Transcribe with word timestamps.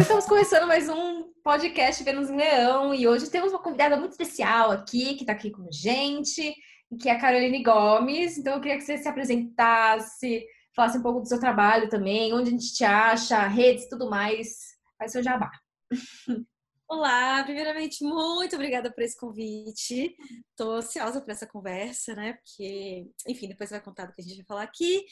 Então 0.00 0.18
estamos 0.18 0.24
começando 0.24 0.66
mais 0.66 0.88
um 0.88 1.30
podcast 1.44 2.02
Vênus 2.02 2.30
em 2.30 2.36
Leão 2.36 2.94
e 2.94 3.06
hoje 3.06 3.28
temos 3.28 3.52
uma 3.52 3.62
convidada 3.62 3.98
muito 3.98 4.12
especial 4.12 4.70
aqui, 4.70 5.14
que 5.14 5.24
está 5.24 5.34
aqui 5.34 5.50
com 5.50 5.62
a 5.68 5.70
gente, 5.70 6.54
que 6.98 7.06
é 7.06 7.12
a 7.12 7.20
Caroline 7.20 7.62
Gomes. 7.62 8.38
Então 8.38 8.54
eu 8.54 8.60
queria 8.62 8.78
que 8.78 8.82
você 8.82 8.96
se 8.96 9.06
apresentasse, 9.06 10.46
falasse 10.74 10.96
um 10.96 11.02
pouco 11.02 11.20
do 11.20 11.28
seu 11.28 11.38
trabalho 11.38 11.90
também, 11.90 12.32
onde 12.32 12.48
a 12.48 12.52
gente 12.52 12.72
te 12.72 12.82
acha, 12.82 13.46
redes 13.46 13.90
tudo 13.90 14.08
mais. 14.08 14.70
Faz 14.96 15.12
seu 15.12 15.22
jabá. 15.22 15.50
Olá, 16.88 17.44
primeiramente, 17.44 18.02
muito 18.02 18.56
obrigada 18.56 18.90
por 18.90 19.02
esse 19.02 19.16
convite. 19.16 20.16
Estou 20.50 20.76
ansiosa 20.76 21.20
por 21.20 21.30
essa 21.30 21.46
conversa, 21.46 22.14
né? 22.14 22.32
Porque, 22.32 23.06
enfim, 23.28 23.48
depois 23.48 23.68
você 23.68 23.74
vai 23.74 23.84
contar 23.84 24.06
do 24.06 24.14
que 24.14 24.22
a 24.22 24.24
gente 24.24 24.38
vai 24.38 24.46
falar 24.46 24.62
aqui. 24.62 25.04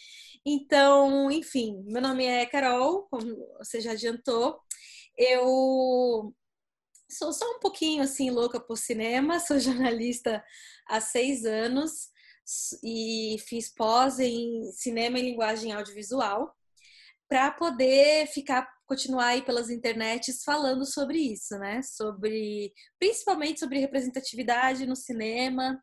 Então, 0.46 1.30
enfim, 1.30 1.84
meu 1.86 2.00
nome 2.00 2.24
é 2.24 2.46
Carol, 2.46 3.06
como 3.10 3.36
você 3.58 3.82
já 3.82 3.92
adiantou. 3.92 4.58
Eu 5.18 6.32
sou 7.10 7.32
só 7.32 7.44
um 7.56 7.58
pouquinho 7.58 8.02
assim 8.02 8.30
louca 8.30 8.60
por 8.60 8.78
cinema, 8.78 9.40
sou 9.40 9.58
jornalista 9.58 10.42
há 10.86 11.00
seis 11.00 11.44
anos 11.44 12.08
e 12.82 13.36
fiz 13.46 13.72
pós 13.74 14.18
em 14.18 14.70
cinema 14.72 15.18
e 15.18 15.22
linguagem 15.22 15.72
audiovisual 15.72 16.54
para 17.28 17.50
poder 17.50 18.26
ficar 18.28 18.66
continuar 18.86 19.26
aí 19.26 19.42
pelas 19.42 19.68
internets 19.68 20.42
falando 20.42 20.86
sobre 20.86 21.18
isso, 21.18 21.58
né? 21.58 21.82
Sobre 21.82 22.72
principalmente 22.98 23.60
sobre 23.60 23.78
representatividade 23.80 24.86
no 24.86 24.96
cinema, 24.96 25.78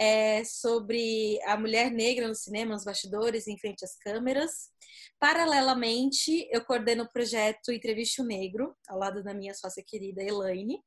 é, 0.00 0.42
sobre 0.44 1.38
a 1.44 1.58
mulher 1.58 1.90
negra 1.90 2.26
no 2.26 2.34
cinema, 2.34 2.72
nos 2.72 2.84
bastidores, 2.84 3.46
em 3.46 3.58
frente 3.58 3.84
às 3.84 3.94
câmeras. 3.98 4.70
Paralelamente, 5.18 6.48
eu 6.50 6.64
coordeno 6.64 7.04
o 7.04 7.12
projeto 7.12 7.70
Entrevista 7.70 8.22
o 8.22 8.24
Negro, 8.24 8.74
ao 8.88 8.98
lado 8.98 9.22
da 9.22 9.34
minha 9.34 9.52
sócia 9.52 9.84
querida 9.86 10.22
Elaine. 10.22 10.82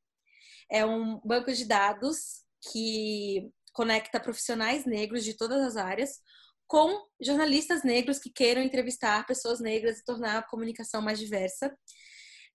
É 0.68 0.84
um 0.84 1.20
banco 1.24 1.52
de 1.52 1.64
dados 1.64 2.42
que 2.72 3.48
conecta 3.72 4.18
profissionais 4.18 4.84
negros 4.84 5.22
de 5.22 5.36
todas 5.36 5.62
as 5.62 5.76
áreas 5.76 6.20
com 6.66 7.06
jornalistas 7.20 7.84
negros 7.84 8.18
que 8.18 8.30
queiram 8.30 8.62
entrevistar 8.62 9.24
pessoas 9.26 9.60
negras 9.60 10.00
e 10.00 10.04
tornar 10.04 10.38
a 10.38 10.42
comunicação 10.42 11.00
mais 11.00 11.20
diversa. 11.20 11.72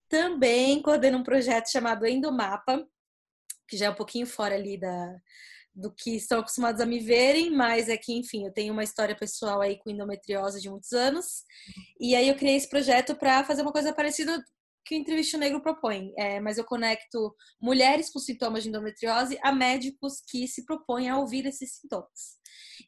Também 0.09 0.81
coordeno 0.81 1.19
um 1.19 1.23
projeto 1.23 1.71
chamado 1.71 2.05
Endomapa, 2.05 2.85
que 3.69 3.77
já 3.77 3.85
é 3.85 3.89
um 3.89 3.95
pouquinho 3.95 4.25
fora 4.27 4.55
ali 4.55 4.77
da, 4.77 5.15
do 5.73 5.93
que 5.93 6.15
estão 6.15 6.39
acostumados 6.39 6.81
a 6.81 6.85
me 6.85 6.99
verem, 6.99 7.51
mas 7.51 7.89
é 7.89 7.97
que, 7.97 8.13
enfim, 8.13 8.45
eu 8.45 8.53
tenho 8.53 8.73
uma 8.73 8.83
história 8.83 9.15
pessoal 9.15 9.61
aí 9.61 9.77
com 9.79 9.89
endometriose 9.89 10.61
de 10.61 10.69
muitos 10.69 10.91
anos. 10.91 11.43
E 11.99 12.15
aí 12.15 12.27
eu 12.27 12.35
criei 12.35 12.55
esse 12.55 12.69
projeto 12.69 13.15
para 13.15 13.43
fazer 13.43 13.61
uma 13.61 13.71
coisa 13.71 13.93
parecida 13.93 14.43
que 14.85 14.95
o 14.95 14.97
Entrevista 14.97 15.37
Negro 15.37 15.61
propõe. 15.61 16.11
É, 16.17 16.39
mas 16.39 16.57
eu 16.57 16.65
conecto 16.65 17.35
mulheres 17.61 18.11
com 18.11 18.19
sintomas 18.19 18.63
de 18.63 18.69
endometriose 18.69 19.37
a 19.41 19.51
médicos 19.51 20.21
que 20.27 20.47
se 20.47 20.65
propõem 20.65 21.09
a 21.09 21.17
ouvir 21.17 21.45
esses 21.45 21.77
sintomas. 21.77 22.39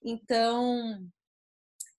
Então, 0.04 1.00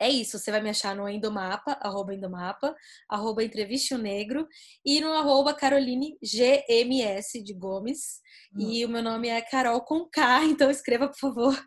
é 0.00 0.08
isso, 0.08 0.38
você 0.38 0.50
vai 0.50 0.60
me 0.60 0.70
achar 0.70 0.96
no 0.96 1.08
Endomapa, 1.08 1.78
arroba 1.80 2.14
Endomapa, 2.14 2.74
arroba 3.08 3.44
Entrevista 3.44 3.94
o 3.94 3.98
Negro 3.98 4.48
e 4.84 5.00
no 5.00 5.12
arroba 5.12 5.54
Caroline 5.54 6.18
GMS 6.22 7.42
de 7.42 7.54
Gomes. 7.54 8.20
Hum. 8.54 8.60
E 8.60 8.84
o 8.84 8.88
meu 8.88 9.02
nome 9.02 9.28
é 9.28 9.40
Carol 9.40 9.80
com 9.82 10.08
K, 10.08 10.44
então 10.46 10.70
escreva, 10.70 11.08
por 11.08 11.18
favor, 11.18 11.66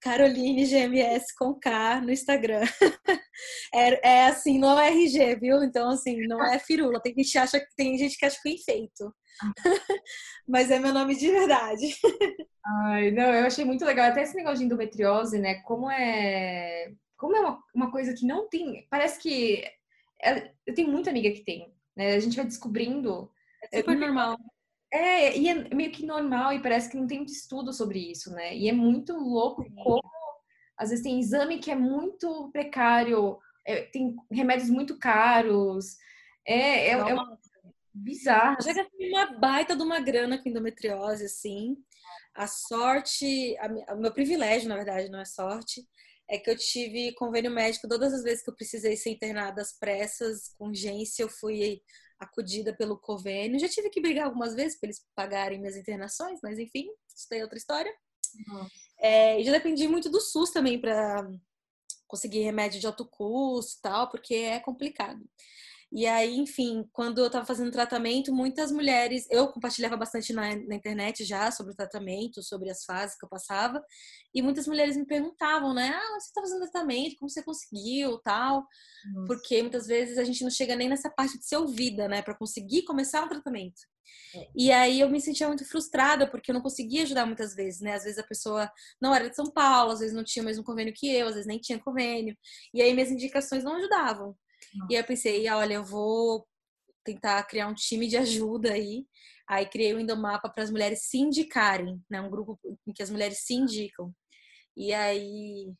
Caroline 0.00 0.64
GMS 0.66 1.34
com 1.36 1.54
K 1.54 2.00
no 2.00 2.10
Instagram. 2.10 2.62
é, 3.74 4.08
é, 4.08 4.26
assim, 4.26 4.58
no 4.58 4.78
RG, 4.78 5.36
viu? 5.36 5.62
Então, 5.62 5.90
assim, 5.90 6.26
não 6.26 6.42
é 6.44 6.58
firula. 6.58 7.00
Tem 7.00 7.14
gente 7.14 7.32
que 7.32 7.38
acha, 7.38 7.66
tem 7.76 7.98
gente 7.98 8.16
que 8.16 8.24
acha 8.24 8.38
que 8.42 8.48
é 8.48 8.52
enfeito. 8.52 9.14
Mas 10.48 10.70
é 10.70 10.78
meu 10.78 10.92
nome 10.92 11.16
de 11.16 11.30
verdade. 11.30 11.94
Ai, 12.84 13.10
não, 13.10 13.32
eu 13.34 13.46
achei 13.46 13.64
muito 13.64 13.84
legal. 13.84 14.06
Até 14.06 14.22
esse 14.22 14.34
negócio 14.34 14.58
de 14.58 14.64
endometriose, 14.64 15.38
né? 15.38 15.60
Como 15.62 15.90
é 15.90 16.90
como 17.20 17.36
é 17.36 17.40
uma, 17.40 17.62
uma 17.74 17.90
coisa 17.90 18.14
que 18.14 18.26
não 18.26 18.48
tem. 18.48 18.86
Parece 18.90 19.20
que. 19.20 19.62
É, 20.22 20.52
eu 20.66 20.74
tenho 20.74 20.90
muita 20.90 21.10
amiga 21.10 21.30
que 21.30 21.44
tem, 21.44 21.72
né? 21.94 22.14
A 22.14 22.18
gente 22.18 22.36
vai 22.36 22.46
descobrindo. 22.46 23.30
É 23.70 23.78
super 23.78 23.92
é, 23.92 24.00
normal. 24.00 24.38
É, 24.92 25.38
e 25.38 25.48
é 25.48 25.74
meio 25.74 25.92
que 25.92 26.04
normal, 26.04 26.54
e 26.54 26.62
parece 26.62 26.90
que 26.90 26.96
não 26.96 27.06
tem 27.06 27.18
muito 27.18 27.32
estudo 27.32 27.72
sobre 27.72 28.10
isso, 28.10 28.32
né? 28.32 28.56
E 28.56 28.68
é 28.68 28.72
muito 28.72 29.12
louco 29.12 29.62
Sim. 29.62 29.74
como 29.76 30.02
às 30.76 30.88
vezes 30.88 31.04
tem 31.04 31.20
exame 31.20 31.58
que 31.58 31.70
é 31.70 31.76
muito 31.76 32.50
precário, 32.52 33.38
é, 33.66 33.82
tem 33.82 34.16
remédios 34.30 34.70
muito 34.70 34.98
caros. 34.98 35.98
É, 36.46 36.88
é, 36.88 36.92
é 36.92 37.16
bizarro. 37.92 38.62
Já 38.62 38.72
gastei 38.72 39.10
uma 39.10 39.26
baita 39.38 39.76
de 39.76 39.82
uma 39.82 40.00
grana 40.00 40.38
com 40.38 40.48
endometriose, 40.48 41.26
assim. 41.26 41.76
A 42.34 42.46
sorte, 42.46 43.56
a, 43.58 43.94
o 43.94 44.00
meu 44.00 44.10
privilégio, 44.10 44.70
na 44.70 44.76
verdade, 44.76 45.10
não 45.10 45.20
é 45.20 45.24
sorte, 45.26 45.86
é 46.30 46.38
que 46.38 46.48
eu 46.48 46.56
tive 46.56 47.12
convênio 47.14 47.50
médico 47.50 47.88
todas 47.88 48.14
as 48.14 48.22
vezes 48.22 48.44
que 48.44 48.50
eu 48.50 48.54
precisei 48.54 48.96
ser 48.96 49.10
internada 49.10 49.60
às 49.60 49.76
pressas, 49.76 50.54
com 50.56 50.68
urgência, 50.68 51.24
eu 51.24 51.28
fui 51.28 51.82
acudida 52.20 52.72
pelo 52.72 52.96
convênio. 52.96 53.58
Já 53.58 53.68
tive 53.68 53.90
que 53.90 54.00
brigar 54.00 54.26
algumas 54.26 54.54
vezes 54.54 54.78
para 54.78 54.86
eles 54.86 55.04
pagarem 55.14 55.58
minhas 55.58 55.76
internações, 55.76 56.38
mas 56.40 56.58
enfim, 56.58 56.86
isso 57.14 57.26
daí 57.28 57.40
é 57.40 57.42
outra 57.42 57.58
história. 57.58 57.92
Uhum. 58.48 58.68
É, 59.00 59.40
e 59.40 59.44
já 59.44 59.50
dependi 59.50 59.88
muito 59.88 60.08
do 60.08 60.20
SUS 60.20 60.50
também 60.52 60.80
para 60.80 61.28
conseguir 62.06 62.42
remédio 62.42 62.78
de 62.78 62.86
alto 62.86 63.04
custo 63.04 63.78
e 63.78 63.82
tal, 63.82 64.08
porque 64.08 64.34
é 64.34 64.60
complicado. 64.60 65.20
E 65.92 66.06
aí, 66.06 66.36
enfim, 66.36 66.88
quando 66.92 67.18
eu 67.18 67.26
estava 67.26 67.44
fazendo 67.44 67.72
tratamento, 67.72 68.32
muitas 68.32 68.70
mulheres, 68.70 69.26
eu 69.28 69.48
compartilhava 69.48 69.96
bastante 69.96 70.32
na, 70.32 70.54
na, 70.54 70.76
internet 70.76 71.24
já 71.24 71.50
sobre 71.50 71.72
o 71.72 71.76
tratamento, 71.76 72.42
sobre 72.44 72.70
as 72.70 72.84
fases 72.84 73.18
que 73.18 73.24
eu 73.24 73.28
passava, 73.28 73.82
e 74.32 74.40
muitas 74.40 74.68
mulheres 74.68 74.96
me 74.96 75.04
perguntavam, 75.04 75.74
né? 75.74 75.90
Ah, 75.92 76.20
você 76.20 76.28
está 76.28 76.40
fazendo 76.40 76.60
tratamento, 76.60 77.16
como 77.18 77.28
você 77.28 77.42
conseguiu, 77.42 78.18
tal? 78.20 78.64
Nossa. 79.12 79.26
Porque 79.26 79.60
muitas 79.62 79.86
vezes 79.86 80.16
a 80.16 80.22
gente 80.22 80.44
não 80.44 80.50
chega 80.50 80.76
nem 80.76 80.88
nessa 80.88 81.10
parte 81.10 81.36
de 81.36 81.44
ser 81.44 81.56
ouvida, 81.56 82.06
né, 82.06 82.22
para 82.22 82.36
conseguir 82.36 82.82
começar 82.82 83.24
um 83.24 83.28
tratamento. 83.28 83.80
É. 84.34 84.48
E 84.56 84.70
aí 84.70 85.00
eu 85.00 85.08
me 85.08 85.20
sentia 85.20 85.48
muito 85.48 85.64
frustrada 85.64 86.28
porque 86.28 86.50
eu 86.50 86.54
não 86.54 86.62
conseguia 86.62 87.02
ajudar 87.02 87.26
muitas 87.26 87.54
vezes, 87.54 87.80
né? 87.80 87.94
Às 87.94 88.04
vezes 88.04 88.18
a 88.18 88.26
pessoa 88.26 88.70
não 89.00 89.14
era 89.14 89.28
de 89.28 89.34
São 89.34 89.46
Paulo, 89.46 89.92
às 89.92 90.00
vezes 90.00 90.14
não 90.14 90.24
tinha 90.24 90.42
o 90.42 90.46
mesmo 90.46 90.62
convênio 90.62 90.94
que 90.94 91.12
eu, 91.12 91.26
às 91.26 91.34
vezes 91.34 91.46
nem 91.46 91.58
tinha 91.58 91.78
convênio. 91.80 92.36
E 92.72 92.80
aí 92.80 92.92
minhas 92.92 93.10
indicações 93.10 93.64
não 93.64 93.76
ajudavam. 93.76 94.36
E 94.88 94.94
aí 94.94 95.02
eu 95.02 95.06
pensei, 95.06 95.48
olha, 95.48 95.74
eu 95.74 95.84
vou 95.84 96.46
tentar 97.04 97.42
criar 97.44 97.68
um 97.68 97.74
time 97.74 98.06
de 98.06 98.16
ajuda 98.18 98.72
aí. 98.72 99.06
Aí 99.48 99.66
criei 99.66 99.94
o 99.94 100.00
Indomapa 100.00 100.48
para 100.48 100.62
as 100.62 100.70
mulheres 100.70 101.02
se 101.04 101.18
indicarem, 101.18 102.00
né? 102.08 102.20
Um 102.20 102.30
grupo 102.30 102.58
em 102.86 102.92
que 102.92 103.02
as 103.02 103.10
mulheres 103.10 103.38
se 103.44 103.54
indicam. 103.54 104.12
E 104.76 104.92
aí 104.92 105.72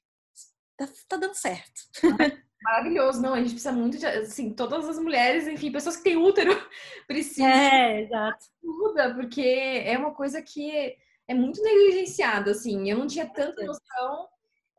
tá, 0.76 0.88
tá 1.08 1.16
dando 1.16 1.34
certo. 1.34 1.80
Maravilhoso, 2.62 3.22
não, 3.22 3.32
a 3.32 3.38
gente 3.38 3.52
precisa 3.52 3.72
muito 3.72 3.96
de, 3.96 4.04
assim, 4.04 4.52
todas 4.52 4.86
as 4.86 4.98
mulheres, 4.98 5.48
enfim, 5.48 5.72
pessoas 5.72 5.96
que 5.96 6.02
têm 6.02 6.18
útero 6.18 6.50
precisam 7.08 7.46
é, 7.46 8.02
exato. 8.02 8.44
ajuda, 8.62 9.14
porque 9.14 9.40
é 9.40 9.96
uma 9.96 10.12
coisa 10.12 10.42
que 10.42 10.94
é 11.26 11.34
muito 11.34 11.62
negligenciada, 11.62 12.50
assim, 12.50 12.90
eu 12.90 12.98
não 12.98 13.06
tinha 13.06 13.26
tanta 13.26 13.64
noção 13.64 14.28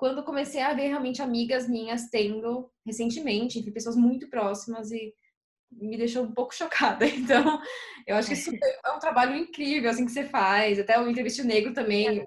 quando 0.01 0.23
comecei 0.23 0.63
a 0.63 0.73
ver 0.73 0.87
realmente 0.87 1.21
amigas 1.21 1.69
minhas 1.69 2.09
tendo 2.09 2.67
recentemente, 2.83 3.59
enfim, 3.59 3.71
pessoas 3.71 3.95
muito 3.95 4.27
próximas 4.31 4.89
e 4.89 5.13
me 5.71 5.95
deixou 5.95 6.23
um 6.23 6.33
pouco 6.33 6.55
chocada. 6.57 7.05
Então, 7.05 7.61
eu 8.07 8.15
acho 8.15 8.29
que 8.29 8.33
isso 8.33 8.49
é 8.83 8.91
um 8.91 8.97
trabalho 8.97 9.35
incrível, 9.35 9.91
assim, 9.91 10.03
que 10.03 10.11
você 10.11 10.23
faz. 10.23 10.79
Até 10.79 10.99
o 10.99 11.07
Entrevista 11.07 11.43
Negro 11.43 11.71
também. 11.71 12.25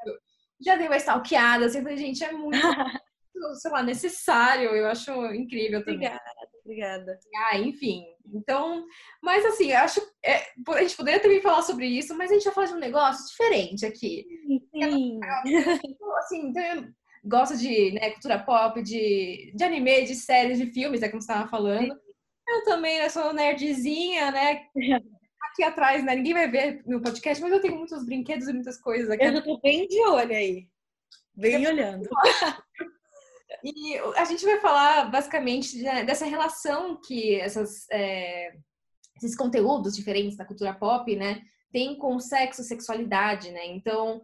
Já 0.65 0.77
dei 0.77 0.87
uma 0.87 0.97
stalkeada, 0.99 1.67
assim, 1.67 1.83
falei, 1.83 1.97
gente, 1.97 2.23
é 2.23 2.31
muito, 2.31 2.53
sei 3.61 3.71
lá, 3.73 3.83
necessário. 3.83 4.71
Eu 4.71 4.87
acho 4.87 5.11
incrível 5.35 5.81
também. 5.81 6.07
Obrigada, 6.07 6.23
obrigada. 6.65 7.19
Ah, 7.51 7.59
enfim. 7.59 8.05
Então, 8.33 8.85
mas 9.21 9.45
assim, 9.45 9.73
eu 9.73 9.79
acho. 9.79 10.01
É, 10.25 10.45
a 10.69 10.83
gente 10.83 10.97
poderia 10.97 11.19
também 11.19 11.41
falar 11.41 11.63
sobre 11.63 11.87
isso, 11.89 12.17
mas 12.17 12.31
a 12.31 12.35
gente 12.35 12.45
já 12.45 12.53
faz 12.53 12.71
um 12.71 12.79
negócio 12.79 13.27
diferente 13.27 13.85
aqui. 13.85 14.25
Sim. 14.73 15.19
Assim, 16.17 16.47
então, 16.51 16.95
gosta 17.25 17.57
de 17.57 17.93
né, 17.93 18.11
cultura 18.11 18.39
pop, 18.39 18.83
de, 18.83 19.53
de 19.55 19.65
anime, 19.65 20.05
de 20.05 20.15
séries, 20.15 20.59
de 20.59 20.67
filmes, 20.67 21.03
é 21.03 21.09
como 21.09 21.23
você 21.23 21.33
estava 21.33 21.49
falando. 21.49 21.99
Eu 22.47 22.65
também 22.65 22.99
né, 22.99 23.09
sou 23.09 23.33
nerdzinha, 23.33 24.31
né? 24.31 24.67
Aqui 25.51 25.63
atrás, 25.63 26.05
né? 26.05 26.15
Ninguém 26.15 26.35
vai 26.35 26.51
ver 26.51 26.83
no 26.87 27.01
podcast, 27.01 27.43
mas 27.43 27.53
eu 27.53 27.61
tenho 27.61 27.77
muitos 27.77 28.05
brinquedos 28.05 28.47
e 28.49 28.53
muitas 28.53 28.79
coisas 28.79 29.11
aqui. 29.11 29.25
Eu 29.25 29.43
tô 29.43 29.59
bem 29.61 29.87
de 29.89 30.01
olho 30.01 30.35
aí. 30.35 30.69
Bem 31.35 31.67
olhando. 31.67 32.09
E 33.63 33.97
a 34.17 34.27
gente 34.27 34.45
vai 34.45 34.61
falar 34.61 35.11
basicamente 35.11 35.83
dessa 36.05 36.27
relação 36.27 37.01
que 37.01 37.41
essas, 37.41 37.87
é, 37.91 38.53
esses 39.17 39.35
conteúdos 39.35 39.97
diferentes 39.97 40.37
da 40.37 40.45
cultura 40.45 40.75
pop, 40.75 41.17
né, 41.17 41.43
tem 41.73 41.97
com 41.97 42.21
sexo, 42.21 42.63
sexualidade, 42.63 43.51
né? 43.53 43.65
Então, 43.67 44.21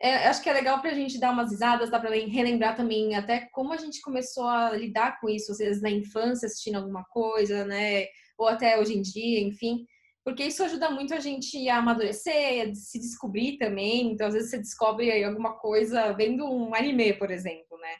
é, 0.00 0.28
acho 0.28 0.42
que 0.42 0.50
é 0.50 0.52
legal 0.52 0.80
para 0.80 0.90
a 0.90 0.94
gente 0.94 1.18
dar 1.18 1.30
umas 1.30 1.50
risadas, 1.50 1.90
dá 1.90 1.98
para 1.98 2.10
relembrar 2.10 2.76
também 2.76 3.14
até 3.14 3.48
como 3.52 3.72
a 3.72 3.76
gente 3.76 4.00
começou 4.00 4.46
a 4.46 4.72
lidar 4.72 5.20
com 5.20 5.28
isso, 5.28 5.52
às 5.52 5.58
vezes 5.58 5.82
na 5.82 5.90
infância 5.90 6.46
assistindo 6.46 6.76
alguma 6.76 7.04
coisa, 7.04 7.64
né? 7.64 8.06
Ou 8.36 8.48
até 8.48 8.78
hoje 8.78 8.94
em 8.96 9.02
dia, 9.02 9.40
enfim. 9.40 9.86
porque 10.24 10.44
isso 10.44 10.64
ajuda 10.64 10.90
muito 10.90 11.14
a 11.14 11.20
gente 11.20 11.68
a 11.68 11.78
amadurecer, 11.78 12.70
a 12.70 12.74
se 12.74 12.98
descobrir 12.98 13.58
também. 13.58 14.12
Então, 14.12 14.26
às 14.26 14.34
vezes 14.34 14.50
você 14.50 14.58
descobre 14.58 15.10
aí 15.10 15.22
alguma 15.22 15.58
coisa 15.58 16.12
vendo 16.12 16.44
um 16.46 16.74
anime, 16.74 17.12
por 17.14 17.30
exemplo, 17.30 17.78
né? 17.78 17.94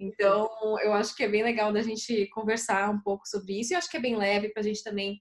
Então, 0.00 0.48
eu 0.82 0.92
acho 0.92 1.14
que 1.16 1.22
é 1.24 1.28
bem 1.28 1.42
legal 1.42 1.72
da 1.72 1.82
gente 1.82 2.26
conversar 2.28 2.90
um 2.90 3.00
pouco 3.00 3.26
sobre 3.26 3.60
isso. 3.60 3.72
E 3.72 3.74
eu 3.74 3.78
acho 3.78 3.90
que 3.90 3.96
é 3.96 4.00
bem 4.00 4.16
leve 4.16 4.50
pra 4.50 4.62
gente 4.62 4.82
também. 4.82 5.18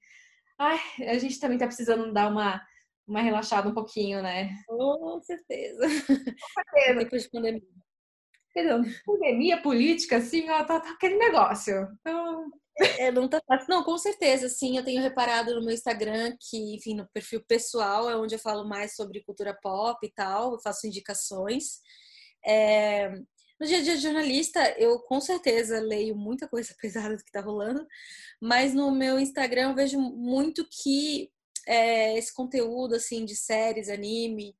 Ai, 0.60 0.80
a 1.08 1.18
gente 1.20 1.40
também 1.40 1.58
tá 1.58 1.68
precisando 1.68 2.12
dar 2.12 2.30
uma, 2.30 2.60
uma 3.08 3.22
relaxada 3.22 3.70
um 3.70 3.74
pouquinho, 3.74 4.22
né? 4.22 4.54
Com 4.68 5.20
certeza. 5.22 5.82
Com 5.82 6.06
certeza. 6.06 7.00
Depois 7.00 7.24
de 7.24 7.30
pandemia. 7.30 7.62
Perdão, 8.54 8.82
pandemia 9.06 9.62
política, 9.62 10.18
assim, 10.18 10.50
ó, 10.50 10.64
tá, 10.64 10.80
tá 10.80 10.90
aquele 10.90 11.16
negócio. 11.16 11.88
Então, 12.02 12.52
é, 12.98 13.12
não 13.12 13.28
tá 13.28 13.42
fácil. 13.48 13.68
Não, 13.70 13.84
com 13.84 13.98
certeza, 13.98 14.50
sim. 14.50 14.78
Eu 14.78 14.84
tenho 14.84 15.02
reparado 15.02 15.54
no 15.56 15.64
meu 15.64 15.74
Instagram 15.74 16.36
que, 16.40 16.76
enfim, 16.76 16.96
no 16.96 17.08
perfil 17.10 17.44
pessoal 17.48 18.10
é 18.10 18.16
onde 18.16 18.36
eu 18.36 18.40
falo 18.40 18.68
mais 18.68 18.96
sobre 18.96 19.24
cultura 19.24 19.58
pop 19.62 20.06
e 20.06 20.12
tal, 20.12 20.54
eu 20.54 20.60
faço 20.60 20.88
indicações. 20.88 21.80
É... 22.46 23.10
No 23.60 23.66
dia 23.66 23.80
a 23.80 23.82
dia 23.82 23.96
de 23.96 24.04
jornalista, 24.04 24.60
eu 24.78 25.00
com 25.00 25.20
certeza 25.20 25.80
leio 25.80 26.16
muita 26.16 26.48
coisa 26.48 26.76
pesada 26.82 27.18
do 27.18 27.24
que 27.24 27.32
tá 27.32 27.42
rolando, 27.42 27.86
mas 28.42 28.74
no 28.74 28.92
meu 28.92 29.20
Instagram 29.20 29.70
eu 29.70 29.76
vejo 29.76 30.00
muito 30.00 30.68
que 30.70 31.32
é, 31.68 32.18
esse 32.18 32.34
conteúdo, 32.34 32.96
assim, 32.96 33.26
de 33.26 33.36
séries, 33.36 33.90
anime, 33.90 34.56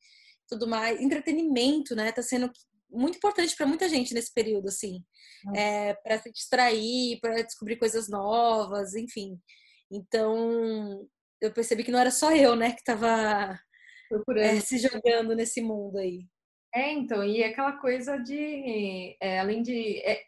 tudo 0.48 0.68
mais, 0.68 1.00
entretenimento, 1.00 1.96
né, 1.96 2.12
tá 2.12 2.22
sendo 2.22 2.52
muito 2.90 3.18
importante 3.18 3.56
para 3.56 3.66
muita 3.66 3.90
gente 3.90 4.14
nesse 4.14 4.34
período, 4.34 4.68
assim, 4.68 5.04
é, 5.56 5.94
para 5.96 6.20
se 6.20 6.32
distrair, 6.32 7.20
para 7.20 7.42
descobrir 7.42 7.78
coisas 7.78 8.08
novas, 8.08 8.94
enfim. 8.96 9.40
Então, 9.92 11.08
eu 11.42 11.52
percebi 11.52 11.84
que 11.84 11.92
não 11.92 12.00
era 12.00 12.12
só 12.12 12.34
eu, 12.36 12.56
né, 12.56 12.72
que 12.72 12.80
estava 12.80 13.60
é, 14.38 14.60
se 14.60 14.78
jogando 14.78 15.36
nesse 15.36 15.62
mundo 15.62 15.98
aí. 15.98 16.26
É, 16.74 16.92
então, 16.92 17.24
e 17.24 17.42
é 17.42 17.48
aquela 17.48 17.74
coisa 17.74 18.18
de, 18.18 19.18
é, 19.22 19.40
além 19.40 19.62
de, 19.62 20.00
é, 20.00 20.22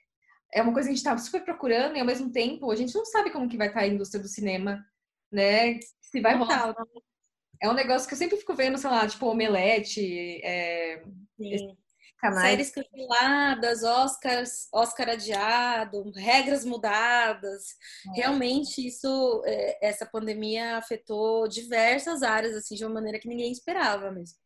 é 0.54 0.62
uma 0.62 0.74
coisa 0.74 0.88
que 0.88 0.94
a 0.94 0.96
gente 0.96 1.04
estava 1.04 1.20
super 1.20 1.44
procurando 1.44 1.96
e 1.96 2.00
ao 2.00 2.06
mesmo 2.06 2.32
tempo 2.32 2.72
a 2.72 2.76
gente 2.76 2.96
não 2.96 3.06
sabe 3.06 3.30
como 3.30 3.48
que 3.48 3.58
vai 3.58 3.68
estar 3.68 3.82
a 3.82 3.88
indústria 3.88 4.22
do 4.22 4.28
cinema, 4.28 4.84
né? 5.32 5.80
Se 6.10 6.22
vai 6.22 6.36
rolar. 6.36 6.74
É 7.62 7.70
um 7.70 7.74
negócio 7.74 8.08
que 8.08 8.14
eu 8.14 8.18
sempre 8.18 8.38
fico 8.38 8.56
vendo, 8.56 8.78
sei 8.78 8.90
lá, 8.90 9.08
tipo 9.08 9.26
Omelete, 9.26 10.42
é, 10.44 11.04
canais. 12.20 12.50
Séries 12.50 12.72
canceladas, 12.72 13.84
Oscars, 13.84 14.68
Oscar 14.74 15.10
adiado, 15.10 16.12
regras 16.16 16.64
mudadas. 16.64 17.64
É. 18.16 18.22
Realmente 18.22 18.86
isso, 18.86 19.42
é, 19.46 19.88
essa 19.88 20.06
pandemia 20.06 20.78
afetou 20.78 21.48
diversas 21.48 22.22
áreas 22.24 22.56
assim 22.56 22.76
de 22.76 22.86
uma 22.86 22.94
maneira 22.94 23.20
que 23.20 23.28
ninguém 23.28 23.52
esperava 23.52 24.12
mesmo. 24.12 24.38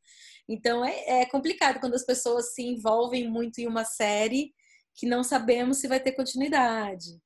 Então 0.48 0.84
é, 0.84 1.22
é 1.22 1.26
complicado 1.26 1.80
quando 1.80 1.96
as 1.96 2.06
pessoas 2.06 2.54
se 2.54 2.64
envolvem 2.64 3.30
muito 3.30 3.60
em 3.60 3.68
uma 3.68 3.86
série 3.86 4.54
que 4.96 5.08
não 5.08 5.24
sabemos 5.24 5.78
se 5.78 5.88
vai 5.88 6.00
ter 6.00 6.12
continuidade. 6.12 7.20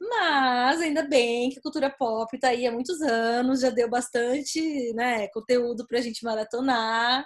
Mas 0.00 0.80
ainda 0.80 1.02
bem 1.02 1.50
que 1.50 1.58
a 1.58 1.62
cultura 1.62 1.90
pop 1.90 2.34
está 2.34 2.48
aí 2.48 2.66
há 2.66 2.72
muitos 2.72 3.00
anos, 3.02 3.60
já 3.60 3.70
deu 3.70 3.88
bastante 3.88 4.92
né, 4.94 5.28
conteúdo 5.28 5.86
para 5.86 5.98
a 5.98 6.02
gente 6.02 6.24
maratonar 6.24 7.24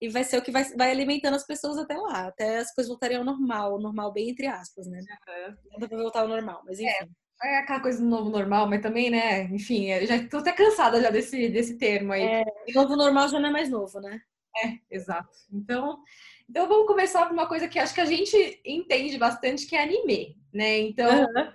e 0.00 0.08
vai 0.08 0.24
ser 0.24 0.36
o 0.36 0.42
que 0.42 0.50
vai, 0.50 0.64
vai 0.76 0.90
alimentando 0.90 1.36
as 1.36 1.46
pessoas 1.46 1.78
até 1.78 1.96
lá, 1.96 2.26
até 2.26 2.58
as 2.58 2.74
coisas 2.74 2.88
voltarem 2.88 3.16
ao 3.16 3.24
normal, 3.24 3.80
normal 3.80 4.12
bem 4.12 4.30
entre 4.30 4.48
aspas, 4.48 4.86
né? 4.88 4.98
Uhum. 4.98 5.56
Não 5.72 5.78
dá 5.78 5.88
pra 5.88 5.98
voltar 5.98 6.20
ao 6.22 6.28
normal, 6.28 6.60
mas 6.66 6.80
é, 6.80 6.82
enfim. 6.82 7.12
É, 7.42 7.54
é 7.54 7.58
aquela 7.58 7.80
coisa 7.80 8.00
do 8.00 8.08
novo 8.08 8.28
normal, 8.28 8.68
mas 8.68 8.82
também, 8.82 9.10
né? 9.10 9.44
Enfim, 9.44 9.88
já 10.04 10.28
tô 10.28 10.38
até 10.38 10.52
cansada 10.52 11.00
já 11.00 11.08
desse, 11.08 11.48
desse 11.48 11.78
termo 11.78 12.12
aí. 12.12 12.22
É, 12.22 12.44
novo 12.74 12.96
normal 12.96 13.28
já 13.28 13.38
não 13.38 13.48
é 13.48 13.52
mais 13.52 13.70
novo, 13.70 14.00
né? 14.00 14.20
É, 14.56 14.78
exato. 14.90 15.30
Então, 15.52 16.02
então 16.48 16.68
vamos 16.68 16.86
começar 16.86 17.26
por 17.26 17.32
uma 17.32 17.46
coisa 17.46 17.68
que 17.68 17.78
acho 17.78 17.94
que 17.94 18.00
a 18.00 18.06
gente 18.06 18.60
entende 18.64 19.18
bastante, 19.18 19.66
que 19.66 19.76
é 19.76 19.82
anime, 19.82 20.36
né? 20.52 20.78
Então, 20.78 21.22
uhum. 21.22 21.52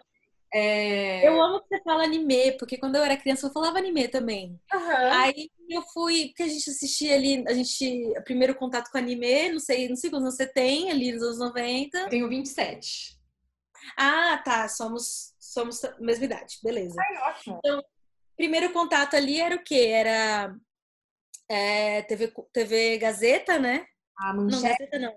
É... 0.54 1.28
Eu 1.28 1.42
amo 1.42 1.62
que 1.62 1.68
você 1.68 1.84
fala 1.84 2.04
anime, 2.04 2.54
porque 2.58 2.78
quando 2.78 2.96
eu 2.96 3.04
era 3.04 3.18
criança 3.18 3.48
eu 3.48 3.52
falava 3.52 3.78
anime 3.78 4.08
também. 4.08 4.60
Uhum. 4.74 5.12
Aí 5.12 5.50
eu 5.70 5.82
fui, 5.94 6.28
porque 6.28 6.44
a 6.44 6.48
gente 6.48 6.70
assistia 6.70 7.16
ali, 7.16 7.44
a 7.48 7.54
gente, 7.54 8.14
primeiro 8.24 8.56
contato 8.56 8.90
com 8.90 8.98
anime, 8.98 9.50
não 9.50 9.60
sei, 9.60 9.90
não 9.90 9.96
sei 9.96 10.10
quantos 10.10 10.36
você 10.36 10.48
tem, 10.48 10.90
ali 10.90 11.12
nos 11.12 11.24
anos 11.24 11.40
90. 11.40 11.98
Eu 11.98 12.10
tenho 12.10 12.30
27. 12.30 13.18
Ah, 13.98 14.42
tá, 14.44 14.68
somos, 14.68 15.34
somos 15.40 15.82
mesma 16.00 16.26
idade, 16.26 16.58
beleza. 16.64 16.96
Ai, 17.00 17.30
ótimo. 17.30 17.60
Então, 17.60 17.84
primeiro 18.36 18.72
contato 18.72 19.16
ali 19.16 19.40
era 19.40 19.56
o 19.56 19.64
quê? 19.64 19.90
Era 19.92 20.56
é, 21.50 22.02
TV, 22.04 22.34
TV 22.54 22.98
Gazeta, 22.98 23.60
né? 23.60 23.86
Ah, 24.20 24.34
manchete. 24.34 24.90
Não, 24.94 25.00
não. 25.00 25.14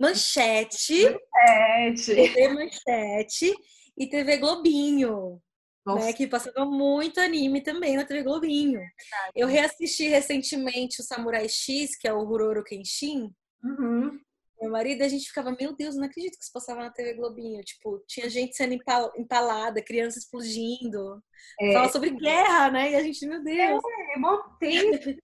Manchete. 0.00 1.04
Manchete. 1.04 2.14
TV 2.14 2.48
Manchete 2.48 3.54
e 3.96 4.08
TV 4.08 4.38
Globinho. 4.38 5.40
Né, 5.86 6.12
que 6.12 6.26
passava 6.26 6.64
muito 6.64 7.18
anime 7.18 7.62
também 7.62 7.96
na 7.96 8.04
TV 8.04 8.22
Globinho. 8.22 8.80
É 8.80 8.88
eu 9.34 9.48
reassisti 9.48 10.08
recentemente 10.08 11.00
o 11.00 11.04
Samurai 11.04 11.48
X, 11.48 11.96
que 11.96 12.06
é 12.06 12.12
o 12.12 12.20
Huroro 12.20 12.62
Kenshin. 12.62 13.34
Uhum. 13.64 14.20
Meu 14.60 14.70
marido, 14.70 15.02
a 15.02 15.08
gente 15.08 15.26
ficava, 15.26 15.56
meu 15.58 15.74
Deus, 15.74 15.96
não 15.96 16.04
acredito 16.04 16.36
que 16.36 16.44
isso 16.44 16.52
passava 16.52 16.82
na 16.82 16.90
TV 16.90 17.14
Globinho. 17.14 17.62
Tipo, 17.62 17.98
tinha 18.06 18.28
gente 18.28 18.54
sendo 18.54 18.74
empalada, 19.16 19.82
criança 19.82 20.18
explodindo. 20.18 21.22
É. 21.58 21.72
Fala 21.72 21.88
sobre 21.88 22.10
guerra, 22.10 22.70
né? 22.70 22.92
E 22.92 22.94
a 22.94 23.02
gente, 23.02 23.26
meu 23.26 23.42
Deus. 23.42 23.82
É, 23.82 24.16
é 24.16 24.20
bom 24.20 24.38
tempo. 24.60 25.20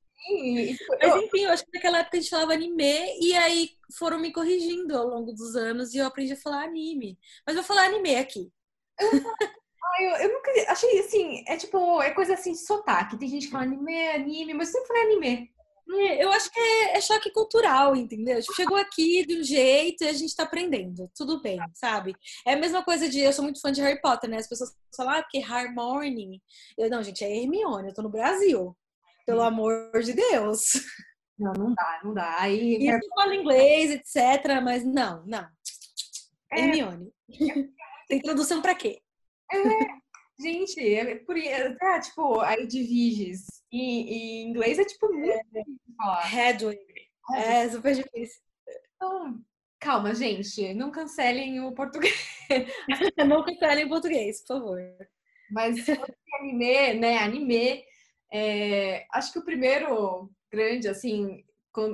Mas 1.01 1.25
enfim, 1.25 1.41
eu 1.45 1.51
acho 1.51 1.65
que 1.65 1.73
naquela 1.73 1.99
época 1.99 2.17
a 2.17 2.21
gente 2.21 2.31
falava 2.31 2.53
anime 2.53 3.21
e 3.21 3.35
aí 3.35 3.71
foram 3.97 4.19
me 4.19 4.33
corrigindo 4.33 4.97
ao 4.97 5.07
longo 5.07 5.33
dos 5.33 5.55
anos 5.55 5.95
e 5.95 5.99
eu 5.99 6.07
aprendi 6.07 6.33
a 6.33 6.37
falar 6.37 6.65
anime. 6.65 7.19
Mas 7.47 7.55
vou 7.55 7.65
falar 7.65 7.85
anime 7.85 8.17
aqui. 8.17 8.51
Ah, 8.99 9.05
eu, 10.03 10.11
eu 10.17 10.33
nunca 10.33 10.51
achei 10.69 10.99
assim, 10.99 11.45
é 11.47 11.57
tipo, 11.57 12.03
é 12.03 12.11
coisa 12.13 12.35
assim 12.35 12.53
de 12.53 12.67
sotaque. 12.67 13.19
Tem 13.19 13.29
gente 13.29 13.47
que 13.47 13.53
fala 13.53 13.65
anime, 13.65 14.09
anime, 14.09 14.55
mas 14.55 14.69
eu 14.69 14.75
sempre 14.75 14.89
falei 14.89 15.03
anime. 15.05 15.57
É, 15.89 16.25
eu 16.25 16.31
acho 16.33 16.51
que 16.51 16.59
é, 16.59 16.97
é, 16.97 17.01
choque 17.01 17.31
cultural, 17.31 17.95
entendeu? 17.95 18.41
Tipo, 18.41 18.55
chegou 18.55 18.77
aqui 18.77 19.25
de 19.25 19.39
um 19.39 19.45
jeito 19.45 20.03
e 20.03 20.09
a 20.09 20.13
gente 20.13 20.35
tá 20.35 20.43
aprendendo. 20.43 21.09
Tudo 21.15 21.41
bem, 21.41 21.61
sabe? 21.75 22.15
É 22.45 22.55
a 22.55 22.57
mesma 22.57 22.83
coisa 22.85 23.09
de. 23.09 23.21
Eu 23.21 23.33
sou 23.33 23.45
muito 23.45 23.61
fã 23.61 23.71
de 23.71 23.81
Harry 23.81 24.01
Potter, 24.01 24.29
né? 24.29 24.39
As 24.39 24.49
pessoas 24.49 24.75
falam, 24.97 25.15
ah, 25.15 25.23
porque 25.23 25.39
Harmony. 25.39 26.43
Eu, 26.77 26.91
não, 26.91 27.03
gente, 27.05 27.23
é 27.25 27.37
Hermione, 27.37 27.89
eu 27.89 27.95
tô 27.95 28.03
no 28.03 28.09
Brasil. 28.11 28.77
Pelo 29.27 29.43
amor 29.43 29.91
de 30.03 30.13
Deus. 30.13 30.73
Não, 31.39 31.53
não 31.53 31.75
dá, 31.75 32.01
não 32.03 32.15
dá. 32.15 32.37
Aí. 32.39 32.79
Isso 32.79 33.09
fala 33.15 33.35
inglês, 33.35 33.91
etc. 33.91 34.63
Mas 34.63 34.85
não, 34.85 35.25
não. 35.27 35.47
É. 36.53 36.61
Hermione. 36.61 37.13
Tem 38.09 38.21
tradução 38.21 38.63
pra 38.63 38.75
quê? 38.75 39.01
É, 39.53 39.59
gente, 40.41 40.81
é 40.81 41.17
por 41.17 41.37
é, 41.37 42.01
tipo, 42.01 42.41
aí 42.41 42.67
de 42.67 42.83
Viges. 42.83 43.47
Em, 43.73 44.09
em 44.09 44.49
inglês 44.49 44.79
é 44.79 44.85
tipo 44.85 45.13
muito 45.13 45.31
é. 45.31 45.43
difícil 45.43 45.95
falar. 45.97 46.35
Hedwig. 46.35 46.81
É 47.35 47.69
super 47.69 47.95
difícil. 47.95 48.41
Então, 48.95 49.41
calma, 49.81 50.15
gente. 50.15 50.73
Não 50.75 50.91
cancelem 50.91 51.61
o 51.61 51.73
português. 51.73 52.15
não 53.29 53.45
cancelem 53.45 53.85
o 53.85 53.89
português, 53.89 54.41
por 54.43 54.59
favor. 54.59 54.81
Mas 55.51 55.85
anime, 56.39 56.95
né? 56.95 57.19
Anime. 57.19 57.85
É, 58.33 59.07
acho 59.13 59.33
que 59.33 59.39
o 59.39 59.45
primeiro 59.45 60.31
grande, 60.51 60.89
assim, 60.89 61.45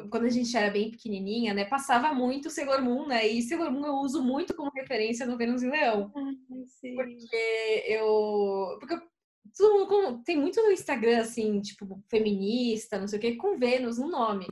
quando, 0.08 0.24
a 0.24 0.28
gente 0.28 0.56
era 0.56 0.70
bem 0.70 0.90
pequenininha, 0.90 1.52
né, 1.52 1.64
passava 1.64 2.14
muito 2.14 2.50
Sailor 2.50 2.80
Moon, 2.82 3.06
né? 3.06 3.26
E 3.26 3.42
Sailor 3.42 3.72
Moon 3.72 3.84
eu 3.84 3.94
uso 3.96 4.22
muito 4.22 4.54
como 4.54 4.70
referência 4.70 5.26
no 5.26 5.36
Vênus 5.36 5.62
e 5.62 5.68
Leão. 5.68 6.12
Ai, 6.14 6.94
porque 6.94 7.84
eu. 7.88 8.76
Porque 8.78 8.96
todo 9.56 9.90
mundo 9.90 10.22
tem 10.24 10.36
muito 10.36 10.62
no 10.62 10.70
Instagram, 10.70 11.20
assim, 11.20 11.60
tipo, 11.60 12.00
feminista, 12.08 12.98
não 12.98 13.08
sei 13.08 13.18
o 13.18 13.22
que, 13.22 13.36
com 13.36 13.58
Vênus 13.58 13.98
no 13.98 14.08
nome. 14.08 14.46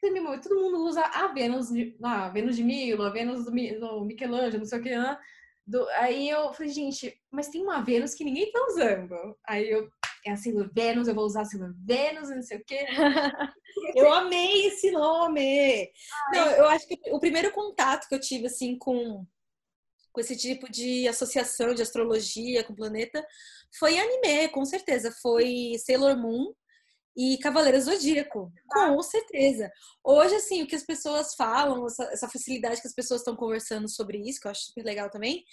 Todo 0.00 0.60
mundo 0.60 0.84
usa 0.84 1.02
a 1.02 1.26
Vênus, 1.28 1.70
a 2.02 2.28
Vênus 2.28 2.54
de 2.54 2.62
Milo, 2.62 3.02
a 3.02 3.10
Vênus 3.10 3.44
do, 3.44 3.50
do 3.50 4.04
Michelangelo, 4.04 4.58
não 4.58 4.66
sei 4.66 4.78
o 4.78 4.82
que, 4.82 4.90
né? 4.90 5.18
Do, 5.66 5.88
aí 5.90 6.28
eu 6.28 6.52
falei, 6.52 6.70
gente, 6.70 7.20
mas 7.28 7.48
tem 7.48 7.60
uma 7.60 7.82
Vênus 7.82 8.14
que 8.14 8.22
ninguém 8.22 8.52
tá 8.52 8.66
usando. 8.68 9.36
Aí 9.44 9.68
eu 9.68 9.90
é 10.26 10.32
a 10.32 10.36
Sailor 10.36 10.70
Venus, 10.72 11.08
eu 11.08 11.14
vou 11.14 11.24
usar 11.24 11.42
a 11.42 11.44
Sailor 11.44 11.74
Venus, 11.78 12.30
não 12.30 12.42
sei 12.42 12.58
o 12.58 12.64
quê. 12.64 12.86
eu 13.94 14.12
amei 14.12 14.66
esse 14.66 14.90
nome! 14.90 15.90
Não, 16.32 16.50
eu 16.52 16.66
acho 16.66 16.86
que 16.86 16.98
o 17.10 17.20
primeiro 17.20 17.52
contato 17.52 18.08
que 18.08 18.14
eu 18.14 18.20
tive, 18.20 18.46
assim, 18.46 18.76
com, 18.76 19.26
com 20.12 20.20
esse 20.20 20.36
tipo 20.36 20.70
de 20.70 21.06
associação 21.08 21.74
de 21.74 21.82
astrologia 21.82 22.64
com 22.64 22.72
o 22.72 22.76
planeta 22.76 23.24
foi 23.78 23.98
anime, 23.98 24.48
com 24.48 24.64
certeza. 24.64 25.12
Foi 25.22 25.74
Sailor 25.78 26.16
Moon 26.16 26.52
e 27.16 27.38
Cavaleiro 27.38 27.80
Zodíaco, 27.80 28.52
com 28.68 29.02
certeza. 29.02 29.72
Hoje, 30.04 30.34
assim, 30.34 30.62
o 30.62 30.66
que 30.66 30.76
as 30.76 30.84
pessoas 30.84 31.34
falam, 31.34 31.86
essa, 31.86 32.04
essa 32.12 32.28
facilidade 32.28 32.80
que 32.80 32.86
as 32.86 32.94
pessoas 32.94 33.20
estão 33.20 33.34
conversando 33.34 33.88
sobre 33.88 34.18
isso, 34.18 34.40
que 34.40 34.46
eu 34.46 34.50
acho 34.50 34.66
super 34.66 34.84
legal 34.84 35.08
também, 35.08 35.44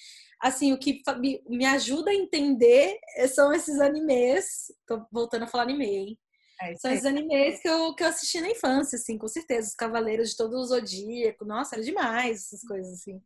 assim, 0.41 0.74
o 0.74 0.77
que 0.77 1.01
me 1.48 1.65
ajuda 1.65 2.12
a 2.12 2.15
entender 2.15 3.00
são 3.34 3.53
esses 3.53 3.79
animes. 3.79 4.72
Tô 4.86 5.05
voltando 5.12 5.43
a 5.43 5.48
falar 5.48 5.63
anime, 5.63 5.86
hein? 5.86 6.20
É, 6.62 6.75
São 6.75 6.93
os 6.93 7.05
animes 7.05 7.60
que 7.62 7.67
eu, 7.67 7.96
que 7.96 8.03
eu 8.03 8.08
assisti 8.08 8.39
na 8.41 8.50
infância, 8.50 8.98
assim, 8.98 9.17
com 9.17 9.27
certeza. 9.27 9.70
Os 9.70 9.75
Cavaleiros 9.75 10.32
de 10.32 10.38
todo 10.38 10.58
o 10.58 10.65
Zodíaco. 10.65 11.46
Nossa, 11.46 11.75
era 11.75 11.84
demais 11.84 12.41
essas 12.46 12.62
coisas, 12.62 12.93
assim. 12.93 13.22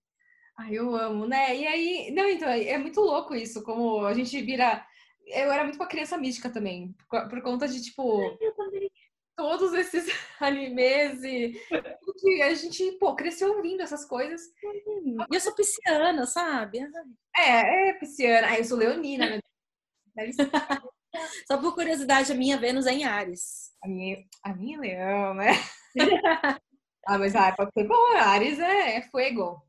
Ai, 0.59 0.73
eu 0.73 0.95
amo, 0.95 1.27
né? 1.27 1.55
E 1.55 1.67
aí, 1.67 2.11
não, 2.11 2.27
então, 2.27 2.49
é 2.49 2.77
muito 2.77 2.99
louco 2.99 3.35
isso, 3.35 3.61
como 3.63 4.05
a 4.05 4.13
gente 4.13 4.41
vira. 4.41 4.85
Eu 5.27 5.51
era 5.51 5.63
muito 5.63 5.75
uma 5.75 5.87
criança 5.87 6.17
mística 6.17 6.49
também, 6.49 6.95
por, 7.09 7.41
conta 7.41 7.67
de, 7.67 7.81
tipo. 7.81 8.37
Todos 9.35 9.71
esses 9.73 10.05
animes 10.41 11.23
e 11.23 11.53
que 12.19 12.41
a 12.41 12.53
gente, 12.55 12.91
pô, 12.93 13.15
cresceu 13.15 13.55
ouvindo 13.55 13.81
essas 13.81 14.03
coisas. 14.03 14.41
E 15.31 15.35
eu 15.35 15.39
sou 15.39 15.53
pisciana, 15.53 16.25
sabe? 16.25 16.79
É, 17.37 17.89
é 17.89 17.93
pisciana. 17.93 18.47
Ah, 18.47 18.57
eu 18.57 18.65
sou 18.65 18.77
leonina, 18.77 19.29
né? 19.29 19.39
Só 21.47 21.57
por 21.57 21.75
curiosidade, 21.75 22.31
a 22.31 22.35
minha 22.35 22.57
Vênus 22.57 22.85
é 22.85 22.93
em 22.93 23.03
Ares. 23.03 23.71
A 23.83 23.87
minha, 23.87 24.17
a 24.43 24.53
minha 24.55 24.79
leão, 24.79 25.33
né? 25.33 25.51
ah, 27.07 27.17
mas 27.17 27.35
ah, 27.35 27.53
pode 27.55 27.71
ser 27.73 27.87
bom. 27.87 28.17
Ares 28.17 28.59
é, 28.59 28.97
é 28.97 29.01
fuego. 29.03 29.61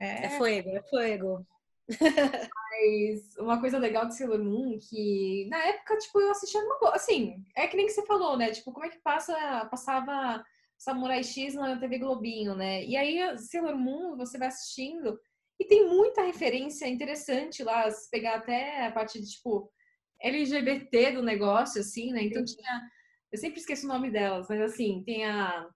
É, 0.00 0.26
é 0.26 0.30
fuego, 0.30 0.70
é 0.70 0.82
fuego. 0.88 1.46
Mas 1.88 3.36
uma 3.38 3.60
coisa 3.60 3.78
legal 3.78 4.06
de 4.06 4.16
Sailor 4.16 4.42
Moon 4.42 4.78
que 4.78 5.46
na 5.48 5.58
época, 5.66 5.96
tipo, 5.98 6.20
eu 6.20 6.30
assistia 6.30 6.60
uma 6.60 6.78
boa. 6.78 6.94
Assim, 6.94 7.44
é 7.54 7.66
que 7.66 7.76
nem 7.76 7.86
que 7.86 7.92
você 7.92 8.04
falou, 8.04 8.36
né? 8.36 8.50
Tipo, 8.50 8.72
como 8.72 8.86
é 8.86 8.88
que 8.88 8.98
passa, 8.98 9.66
passava 9.66 10.44
Samurai 10.78 11.22
X 11.22 11.54
na 11.54 11.78
TV 11.78 11.98
Globinho, 11.98 12.54
né? 12.54 12.84
E 12.84 12.96
aí, 12.96 13.38
Sailor 13.38 13.76
Moon, 13.76 14.16
você 14.16 14.38
vai 14.38 14.48
assistindo 14.48 15.18
e 15.58 15.64
tem 15.64 15.88
muita 15.88 16.22
referência 16.22 16.86
interessante 16.86 17.62
lá, 17.62 17.90
se 17.90 18.10
pegar 18.10 18.36
até 18.36 18.86
a 18.86 18.92
parte 18.92 19.20
de, 19.20 19.30
tipo, 19.30 19.72
LGBT 20.20 21.12
do 21.12 21.22
negócio, 21.22 21.80
assim, 21.80 22.12
né? 22.12 22.22
Então 22.24 22.44
tinha. 22.44 22.90
Eu 23.32 23.38
sempre 23.38 23.58
esqueço 23.60 23.86
o 23.86 23.88
nome 23.88 24.10
delas, 24.10 24.46
mas 24.48 24.60
assim, 24.60 25.02
tem 25.04 25.24
a. 25.24 25.68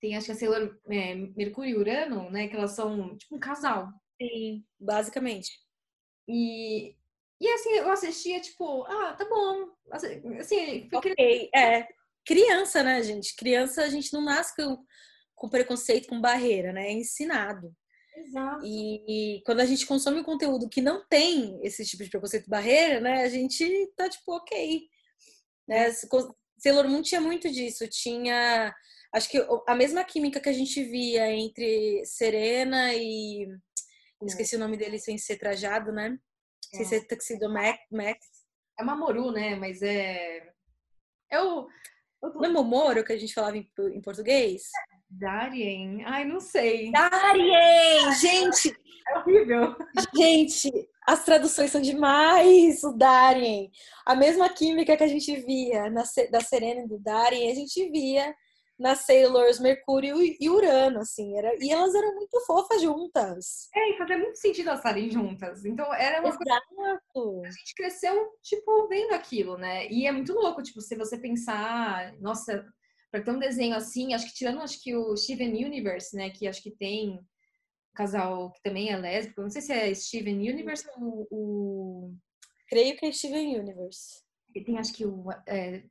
Tem 0.00 0.16
acho 0.16 0.26
que 0.26 0.32
a 0.32 0.34
Sailor 0.34 0.78
é, 0.90 1.14
Mercúrio 1.14 1.70
e 1.70 1.76
Urano, 1.76 2.30
né? 2.30 2.48
Que 2.48 2.56
elas 2.56 2.72
são 2.72 3.16
tipo 3.16 3.36
um 3.36 3.40
casal. 3.40 3.88
Sim, 4.20 4.64
basicamente. 4.78 5.60
E, 6.28 6.96
e 7.40 7.48
assim, 7.48 7.70
eu 7.70 7.90
assistia, 7.90 8.40
tipo, 8.40 8.84
ah, 8.84 9.14
tá 9.14 9.24
bom. 9.28 9.70
Assim, 9.90 10.88
ok, 10.92 11.50
é. 11.54 11.86
Criança, 12.24 12.82
né, 12.82 13.02
gente? 13.02 13.36
Criança, 13.36 13.82
a 13.82 13.88
gente 13.88 14.12
não 14.12 14.20
nasce 14.20 14.56
com, 14.56 14.84
com 15.34 15.48
preconceito, 15.48 16.08
com 16.08 16.20
barreira, 16.20 16.72
né? 16.72 16.88
É 16.88 16.92
ensinado. 16.92 17.72
Exato. 18.16 18.64
E, 18.64 19.36
e, 19.36 19.42
quando 19.42 19.60
a 19.60 19.66
gente 19.66 19.86
consome 19.86 20.20
um 20.20 20.24
conteúdo 20.24 20.68
que 20.68 20.80
não 20.80 21.06
tem 21.06 21.60
esse 21.62 21.84
tipo 21.84 22.02
de 22.02 22.10
preconceito 22.10 22.48
barreira, 22.48 22.98
né, 23.00 23.22
a 23.22 23.28
gente 23.28 23.92
tá 23.94 24.08
tipo, 24.08 24.32
ok. 24.32 24.88
Né? 25.68 25.92
Sailor 26.58 26.88
Moon 26.88 27.02
tinha 27.02 27.20
muito 27.20 27.50
disso, 27.50 27.86
tinha 27.88 28.74
acho 29.12 29.30
que 29.30 29.38
a 29.66 29.74
mesma 29.74 30.02
química 30.04 30.40
que 30.40 30.48
a 30.48 30.52
gente 30.52 30.82
via 30.82 31.30
entre 31.30 32.04
Serena 32.04 32.94
e 32.94 33.44
é. 33.44 33.65
Esqueci 34.22 34.56
o 34.56 34.58
nome 34.58 34.76
dele 34.76 34.98
sem 34.98 35.18
ser 35.18 35.36
trajado, 35.36 35.92
né? 35.92 36.18
Sem 36.70 36.82
é. 36.82 36.84
ser 36.84 37.06
Tuxedo 37.06 37.52
Max. 37.52 37.78
É 38.78 38.84
Mamoru, 38.84 39.30
né? 39.32 39.54
Mas 39.56 39.82
é. 39.82 40.52
Eu. 41.30 41.66
Não 42.22 42.44
é 42.44 42.48
Momoro 42.48 43.04
que 43.04 43.12
a 43.12 43.18
gente 43.18 43.34
falava 43.34 43.56
em, 43.56 43.70
em 43.92 44.00
português? 44.00 44.62
Darien? 45.08 46.04
Ai, 46.04 46.24
não 46.24 46.40
sei. 46.40 46.90
Darien! 46.90 48.12
Gente! 48.18 48.76
É 49.08 49.18
horrível. 49.18 49.76
Gente, 50.16 50.70
as 51.06 51.24
traduções 51.24 51.70
são 51.70 51.80
demais, 51.80 52.82
o 52.82 52.92
Darien. 52.92 53.70
A 54.04 54.16
mesma 54.16 54.48
química 54.48 54.96
que 54.96 55.04
a 55.04 55.08
gente 55.08 55.36
via 55.36 55.88
na, 55.90 56.02
da 56.30 56.40
Serena 56.40 56.82
e 56.82 56.88
do 56.88 56.98
Darien, 56.98 57.52
a 57.52 57.54
gente 57.54 57.88
via 57.90 58.34
nas 58.78 59.00
Sailors 59.00 59.58
Mercúrio 59.58 60.16
e 60.22 60.50
Urano, 60.50 61.00
assim. 61.00 61.36
Era, 61.36 61.52
e 61.60 61.70
elas 61.70 61.94
eram 61.94 62.14
muito 62.14 62.40
fofas 62.46 62.82
juntas. 62.82 63.68
É, 63.74 63.90
e 63.90 63.98
fazia 63.98 64.18
muito 64.18 64.38
sentido 64.38 64.68
elas 64.68 64.80
estarem 64.80 65.10
juntas. 65.10 65.64
Então, 65.64 65.92
era 65.94 66.20
uma 66.20 66.28
Exato. 66.28 67.02
coisa... 67.08 67.48
A 67.48 67.50
gente 67.50 67.74
cresceu, 67.74 68.32
tipo, 68.42 68.88
vendo 68.88 69.14
aquilo, 69.14 69.56
né? 69.56 69.88
E 69.88 70.06
é 70.06 70.12
muito 70.12 70.32
louco, 70.32 70.62
tipo, 70.62 70.80
se 70.80 70.94
você 70.96 71.18
pensar... 71.18 72.12
Nossa, 72.20 72.66
para 73.10 73.22
ter 73.22 73.30
um 73.30 73.38
desenho 73.38 73.74
assim, 73.74 74.12
acho 74.12 74.26
que 74.26 74.34
tirando 74.34 74.60
acho 74.60 74.82
que 74.82 74.94
o 74.94 75.16
Steven 75.16 75.64
Universe, 75.64 76.14
né, 76.14 76.30
que 76.30 76.46
acho 76.46 76.62
que 76.62 76.70
tem 76.70 77.10
um 77.10 77.24
casal 77.94 78.52
que 78.52 78.62
também 78.62 78.90
é 78.90 78.96
lésbico, 78.96 79.40
não 79.40 79.50
sei 79.50 79.62
se 79.62 79.72
é 79.72 79.94
Steven 79.94 80.50
Universe 80.50 80.86
ou 80.98 81.26
o 81.30 82.14
creio 82.68 82.96
que 82.96 83.06
é 83.06 83.12
Steven 83.12 83.58
Universe. 83.58 84.22
E 84.54 84.62
tem 84.62 84.78
acho 84.78 84.92
que 84.92 85.06
o 85.06 85.30
é... 85.48 85.82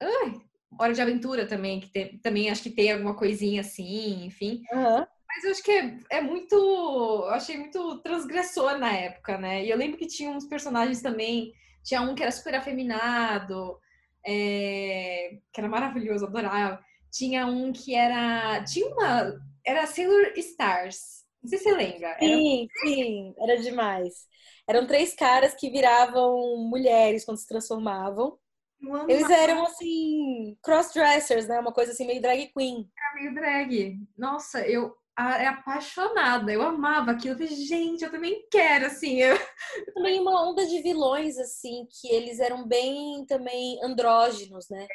Ai, 0.00 0.40
Hora 0.78 0.92
de 0.92 1.00
Aventura 1.00 1.46
também, 1.46 1.80
que 1.80 1.88
tem, 1.88 2.18
também 2.18 2.50
acho 2.50 2.62
que 2.62 2.70
tem 2.70 2.92
alguma 2.92 3.14
coisinha 3.14 3.60
assim, 3.60 4.24
enfim. 4.24 4.62
Uhum. 4.72 5.04
Mas 5.28 5.44
eu 5.44 5.50
acho 5.52 5.62
que 5.62 5.70
é, 5.70 5.98
é 6.10 6.20
muito. 6.20 6.54
Eu 6.54 7.30
achei 7.30 7.56
muito 7.56 7.98
transgressor 8.02 8.78
na 8.78 8.92
época, 8.92 9.38
né? 9.38 9.64
E 9.64 9.70
eu 9.70 9.76
lembro 9.76 9.96
que 9.96 10.06
tinha 10.06 10.30
uns 10.30 10.46
personagens 10.46 11.00
também. 11.00 11.52
Tinha 11.84 12.02
um 12.02 12.14
que 12.14 12.22
era 12.22 12.32
super 12.32 12.54
afeminado, 12.54 13.78
é, 14.26 15.38
que 15.52 15.60
era 15.60 15.68
maravilhoso, 15.68 16.26
adorava. 16.26 16.82
Tinha 17.10 17.46
um 17.46 17.72
que 17.72 17.94
era. 17.94 18.62
Tinha 18.64 18.86
uma. 18.88 19.40
Era 19.64 19.86
Sailor 19.86 20.32
Stars. 20.36 21.24
Não 21.42 21.48
sei 21.48 21.58
se 21.58 21.64
você 21.64 21.72
lembra. 21.74 22.16
Sim, 22.18 22.68
era... 22.84 22.94
sim, 22.94 23.34
era 23.38 23.56
demais. 23.60 24.28
Eram 24.68 24.86
três 24.86 25.14
caras 25.14 25.54
que 25.54 25.70
viravam 25.70 26.68
mulheres 26.68 27.24
quando 27.24 27.38
se 27.38 27.48
transformavam. 27.48 28.38
Eles 29.08 29.28
eram 29.28 29.64
assim, 29.64 30.56
cross-dressers, 30.62 31.46
né? 31.46 31.60
Uma 31.60 31.72
coisa 31.72 31.92
assim, 31.92 32.06
meio 32.06 32.20
drag 32.20 32.50
queen. 32.56 32.90
Era 32.96 33.14
meio 33.14 33.34
drag. 33.34 33.98
Nossa, 34.16 34.66
eu 34.66 34.94
é 35.18 35.46
apaixonada. 35.46 36.52
Eu 36.52 36.62
amava 36.62 37.10
aquilo. 37.10 37.34
Eu 37.34 37.38
falei, 37.38 37.64
gente, 37.66 38.04
eu 38.04 38.10
também 38.10 38.46
quero, 38.50 38.86
assim. 38.86 39.20
Eu... 39.20 39.36
Também 39.94 40.20
uma 40.20 40.48
onda 40.48 40.66
de 40.66 40.80
vilões, 40.80 41.36
assim, 41.38 41.86
que 41.90 42.08
eles 42.08 42.40
eram 42.40 42.66
bem 42.66 43.24
também 43.26 43.78
andrógenos, 43.84 44.68
né? 44.70 44.86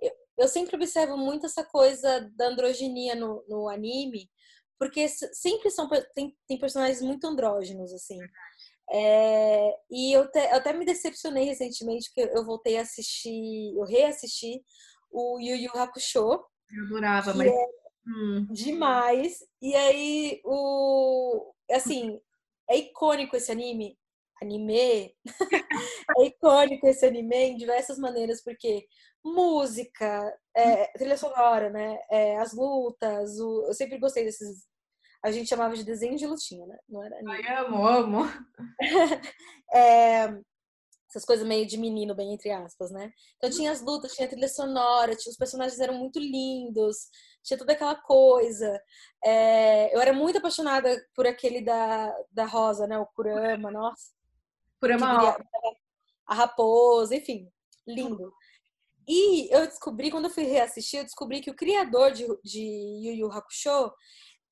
Eu, 0.00 0.12
eu 0.38 0.48
sempre 0.48 0.76
observo 0.76 1.16
muito 1.16 1.46
essa 1.46 1.64
coisa 1.64 2.30
da 2.36 2.46
androginia 2.46 3.14
no, 3.14 3.44
no 3.48 3.68
anime, 3.68 4.30
porque 4.78 5.08
sempre 5.08 5.70
são 5.70 5.88
tem, 6.14 6.36
tem 6.46 6.58
personagens 6.58 7.02
muito 7.02 7.26
andrógenos, 7.26 7.92
assim. 7.92 8.18
É, 8.94 9.74
e 9.90 10.12
eu, 10.12 10.30
te, 10.30 10.38
eu, 10.38 10.56
até 10.56 10.72
me 10.74 10.84
decepcionei 10.84 11.44
recentemente, 11.44 12.10
porque 12.14 12.30
eu 12.36 12.44
voltei 12.44 12.76
a 12.76 12.82
assistir, 12.82 13.74
eu 13.74 13.84
reassisti 13.84 14.62
o 15.10 15.40
Yu 15.40 15.56
Yu 15.56 15.70
Hakusho. 15.74 16.44
Eu 16.70 16.84
adorava, 16.86 17.32
mas. 17.32 17.50
É 17.50 17.66
hum. 18.06 18.46
Demais. 18.50 19.38
E 19.62 19.74
aí, 19.74 20.40
o. 20.44 21.54
Assim, 21.70 22.20
é 22.68 22.76
icônico 22.76 23.34
esse 23.34 23.50
anime. 23.50 23.98
Anime. 24.42 25.14
é 26.18 26.24
icônico 26.26 26.86
esse 26.86 27.06
anime 27.06 27.36
em 27.36 27.56
diversas 27.56 27.98
maneiras, 27.98 28.42
porque 28.42 28.86
música, 29.24 30.36
é, 30.54 30.86
trilha 30.98 31.16
sonora, 31.16 31.70
né? 31.70 31.98
É, 32.10 32.36
as 32.38 32.52
lutas, 32.52 33.38
o, 33.38 33.66
eu 33.68 33.72
sempre 33.72 33.98
gostei 33.98 34.24
desses 34.24 34.66
a 35.22 35.30
gente 35.30 35.48
chamava 35.48 35.76
de 35.76 35.84
desenho 35.84 36.16
de 36.16 36.26
lutinha, 36.26 36.66
né? 36.66 36.78
Não 36.88 37.02
era 37.02 37.16
anime. 37.16 37.32
Ai, 37.32 37.64
amo, 37.64 37.86
amo. 37.86 38.24
é, 39.72 40.34
essas 41.08 41.24
coisas 41.24 41.46
meio 41.46 41.66
de 41.66 41.76
menino, 41.76 42.14
bem 42.14 42.32
entre 42.32 42.50
aspas, 42.50 42.90
né? 42.90 43.12
Então 43.36 43.50
tinha 43.50 43.70
as 43.70 43.80
lutas, 43.82 44.14
tinha 44.14 44.26
a 44.26 44.30
trilha 44.30 44.48
sonora, 44.48 45.14
tinha, 45.14 45.30
os 45.30 45.36
personagens 45.36 45.78
eram 45.78 45.94
muito 45.94 46.18
lindos, 46.18 47.08
tinha 47.42 47.58
toda 47.58 47.72
aquela 47.72 47.94
coisa. 47.94 48.82
É, 49.24 49.94
eu 49.94 50.00
era 50.00 50.12
muito 50.12 50.38
apaixonada 50.38 51.00
por 51.14 51.26
aquele 51.26 51.60
da, 51.62 52.12
da 52.32 52.44
Rosa, 52.44 52.86
né? 52.86 52.98
O 52.98 53.06
Kurama, 53.06 53.70
nossa. 53.70 54.10
Kurama. 54.80 55.36
A 56.26 56.34
raposa, 56.34 57.14
enfim, 57.14 57.48
lindo. 57.86 58.32
E 59.06 59.54
eu 59.54 59.66
descobri, 59.66 60.10
quando 60.10 60.26
eu 60.26 60.30
fui 60.30 60.44
reassistir, 60.44 61.00
eu 61.00 61.04
descobri 61.04 61.40
que 61.40 61.50
o 61.50 61.56
criador 61.56 62.12
de, 62.12 62.26
de 62.42 62.60
Yu 62.60 63.14
Yu 63.14 63.32
Hakusho 63.32 63.92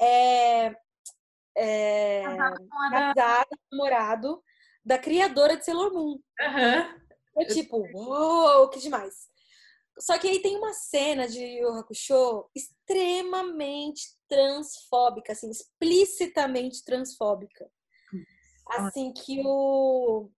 é, 0.00 0.75
é 1.57 2.23
casado, 2.90 3.59
namorado 3.71 4.42
da 4.85 4.99
criadora 4.99 5.57
de 5.57 5.64
Sailor 5.64 5.92
Moon. 5.92 6.19
Uhum. 6.40 7.00
É 7.38 7.45
tipo, 7.45 7.87
uou, 7.95 8.69
que 8.71 8.80
demais. 8.80 9.28
Só 9.99 10.19
que 10.19 10.28
aí 10.28 10.40
tem 10.40 10.57
uma 10.57 10.73
cena 10.73 11.28
de 11.28 11.45
Yu 11.45 11.69
Hakusho 11.75 12.49
extremamente 12.54 14.16
transfóbica, 14.26 15.33
assim, 15.33 15.50
explicitamente 15.50 16.83
transfóbica. 16.85 17.71
Assim 18.71 19.12
que 19.12 19.42
o 19.45 20.30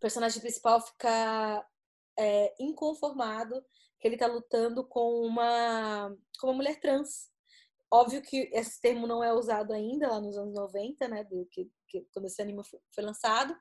personagem 0.00 0.40
principal 0.40 0.80
fica 0.80 1.66
é, 2.18 2.54
inconformado 2.58 3.64
que 4.00 4.08
ele 4.08 4.16
tá 4.16 4.26
lutando 4.26 4.84
com 4.86 5.20
uma, 5.22 6.14
com 6.38 6.48
uma 6.48 6.54
mulher 6.54 6.78
trans. 6.80 7.30
Óbvio 7.94 8.20
que 8.22 8.50
esse 8.52 8.80
termo 8.80 9.06
não 9.06 9.22
é 9.22 9.32
usado 9.32 9.72
ainda 9.72 10.08
lá 10.08 10.20
nos 10.20 10.36
anos 10.36 10.52
90, 10.52 11.06
né? 11.06 11.22
Do 11.22 11.46
que, 11.46 11.70
que 11.86 12.04
quando 12.12 12.26
esse 12.26 12.42
anime 12.42 12.64
foi, 12.64 13.04
lançado. 13.04 13.56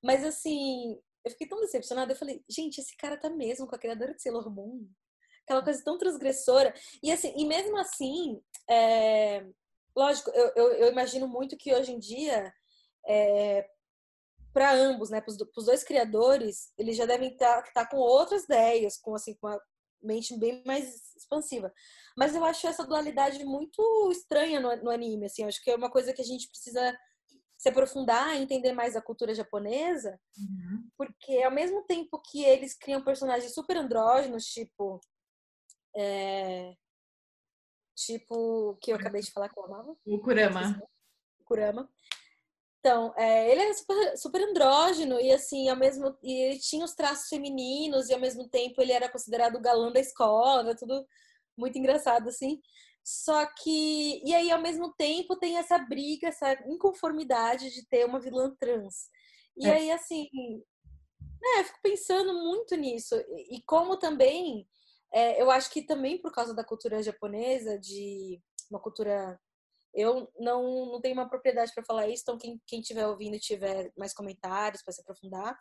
Mas 0.00 0.24
assim, 0.24 0.96
eu 1.24 1.30
fiquei 1.32 1.48
tão 1.48 1.60
decepcionada. 1.60 2.12
Eu 2.12 2.16
falei, 2.16 2.44
gente, 2.48 2.80
esse 2.80 2.96
cara 2.96 3.16
tá 3.16 3.28
mesmo 3.28 3.66
com 3.66 3.74
a 3.74 3.78
criadora 3.78 4.14
de 4.14 4.22
Sailor 4.22 4.48
Moon. 4.48 4.86
aquela 5.42 5.60
coisa 5.60 5.82
tão 5.82 5.98
transgressora. 5.98 6.72
E 7.02 7.10
assim, 7.10 7.34
e 7.36 7.44
mesmo 7.44 7.76
assim, 7.76 8.40
é... 8.70 9.44
lógico, 9.96 10.30
eu, 10.30 10.52
eu, 10.54 10.72
eu, 10.74 10.92
imagino 10.92 11.26
muito 11.26 11.56
que 11.56 11.74
hoje 11.74 11.90
em 11.90 11.98
dia, 11.98 12.54
é... 13.08 13.68
para 14.52 14.72
ambos, 14.72 15.10
né, 15.10 15.20
para 15.20 15.32
os 15.32 15.66
dois 15.66 15.82
criadores, 15.82 16.72
eles 16.78 16.96
já 16.96 17.06
devem 17.06 17.32
estar 17.32 17.60
tá, 17.62 17.72
tá 17.72 17.90
com 17.90 17.96
outras 17.96 18.44
ideias, 18.44 18.96
com 18.98 19.16
assim, 19.16 19.34
com 19.34 19.48
uma 19.48 19.60
mente 20.00 20.38
bem 20.38 20.62
mais 20.64 21.16
expansiva. 21.16 21.74
Mas 22.16 22.34
eu 22.34 22.44
acho 22.44 22.66
essa 22.66 22.86
dualidade 22.86 23.44
muito 23.44 24.10
estranha 24.12 24.60
no, 24.60 24.74
no 24.76 24.90
anime, 24.90 25.26
assim, 25.26 25.44
acho 25.44 25.62
que 25.62 25.70
é 25.70 25.76
uma 25.76 25.90
coisa 25.90 26.12
que 26.12 26.22
a 26.22 26.24
gente 26.24 26.48
precisa 26.48 26.96
se 27.58 27.68
aprofundar 27.68 28.36
e 28.36 28.42
entender 28.42 28.72
mais 28.72 28.94
a 28.94 29.02
cultura 29.02 29.34
japonesa, 29.34 30.20
uhum. 30.36 30.88
porque 30.96 31.42
ao 31.42 31.50
mesmo 31.50 31.82
tempo 31.84 32.20
que 32.20 32.44
eles 32.44 32.76
criam 32.76 33.02
personagens 33.02 33.54
super 33.54 33.76
andrógenos, 33.76 34.44
tipo. 34.44 35.00
É, 35.96 36.74
tipo, 37.96 38.76
que 38.82 38.92
eu 38.92 38.96
acabei 38.96 39.22
de 39.22 39.30
falar 39.30 39.48
que 39.48 39.58
eu 39.58 39.64
amava. 39.64 39.96
O 40.04 40.20
Kurama. 40.20 40.82
Kurama. 41.44 41.88
Então, 42.80 43.14
é, 43.16 43.50
ele 43.50 43.62
é 43.62 43.72
super, 43.72 44.18
super, 44.18 44.42
andrógeno 44.42 45.18
e 45.18 45.32
assim, 45.32 45.70
ao 45.70 45.76
mesmo 45.76 46.14
e 46.22 46.32
ele 46.32 46.58
tinha 46.58 46.84
os 46.84 46.92
traços 46.92 47.28
femininos 47.28 48.10
e 48.10 48.12
ao 48.14 48.20
mesmo 48.20 48.46
tempo 48.46 48.82
ele 48.82 48.92
era 48.92 49.08
considerado 49.08 49.56
o 49.56 49.60
galã 49.60 49.90
da 49.90 50.00
escola, 50.00 50.76
tudo 50.76 51.06
muito 51.56 51.78
engraçado 51.78 52.28
assim. 52.28 52.60
Só 53.04 53.44
que. 53.46 54.22
E 54.24 54.34
aí, 54.34 54.50
ao 54.50 54.60
mesmo 54.60 54.92
tempo, 54.94 55.36
tem 55.36 55.58
essa 55.58 55.78
briga, 55.78 56.28
essa 56.28 56.54
inconformidade 56.66 57.70
de 57.70 57.86
ter 57.86 58.06
uma 58.06 58.18
vilã 58.18 58.54
trans. 58.58 59.10
E 59.56 59.66
é. 59.66 59.74
aí, 59.74 59.90
assim. 59.90 60.26
É, 61.44 61.60
eu 61.60 61.64
fico 61.64 61.78
pensando 61.82 62.32
muito 62.32 62.74
nisso. 62.76 63.14
E, 63.50 63.62
como 63.66 63.98
também. 63.98 64.66
É, 65.12 65.40
eu 65.40 65.50
acho 65.50 65.70
que 65.70 65.82
também 65.82 66.20
por 66.20 66.32
causa 66.32 66.54
da 66.54 66.64
cultura 66.64 67.02
japonesa, 67.02 67.78
de 67.78 68.40
uma 68.70 68.80
cultura. 68.80 69.38
Eu 69.92 70.28
não, 70.36 70.92
não 70.92 71.00
tenho 71.00 71.14
uma 71.14 71.28
propriedade 71.28 71.72
para 71.72 71.84
falar 71.84 72.08
isso, 72.08 72.22
então 72.22 72.38
quem, 72.38 72.60
quem 72.66 72.80
tiver 72.80 73.06
ouvindo 73.06 73.38
tiver 73.38 73.92
mais 73.96 74.12
comentários 74.12 74.82
para 74.82 74.92
se 74.92 75.00
aprofundar, 75.00 75.56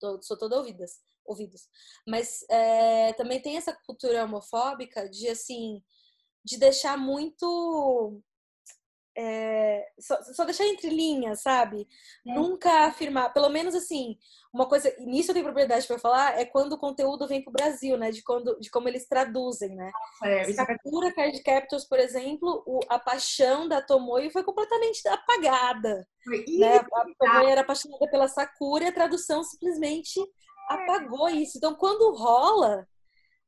tô, 0.00 0.20
sou 0.20 0.36
toda 0.36 0.56
ouvidas, 0.56 0.98
ouvidos. 1.30 1.68
Mas 2.06 2.44
é, 2.50 3.12
também 3.14 3.40
tem 3.40 3.56
essa 3.56 3.76
cultura 3.86 4.24
homofóbica 4.24 5.08
de 5.08 5.28
assim 5.28 5.82
de 6.44 6.58
deixar 6.58 6.96
muito. 6.96 8.20
É, 9.16 9.86
só, 9.98 10.22
só, 10.22 10.44
deixar 10.44 10.64
entre 10.66 10.88
linhas, 10.88 11.42
sabe? 11.42 11.86
É. 12.26 12.32
Nunca 12.32 12.86
afirmar, 12.86 13.32
pelo 13.32 13.48
menos 13.48 13.74
assim, 13.74 14.16
uma 14.54 14.68
coisa, 14.68 14.94
nisso 15.00 15.30
eu 15.30 15.34
tenho 15.34 15.44
propriedade 15.44 15.86
para 15.86 15.98
falar, 15.98 16.38
é 16.38 16.44
quando 16.44 16.74
o 16.74 16.78
conteúdo 16.78 17.26
vem 17.26 17.42
pro 17.42 17.52
Brasil, 17.52 17.98
né? 17.98 18.12
De, 18.12 18.22
quando, 18.22 18.58
de 18.60 18.70
como 18.70 18.88
eles 18.88 19.06
traduzem, 19.08 19.74
né? 19.74 19.90
É, 20.22 20.52
Sakura 20.52 21.08
é... 21.08 21.12
Card 21.12 21.42
Captors, 21.42 21.84
por 21.84 21.98
exemplo, 21.98 22.62
o, 22.64 22.80
a 22.88 22.98
paixão 22.98 23.68
da 23.68 23.82
Tomoyo 23.82 24.30
foi 24.30 24.44
completamente 24.44 25.06
apagada. 25.08 26.06
Né? 26.58 26.76
A 26.76 27.04
Tomoyo 27.18 27.48
era 27.48 27.60
apaixonada 27.62 28.08
pela 28.10 28.28
Sakura 28.28 28.84
e 28.84 28.88
a 28.88 28.92
tradução 28.92 29.42
simplesmente. 29.42 30.20
Apagou 30.70 31.28
isso. 31.28 31.58
Então, 31.58 31.74
quando 31.74 32.14
rola, 32.14 32.86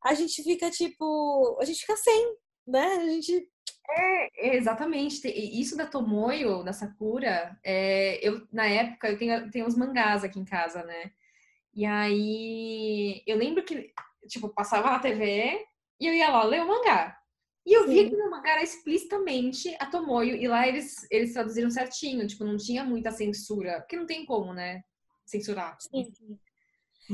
a 0.03 0.15
gente 0.15 0.43
fica 0.43 0.71
tipo, 0.71 1.59
a 1.61 1.65
gente 1.65 1.81
fica 1.81 1.97
sem, 1.97 2.37
né? 2.67 2.85
A 2.97 3.07
gente. 3.07 3.49
É, 3.91 4.57
exatamente. 4.57 5.29
Isso 5.29 5.77
da 5.77 5.87
Tomoyo, 5.87 6.63
da 6.65 6.73
Sakura, 6.73 7.59
é, 7.65 8.19
eu, 8.27 8.47
na 8.53 8.67
época, 8.67 9.09
eu 9.09 9.19
tenho, 9.19 9.51
tenho 9.51 9.67
uns 9.67 9.77
mangás 9.77 10.25
aqui 10.25 10.39
em 10.39 10.45
casa, 10.45 10.83
né? 10.85 11.13
E 11.75 11.87
aí, 11.87 13.23
eu 13.27 13.37
lembro 13.37 13.65
que, 13.65 13.93
tipo, 14.29 14.49
passava 14.49 14.91
na 14.91 14.99
TV 14.99 15.67
e 16.01 16.07
eu 16.07 16.15
ia 16.15 16.31
lá 16.31 16.45
ler 16.45 16.63
o 16.63 16.69
mangá. 16.69 17.19
E 17.65 17.73
eu 17.73 17.87
vi 17.87 18.11
que 18.11 18.17
no 18.17 18.29
mangá 18.29 18.53
era 18.53 18.63
explicitamente 18.63 19.75
a 19.79 19.87
Tomoyo, 19.87 20.35
e 20.35 20.49
lá 20.49 20.67
eles, 20.67 21.07
eles 21.11 21.33
traduziram 21.33 21.71
certinho, 21.71 22.27
tipo, 22.27 22.45
não 22.45 22.57
tinha 22.57 22.83
muita 22.85 23.13
censura, 23.13 23.81
porque 23.81 23.97
não 23.97 24.05
tem 24.05 24.27
como, 24.27 24.53
né? 24.53 24.83
Censurar. 25.25 25.77
Sim, 25.81 26.11
sim. 26.13 26.39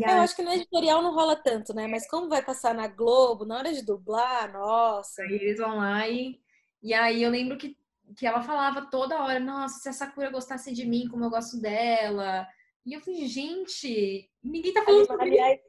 Eu 0.07 0.21
acho 0.21 0.37
que 0.37 0.43
no 0.43 0.53
editorial 0.53 1.03
não 1.03 1.15
rola 1.15 1.37
tanto, 1.37 1.75
né? 1.75 1.87
Mas 1.87 2.09
como 2.09 2.29
vai 2.29 2.45
passar 2.45 2.75
na 2.75 2.87
Globo, 2.87 3.45
na 3.45 3.57
hora 3.57 3.73
de 3.73 3.83
dublar, 3.83 4.53
nossa. 4.53 5.23
Aí 5.23 5.33
eles 5.33 5.59
vão 5.59 5.77
lá 5.79 6.09
e. 6.09 6.41
E 6.83 6.95
aí 6.95 7.23
eu 7.23 7.31
lembro 7.31 7.59
que, 7.59 7.77
que 8.17 8.27
ela 8.27 8.43
falava 8.43 8.89
toda 8.91 9.23
hora, 9.23 9.41
nossa, 9.41 9.81
se 9.81 9.89
a 9.89 9.93
Sakura 9.93 10.31
gostasse 10.31 10.73
de 10.73 10.87
mim 10.87 11.09
como 11.09 11.25
eu 11.25 11.31
gosto 11.31 11.61
dela. 11.61 12.47
E 12.87 12.93
eu 12.95 13.01
falei, 13.01 13.27
gente, 13.27 14.31
ninguém 14.43 14.73
tá 14.73 14.83
falando 14.85 15.07
sobre 15.07 15.29
Aliás, 15.29 15.61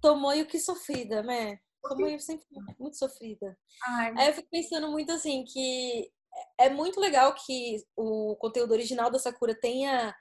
Tomoyo 0.00 0.46
que 0.46 0.58
sofrida, 0.58 1.22
né? 1.22 1.58
Tomoyo 1.82 2.18
sempre 2.18 2.46
muito 2.78 2.96
sofrida. 2.96 3.56
Ai. 3.86 4.14
Aí 4.16 4.28
eu 4.28 4.34
fico 4.34 4.48
pensando 4.50 4.90
muito 4.90 5.12
assim, 5.12 5.44
que 5.44 6.10
é 6.58 6.68
muito 6.68 7.00
legal 7.00 7.34
que 7.34 7.84
o 7.94 8.36
conteúdo 8.36 8.72
original 8.72 9.10
da 9.10 9.18
Sakura 9.18 9.54
tenha 9.54 10.14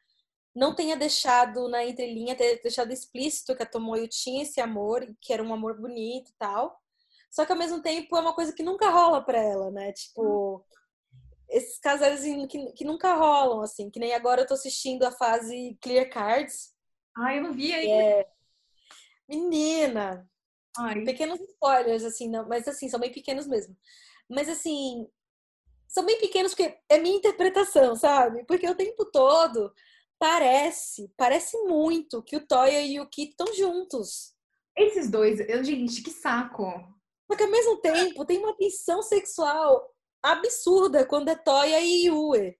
não 0.55 0.73
tenha 0.73 0.95
deixado 0.95 1.67
na 1.67 1.83
entrelinha, 1.83 2.35
ter 2.35 2.61
deixado 2.61 2.93
explícito 2.93 3.55
que 3.55 3.63
a 3.63 3.65
Tomoyo 3.65 4.07
tinha 4.07 4.43
esse 4.43 4.61
amor, 4.61 5.05
que 5.19 5.33
era 5.33 5.43
um 5.43 5.53
amor 5.53 5.77
bonito 5.77 6.29
e 6.29 6.33
tal. 6.39 6.79
Só 7.29 7.45
que 7.45 7.51
ao 7.51 7.57
mesmo 7.57 7.81
tempo 7.81 8.15
é 8.15 8.21
uma 8.21 8.33
coisa 8.33 8.53
que 8.53 8.63
nunca 8.63 8.89
rola 8.89 9.21
pra 9.21 9.37
ela, 9.37 9.69
né? 9.69 9.91
Tipo, 9.91 10.65
esses 11.49 11.77
casais 11.79 12.21
que, 12.47 12.71
que 12.71 12.85
nunca 12.85 13.13
rolam, 13.15 13.61
assim. 13.61 13.89
Que 13.89 13.99
nem 13.99 14.13
agora 14.13 14.41
eu 14.41 14.47
tô 14.47 14.53
assistindo 14.53 15.03
a 15.03 15.11
fase 15.11 15.77
Clear 15.81 16.09
Cards. 16.09 16.73
Ah, 17.17 17.35
eu 17.35 17.43
não 17.43 17.53
vi 17.53 17.73
aí. 17.73 17.89
É... 17.89 18.27
Menina! 19.27 20.25
Ai. 20.77 21.03
Pequenos 21.03 21.39
spoilers, 21.41 22.03
assim, 22.03 22.29
não, 22.29 22.47
mas 22.47 22.67
assim, 22.67 22.87
são 22.87 22.99
bem 22.99 23.11
pequenos 23.11 23.47
mesmo. 23.47 23.75
Mas 24.29 24.47
assim, 24.47 25.07
são 25.87 26.05
bem 26.05 26.19
pequenos 26.19 26.53
porque 26.53 26.77
é 26.89 26.97
minha 26.97 27.17
interpretação, 27.17 27.95
sabe? 27.95 28.45
Porque 28.45 28.69
o 28.69 28.75
tempo 28.75 29.05
todo 29.05 29.73
parece, 30.25 31.13
parece 31.15 31.55
muito 31.65 32.23
que 32.23 32.35
o 32.35 32.47
Toya 32.47 32.81
e 32.81 32.99
o 32.99 33.07
Kit 33.07 33.29
estão 33.29 33.53
juntos. 33.53 34.33
Esses 34.75 35.07
dois, 35.07 35.39
eu, 35.39 35.63
gente, 35.63 36.01
que 36.01 36.09
saco. 36.09 36.65
Só 37.29 37.38
que 37.38 37.43
ao 37.43 37.51
mesmo 37.51 37.77
tempo 37.77 38.25
tem 38.25 38.39
uma 38.39 38.57
tensão 38.57 39.03
sexual 39.03 39.88
absurda 40.23 41.05
quando 41.05 41.29
é 41.29 41.35
Toya 41.35 41.79
e 41.79 42.07
Yue. 42.07 42.57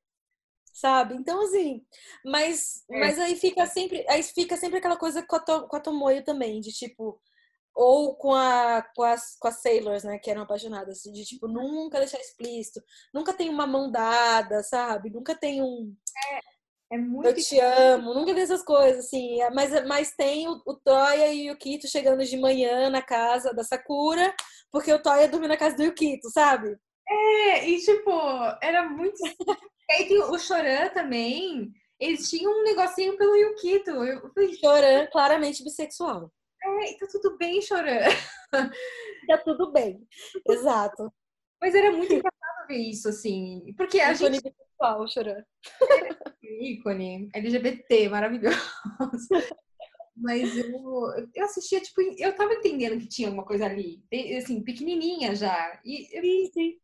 Sabe? 0.71 1.15
Então, 1.15 1.41
assim, 1.41 1.84
mas, 2.23 2.84
é. 2.91 2.99
mas 2.99 3.17
aí 3.17 3.36
fica 3.36 3.65
sempre. 3.65 4.06
Aí 4.10 4.21
fica 4.21 4.56
sempre 4.58 4.78
aquela 4.78 4.97
coisa 4.97 5.25
com 5.25 5.36
a, 5.36 5.39
to, 5.39 5.67
com 5.67 5.75
a 5.75 5.80
Tomoyo 5.80 6.23
também, 6.23 6.62
de 6.62 6.71
tipo, 6.71 7.19
ou 7.73 8.15
com, 8.15 8.36
a, 8.36 8.84
com, 8.95 9.01
as, 9.01 9.38
com 9.39 9.47
as 9.47 9.62
Sailors, 9.62 10.04
né, 10.04 10.19
que 10.19 10.30
eram 10.30 10.43
apaixonadas, 10.43 11.01
de 11.01 11.25
tipo, 11.25 11.47
nunca 11.47 11.97
deixar 11.97 12.19
explícito, 12.19 12.84
nunca 13.13 13.34
tem 13.34 13.49
uma 13.49 13.65
mão 13.65 13.89
dada, 13.89 14.62
sabe? 14.63 15.10
Nunca 15.10 15.34
tem 15.34 15.63
um. 15.63 15.95
É 16.34 16.55
é 16.91 16.98
muito. 16.98 17.28
Eu 17.28 17.34
te 17.34 17.60
amo, 17.60 18.13
nunca 18.13 18.34
vi 18.34 18.41
essas 18.41 18.63
coisas, 18.63 19.06
assim. 19.06 19.38
Mas, 19.54 19.86
mas 19.86 20.15
tem 20.15 20.48
o, 20.48 20.62
o 20.65 20.76
Toya 20.76 21.34
e 21.34 21.50
o 21.50 21.54
Yukito 21.54 21.88
chegando 21.88 22.24
de 22.24 22.38
manhã 22.38 22.89
na 22.89 23.02
casa 23.02 23.54
da 23.54 23.63
Sakura, 23.63 24.34
porque 24.71 24.93
o 24.93 25.02
Toya 25.02 25.28
dormiu 25.28 25.50
na 25.50 25.58
casa 25.58 25.76
do 25.76 25.84
Yukito, 25.84 26.30
sabe? 26.30 26.78
É, 27.08 27.67
e 27.67 27.80
tipo, 27.80 28.12
era 28.62 28.88
muito. 28.88 29.17
e 29.89 29.93
aí 29.93 30.08
tem 30.08 30.19
o 30.19 30.38
Choran 30.38 30.89
também. 30.89 31.71
Eles 32.00 32.30
tinham 32.30 32.52
um 32.52 32.63
negocinho 32.63 33.17
pelo 33.17 33.36
Yukito. 33.36 33.91
Eu 33.91 34.32
Choran, 34.60 35.08
claramente 35.12 35.63
bissexual. 35.63 36.32
É, 36.63 36.93
tá 37.00 37.08
tudo 37.12 37.38
bem, 37.38 37.62
Choran. 37.62 38.00
tá 39.28 39.38
tudo 39.43 39.71
bem, 39.71 40.06
exato. 40.50 41.12
Mas 41.62 41.74
era 41.74 41.91
muito 41.91 42.13
engraçado 42.13 42.44
isso, 42.73 43.10
assim. 43.10 43.73
Porque 43.78 43.99
a 43.99 44.13
gente. 44.13 44.41
Bissexual, 44.41 45.08
Choran. 45.08 45.43
ícone 46.43 47.30
LGBT, 47.34 48.10
maravilhoso. 48.10 48.58
Mas 50.17 50.58
eu, 50.58 50.73
eu 51.34 51.43
assistia, 51.43 51.82
tipo, 51.82 52.01
eu 52.17 52.34
tava 52.36 52.54
entendendo 52.54 52.97
que 52.97 53.08
tinha 53.08 53.28
alguma 53.28 53.45
coisa 53.45 53.65
ali, 53.65 54.01
assim, 54.38 54.63
pequenininha 54.63 55.36
já. 55.36 55.80
E, 55.84 56.06
sim, 56.06 56.51
sim. 56.54 56.80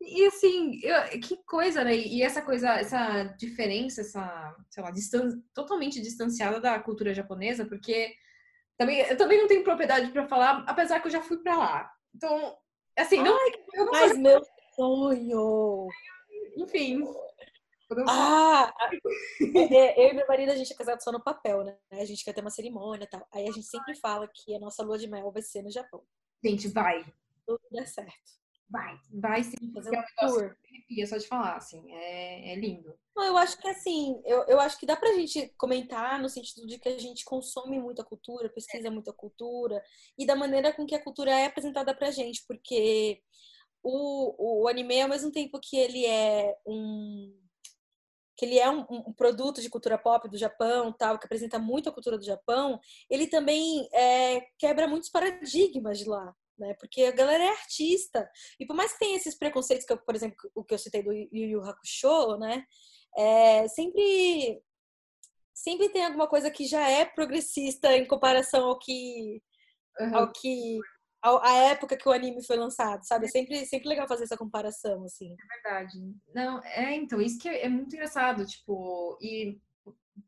E 0.00 0.26
assim, 0.26 0.78
eu, 0.82 1.20
que 1.20 1.36
coisa, 1.44 1.82
né? 1.82 1.96
E 1.96 2.22
essa 2.22 2.42
coisa, 2.42 2.68
essa 2.74 3.24
diferença, 3.38 4.02
essa, 4.02 4.56
sei 4.70 4.82
lá, 4.82 4.90
distan 4.90 5.42
totalmente 5.54 6.00
distanciada 6.00 6.60
da 6.60 6.78
cultura 6.78 7.14
japonesa, 7.14 7.64
porque 7.64 8.14
também, 8.76 9.00
eu 9.00 9.16
também 9.16 9.38
não 9.38 9.48
tenho 9.48 9.64
propriedade 9.64 10.12
para 10.12 10.28
falar, 10.28 10.64
apesar 10.68 11.00
que 11.00 11.08
eu 11.08 11.12
já 11.12 11.22
fui 11.22 11.38
para 11.38 11.56
lá. 11.56 11.92
Então, 12.14 12.56
assim, 12.96 13.20
não, 13.22 13.34
Ai, 13.34 13.52
eu 13.74 13.84
não 13.86 13.92
Mas 13.92 14.16
meu 14.16 14.42
sonho! 14.78 15.88
Enfim, 16.56 17.02
ah! 18.06 18.72
É, 18.80 18.94
é, 19.74 20.06
eu 20.06 20.10
e 20.10 20.14
meu 20.14 20.26
marido, 20.26 20.52
a 20.52 20.56
gente 20.56 20.72
é 20.72 20.76
casado 20.76 21.02
só 21.02 21.10
no 21.10 21.22
papel, 21.22 21.64
né? 21.64 21.76
A 21.92 22.04
gente 22.04 22.24
quer 22.24 22.34
ter 22.34 22.40
uma 22.40 22.50
cerimônia 22.50 23.04
e 23.04 23.08
tal. 23.08 23.26
Aí 23.32 23.48
a 23.48 23.52
gente 23.52 23.66
sempre 23.66 23.94
fala 23.96 24.28
que 24.28 24.54
a 24.54 24.58
nossa 24.58 24.82
lua 24.82 24.98
de 24.98 25.08
mel 25.08 25.32
vai 25.32 25.42
ser 25.42 25.62
no 25.62 25.70
Japão. 25.70 26.02
Gente, 26.44 26.68
vai. 26.68 27.04
Tudo 27.46 27.60
dá 27.72 27.86
certo. 27.86 28.12
vai, 28.68 28.98
vai 29.10 29.42
sim. 29.42 29.72
Fazer 29.72 29.90
um 29.90 30.02
tour. 30.18 30.56
Arrepia 30.70 31.06
só 31.06 31.16
de 31.16 31.26
falar, 31.26 31.56
assim, 31.56 31.82
é, 31.90 32.52
é 32.52 32.56
lindo. 32.56 32.94
Eu 33.16 33.36
acho 33.36 33.58
que 33.58 33.68
assim, 33.68 34.20
eu, 34.24 34.44
eu 34.44 34.60
acho 34.60 34.78
que 34.78 34.86
dá 34.86 34.94
pra 34.94 35.14
gente 35.14 35.52
comentar 35.56 36.20
no 36.20 36.28
sentido 36.28 36.66
de 36.66 36.78
que 36.78 36.88
a 36.88 36.98
gente 36.98 37.24
consome 37.24 37.80
muita 37.80 38.04
cultura, 38.04 38.50
pesquisa 38.50 38.90
muita 38.90 39.12
cultura, 39.12 39.82
e 40.16 40.26
da 40.26 40.36
maneira 40.36 40.72
com 40.72 40.86
que 40.86 40.94
a 40.94 41.02
cultura 41.02 41.30
é 41.30 41.46
apresentada 41.46 41.94
pra 41.94 42.10
gente, 42.10 42.44
porque 42.46 43.20
o, 43.88 44.62
o 44.64 44.68
anime, 44.68 45.00
ao 45.00 45.08
mesmo 45.08 45.32
tempo 45.32 45.58
que 45.60 45.76
ele 45.76 46.04
é 46.04 46.56
um 46.66 47.34
que 48.36 48.44
ele 48.44 48.56
é 48.56 48.70
um, 48.70 48.86
um, 48.88 49.12
produto 49.12 49.60
de 49.60 49.68
cultura 49.68 49.98
pop 49.98 50.28
do 50.28 50.38
Japão, 50.38 50.92
tal, 50.92 51.18
que 51.18 51.26
apresenta 51.26 51.58
muito 51.58 51.88
a 51.88 51.92
cultura 51.92 52.16
do 52.16 52.24
Japão, 52.24 52.78
ele 53.10 53.26
também 53.26 53.88
é, 53.92 54.46
quebra 54.56 54.86
muitos 54.86 55.08
paradigmas 55.10 55.98
de 55.98 56.04
lá, 56.04 56.32
né? 56.56 56.72
Porque 56.78 57.02
a 57.02 57.10
galera 57.10 57.42
é 57.42 57.48
artista. 57.48 58.30
E 58.60 58.64
por 58.64 58.76
mais 58.76 58.92
que 58.92 59.00
tenha 59.00 59.16
esses 59.16 59.36
preconceitos, 59.36 59.84
que 59.84 59.92
eu, 59.92 59.98
por 59.98 60.14
exemplo, 60.14 60.36
o 60.54 60.62
que 60.62 60.72
eu 60.72 60.78
citei 60.78 61.02
do 61.02 61.12
Yu 61.12 61.28
Yu 61.32 61.64
Hakusho, 61.64 62.36
né? 62.38 62.64
É, 63.16 63.66
sempre 63.68 64.62
sempre 65.52 65.88
tem 65.88 66.04
alguma 66.04 66.28
coisa 66.28 66.48
que 66.48 66.64
já 66.64 66.88
é 66.88 67.04
progressista 67.04 67.96
em 67.96 68.06
comparação 68.06 68.68
ao 68.68 68.78
que 68.78 69.42
uhum. 69.98 70.16
ao 70.16 70.32
que 70.32 70.78
a, 71.22 71.52
época 71.70 71.96
que 71.96 72.08
o 72.08 72.12
anime 72.12 72.44
foi 72.44 72.56
lançado, 72.56 73.04
sabe? 73.04 73.26
É 73.26 73.28
sempre, 73.28 73.66
sempre 73.66 73.88
legal 73.88 74.06
fazer 74.06 74.24
essa 74.24 74.36
comparação, 74.36 75.04
assim. 75.04 75.32
É 75.32 75.54
verdade. 75.54 75.98
Não, 76.34 76.62
é, 76.64 76.94
então, 76.94 77.20
isso 77.20 77.38
que 77.38 77.48
é 77.48 77.68
muito 77.68 77.94
engraçado, 77.94 78.46
tipo, 78.46 79.18
e 79.20 79.58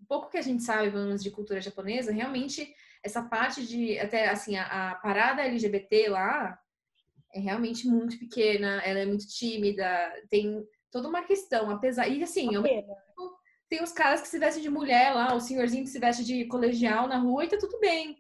pouco 0.09 0.29
que 0.29 0.39
a 0.39 0.43
gente 0.43 0.63
sabe, 0.63 0.91
pelo 0.91 1.05
menos, 1.05 1.23
de 1.23 1.31
cultura 1.31 1.61
japonesa, 1.61 2.13
realmente, 2.13 2.75
essa 3.03 3.23
parte 3.23 3.67
de, 3.67 3.99
até, 3.99 4.29
assim, 4.29 4.57
a, 4.57 4.91
a 4.91 4.95
parada 4.97 5.43
LGBT 5.43 6.09
lá 6.09 6.59
é 7.33 7.39
realmente 7.39 7.87
muito 7.87 8.19
pequena, 8.19 8.83
ela 8.83 8.99
é 8.99 9.07
muito 9.07 9.27
tímida, 9.27 9.87
tem 10.29 10.67
toda 10.91 11.09
uma 11.09 11.23
questão, 11.23 11.71
apesar, 11.71 12.09
e 12.09 12.23
assim, 12.23 12.53
eu, 12.53 12.65
tem 13.69 13.83
os 13.83 13.93
caras 13.93 14.21
que 14.21 14.27
se 14.27 14.39
vestem 14.39 14.63
de 14.63 14.69
mulher 14.69 15.15
lá, 15.15 15.33
o 15.33 15.41
senhorzinho 15.41 15.85
que 15.85 15.91
se 15.91 16.01
veste 16.01 16.25
de 16.25 16.45
colegial 16.47 17.07
na 17.07 17.19
rua 17.19 17.45
e 17.45 17.49
tá 17.49 17.57
tudo 17.57 17.79
bem. 17.79 18.19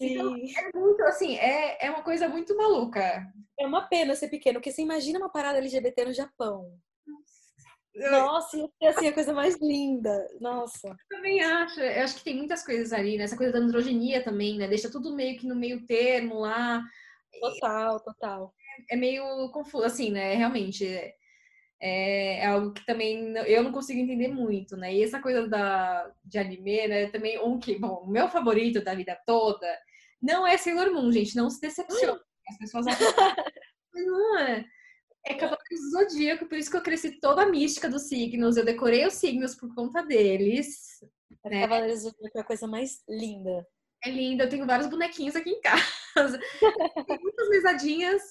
Então, 0.00 0.34
Sim. 0.34 0.44
Então, 0.44 0.64
é 0.64 0.78
muito 0.78 1.02
assim, 1.04 1.36
é, 1.36 1.86
é 1.86 1.90
uma 1.90 2.02
coisa 2.02 2.28
muito 2.28 2.56
maluca. 2.56 3.26
É 3.58 3.66
uma 3.66 3.88
pena 3.88 4.14
ser 4.14 4.28
pequeno, 4.28 4.58
porque 4.58 4.70
você 4.70 4.82
imagina 4.82 5.18
uma 5.18 5.30
parada 5.30 5.58
LGBT 5.58 6.04
no 6.04 6.12
Japão. 6.12 6.78
Nossa, 7.94 8.56
ia 8.56 8.68
ser 8.68 8.86
assim 8.86 9.08
a 9.08 9.12
coisa 9.12 9.32
mais 9.32 9.56
linda. 9.60 10.28
Nossa. 10.40 10.88
Eu 10.88 11.16
também 11.16 11.40
acho. 11.42 11.80
Eu 11.80 12.04
acho 12.04 12.16
que 12.16 12.24
tem 12.24 12.36
muitas 12.36 12.64
coisas 12.64 12.92
ali, 12.92 13.16
né? 13.16 13.24
Essa 13.24 13.36
coisa 13.36 13.52
da 13.52 13.58
androgenia 13.58 14.22
também, 14.22 14.56
né? 14.56 14.68
Deixa 14.68 14.90
tudo 14.90 15.14
meio 15.14 15.36
que 15.38 15.46
no 15.46 15.56
meio 15.56 15.84
termo 15.84 16.40
lá. 16.40 16.80
Total, 17.40 18.00
total. 18.00 18.54
É, 18.90 18.94
é 18.94 18.96
meio 18.96 19.50
confuso, 19.50 19.84
assim, 19.84 20.10
né? 20.10 20.34
Realmente. 20.34 20.86
É, 21.80 22.40
é, 22.40 22.46
algo 22.46 22.72
que 22.72 22.84
também 22.84 23.36
eu 23.46 23.62
não 23.62 23.70
consigo 23.70 24.00
entender 24.00 24.28
muito, 24.28 24.76
né? 24.76 24.92
E 24.92 25.02
essa 25.02 25.20
coisa 25.20 25.46
da, 25.46 26.12
de 26.24 26.38
anime, 26.38 26.88
né? 26.88 27.08
Também 27.08 27.38
um 27.38 27.58
que, 27.58 27.78
bom, 27.78 28.02
o 28.04 28.10
meu 28.10 28.28
favorito 28.28 28.82
da 28.82 28.94
vida 28.94 29.16
toda 29.24 29.66
não 30.20 30.46
é 30.46 30.56
Sailor 30.56 30.92
Moon, 30.92 31.12
gente, 31.12 31.36
não 31.36 31.48
se 31.48 31.60
decepcione. 31.60 32.20
As 32.48 32.58
pessoas 32.58 32.86
acham 32.86 33.06
não 33.94 34.38
é. 34.38 34.64
É 35.24 35.34
Cavaleiros 35.34 35.80
do 35.80 35.90
Zodíaco, 35.90 36.46
por 36.46 36.56
isso 36.56 36.70
que 36.70 36.76
eu 36.76 36.82
cresci 36.82 37.20
toda 37.20 37.42
a 37.42 37.46
mística 37.46 37.88
dos 37.88 38.02
signos. 38.02 38.56
Eu 38.56 38.64
decorei 38.64 39.06
os 39.06 39.14
signos 39.14 39.54
por 39.54 39.74
conta 39.74 40.02
deles. 40.02 41.00
Né? 41.44 41.62
Cavaleiros 41.62 42.02
do 42.02 42.10
Zodíaco 42.10 42.38
é 42.38 42.40
a 42.40 42.44
coisa 42.44 42.66
mais 42.66 43.02
linda. 43.08 43.66
É 44.04 44.10
linda, 44.10 44.44
eu 44.44 44.48
tenho 44.48 44.66
vários 44.66 44.88
bonequinhos 44.88 45.36
aqui 45.36 45.50
em 45.50 45.60
casa. 45.60 46.38
Tem 47.06 47.18
muitas 47.20 47.48
mesadinhas. 47.48 48.22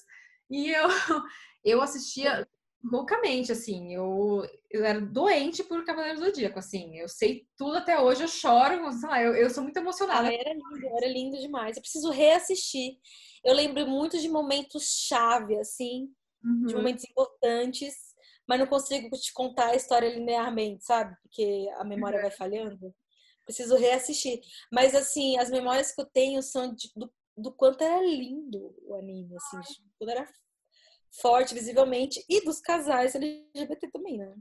E 0.50 0.70
eu, 0.70 0.88
eu 1.64 1.82
assistia 1.82 2.48
loucamente, 2.90 3.52
assim. 3.52 3.94
Eu, 3.94 4.46
eu 4.70 4.84
era 4.84 5.00
doente 5.00 5.62
por 5.62 5.84
Cavaleiros 5.84 6.20
do 6.20 6.26
Zodíaco, 6.26 6.58
assim. 6.58 6.98
Eu 6.98 7.08
sei 7.08 7.46
tudo 7.56 7.76
até 7.76 8.00
hoje, 8.00 8.22
eu 8.22 8.28
choro, 8.28 8.92
sei 8.92 9.08
lá, 9.08 9.22
eu, 9.22 9.34
eu 9.34 9.50
sou 9.50 9.62
muito 9.62 9.76
emocionada. 9.76 10.28
Ah, 10.28 10.32
era 10.32 10.52
lindo, 10.52 10.96
era 10.96 11.08
lindo 11.08 11.38
demais. 11.38 11.76
Eu 11.76 11.82
preciso 11.82 12.10
reassistir. 12.10 12.98
Eu 13.44 13.54
lembro 13.54 13.86
muito 13.86 14.18
de 14.18 14.28
momentos 14.28 15.06
chave, 15.06 15.56
assim, 15.58 16.08
uhum. 16.44 16.66
de 16.66 16.74
momentos 16.74 17.04
importantes, 17.04 17.94
mas 18.48 18.58
não 18.58 18.66
consigo 18.66 19.10
te 19.16 19.32
contar 19.32 19.68
a 19.68 19.76
história 19.76 20.08
linearmente, 20.08 20.84
sabe? 20.84 21.16
Porque 21.22 21.68
a 21.76 21.84
memória 21.84 22.16
uhum. 22.16 22.22
vai 22.22 22.30
falhando. 22.30 22.94
Preciso 23.44 23.76
reassistir. 23.76 24.40
Mas, 24.72 24.94
assim, 24.94 25.38
as 25.38 25.50
memórias 25.50 25.94
que 25.94 26.00
eu 26.00 26.06
tenho 26.06 26.42
são 26.42 26.74
de, 26.74 26.90
do, 26.94 27.10
do 27.36 27.52
quanto 27.52 27.82
era 27.82 28.02
lindo 28.02 28.74
o 28.86 28.94
anime, 28.96 29.34
assim, 29.36 29.74
quando 29.98 30.10
era 30.10 30.28
forte, 31.20 31.54
visivelmente, 31.54 32.24
e 32.28 32.44
dos 32.44 32.60
casais 32.60 33.14
LGBT 33.14 33.88
também, 33.90 34.18
né? 34.18 34.34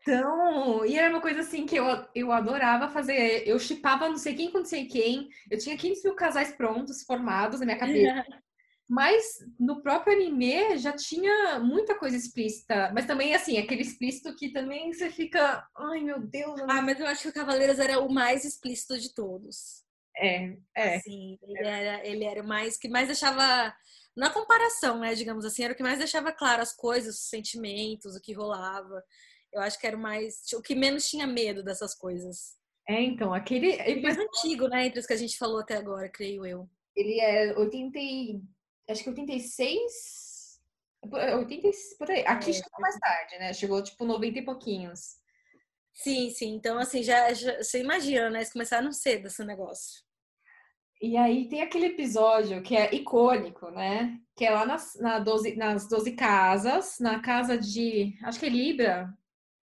Então, 0.00 0.86
e 0.86 0.98
era 0.98 1.10
uma 1.10 1.20
coisa 1.20 1.40
assim 1.40 1.66
que 1.66 1.76
eu, 1.76 1.84
eu 2.14 2.32
adorava 2.32 2.88
fazer. 2.88 3.46
Eu 3.46 3.58
chipava 3.58 4.08
não 4.08 4.16
sei 4.16 4.34
quem 4.34 4.50
com 4.50 4.58
não 4.58 4.64
sei 4.64 4.86
quem. 4.86 5.28
Eu 5.50 5.58
tinha 5.58 5.76
15 5.76 6.02
mil 6.04 6.14
casais 6.14 6.52
prontos, 6.52 7.02
formados 7.02 7.60
na 7.60 7.66
minha 7.66 7.78
cabeça. 7.78 8.24
Mas 8.88 9.22
no 9.60 9.82
próprio 9.82 10.14
anime 10.14 10.78
já 10.78 10.94
tinha 10.94 11.60
muita 11.60 11.94
coisa 11.94 12.16
explícita. 12.16 12.90
Mas 12.94 13.04
também, 13.04 13.34
assim, 13.34 13.58
aquele 13.58 13.82
explícito 13.82 14.34
que 14.34 14.50
também 14.50 14.90
você 14.90 15.10
fica. 15.10 15.62
Ai, 15.76 16.00
meu 16.00 16.18
Deus. 16.18 16.58
Ah, 16.66 16.80
mas 16.80 16.98
eu 16.98 17.06
acho 17.06 17.20
que 17.20 17.28
o 17.28 17.34
Cavaleiros 17.34 17.78
era 17.78 18.00
o 18.00 18.10
mais 18.10 18.46
explícito 18.46 18.98
de 18.98 19.12
todos. 19.12 19.84
É, 20.16 20.56
é. 20.74 20.96
Assim, 20.96 21.38
ele 21.42 21.68
era, 21.68 22.06
ele 22.06 22.24
era 22.24 22.42
o 22.42 22.48
mais 22.48 22.78
que 22.78 22.88
mais 22.88 23.08
deixava 23.08 23.74
na 24.18 24.30
comparação, 24.30 25.00
né, 25.00 25.14
digamos 25.14 25.44
assim, 25.44 25.62
era 25.62 25.72
o 25.72 25.76
que 25.76 25.82
mais 25.82 25.98
deixava 25.98 26.32
claro 26.32 26.60
as 26.60 26.74
coisas, 26.74 27.14
os 27.14 27.28
sentimentos, 27.28 28.16
o 28.16 28.20
que 28.20 28.32
rolava. 28.32 29.02
Eu 29.52 29.62
acho 29.62 29.78
que 29.78 29.86
era 29.86 29.96
o 29.96 30.00
mais, 30.00 30.42
o 30.54 30.60
que 30.60 30.74
menos 30.74 31.08
tinha 31.08 31.26
medo 31.26 31.62
dessas 31.62 31.94
coisas. 31.94 32.56
É, 32.88 33.02
então, 33.02 33.32
aquele 33.32 33.72
é 33.72 34.00
mais 34.00 34.18
antigo, 34.18 34.66
né, 34.68 34.86
entre 34.86 35.00
os 35.00 35.06
que 35.06 35.12
a 35.12 35.16
gente 35.16 35.38
falou 35.38 35.60
até 35.60 35.76
agora, 35.76 36.10
creio 36.10 36.44
eu. 36.44 36.68
Ele 36.96 37.20
é 37.20 37.56
80 37.56 37.98
acho 38.90 39.04
que 39.04 39.10
86 39.10 40.28
80 41.04 41.70
por 41.98 42.10
aí. 42.10 42.24
Aqui 42.26 42.50
é, 42.50 42.54
chegou 42.54 42.80
mais 42.80 42.98
tarde, 42.98 43.38
né? 43.38 43.52
Chegou 43.52 43.82
tipo 43.82 44.04
90 44.04 44.38
e 44.38 44.44
pouquinhos. 44.44 45.16
Sim, 45.94 46.30
sim. 46.30 46.54
Então, 46.54 46.78
assim, 46.78 47.02
já, 47.02 47.32
já 47.32 47.62
você 47.62 47.80
imagina, 47.80 48.30
né? 48.30 48.38
Eles 48.40 48.52
começaram 48.52 48.92
cedo 48.92 49.26
esse 49.26 49.44
negócio. 49.44 50.02
E 51.00 51.16
aí 51.16 51.48
tem 51.48 51.62
aquele 51.62 51.86
episódio 51.86 52.60
que 52.60 52.76
é 52.76 52.92
icônico, 52.94 53.70
né? 53.70 54.18
Que 54.36 54.44
é 54.44 54.50
lá 54.50 54.66
nas, 54.66 54.96
na 55.00 55.18
12, 55.20 55.54
nas 55.56 55.88
12 55.88 56.12
casas, 56.12 56.98
na 56.98 57.20
casa 57.20 57.56
de, 57.56 58.18
acho 58.24 58.40
que 58.40 58.46
é 58.46 58.48
Libra. 58.48 59.14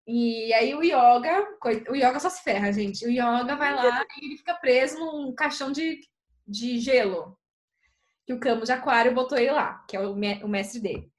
E 0.07 0.53
aí 0.53 0.73
o 0.73 0.83
Yoga, 0.83 1.45
o 1.89 1.95
Yoga 1.95 2.19
só 2.19 2.29
se 2.29 2.41
ferra, 2.43 2.71
gente. 2.71 3.05
O 3.05 3.09
Yoga 3.09 3.55
vai 3.55 3.73
lá 3.75 4.05
e 4.17 4.25
ele 4.25 4.37
fica 4.37 4.53
preso 4.55 4.99
num 4.99 5.33
caixão 5.33 5.71
de, 5.71 5.99
de 6.47 6.79
gelo. 6.79 7.37
Que 8.25 8.33
o 8.33 8.39
Camo 8.39 8.63
de 8.63 8.71
Aquário 8.71 9.13
botou 9.13 9.37
ele 9.37 9.51
lá, 9.51 9.83
que 9.89 9.97
é 9.97 9.99
o, 9.99 10.15
me, 10.15 10.41
o 10.43 10.47
mestre 10.47 10.79
dele. 10.79 11.11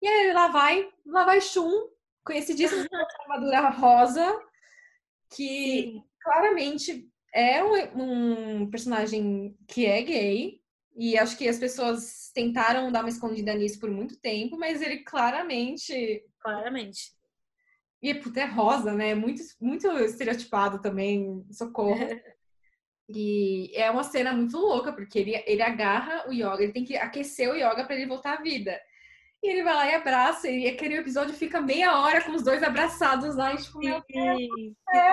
E 0.00 0.06
aí 0.06 0.32
lá 0.32 0.48
vai, 0.48 0.88
lá 1.04 1.24
vai 1.24 1.40
Shun, 1.40 1.88
conhecidíssimo 2.24 2.88
com 2.88 2.96
armadura 3.22 3.70
rosa, 3.70 4.42
que 5.34 5.92
Sim. 5.92 6.04
claramente 6.22 7.10
é 7.36 7.62
um, 7.62 8.62
um 8.62 8.70
personagem 8.70 9.54
que 9.68 9.84
é 9.84 10.00
gay, 10.02 10.60
e 10.96 11.18
acho 11.18 11.36
que 11.36 11.46
as 11.46 11.58
pessoas 11.58 12.30
tentaram 12.34 12.90
dar 12.90 13.00
uma 13.00 13.10
escondida 13.10 13.54
nisso 13.54 13.78
por 13.78 13.90
muito 13.90 14.18
tempo, 14.18 14.58
mas 14.58 14.80
ele 14.80 14.98
claramente. 15.04 16.24
Claramente. 16.40 17.12
E 18.02 18.14
puta, 18.14 18.40
é 18.40 18.44
rosa, 18.46 18.94
né? 18.94 19.14
Muito, 19.14 19.42
muito 19.60 19.86
estereotipado 19.98 20.80
também, 20.80 21.44
socorro. 21.50 21.98
e 23.08 23.70
é 23.74 23.90
uma 23.90 24.04
cena 24.04 24.32
muito 24.32 24.56
louca, 24.56 24.90
porque 24.90 25.18
ele, 25.18 25.42
ele 25.46 25.62
agarra 25.62 26.26
o 26.28 26.32
yoga, 26.32 26.62
ele 26.62 26.72
tem 26.72 26.84
que 26.84 26.96
aquecer 26.96 27.50
o 27.50 27.54
yoga 27.54 27.84
para 27.84 27.94
ele 27.94 28.06
voltar 28.06 28.38
à 28.38 28.42
vida. 28.42 28.80
E 29.46 29.48
ele 29.48 29.62
vai 29.62 29.74
lá 29.74 29.86
e 29.86 29.94
abraça, 29.94 30.48
e 30.48 30.66
aquele 30.66 30.96
episódio 30.96 31.32
fica 31.32 31.60
meia 31.60 32.00
hora 32.00 32.24
com 32.24 32.32
os 32.32 32.42
dois 32.42 32.64
abraçados 32.64 33.36
lá, 33.36 33.54
e 33.54 33.58
tipo, 33.58 33.78
meu 33.78 34.02
Deus. 34.08 34.40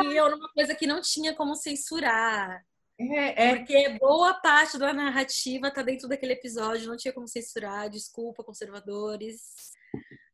E 0.06 0.18
era 0.18 0.36
uma 0.36 0.50
coisa 0.52 0.74
que 0.74 0.88
não 0.88 1.00
tinha 1.02 1.36
como 1.36 1.56
censurar. 1.56 2.66
É, 3.00 3.50
é. 3.50 3.56
Porque 3.56 3.90
boa 4.00 4.34
parte 4.34 4.80
da 4.80 4.92
narrativa 4.92 5.70
tá 5.70 5.84
dentro 5.84 6.10
daquele 6.10 6.34
episódio, 6.34 6.88
não 6.88 6.98
tinha 6.98 7.14
como 7.14 7.28
censurar, 7.28 7.92
desculpa, 7.92 8.44
conservadores. 8.44 9.40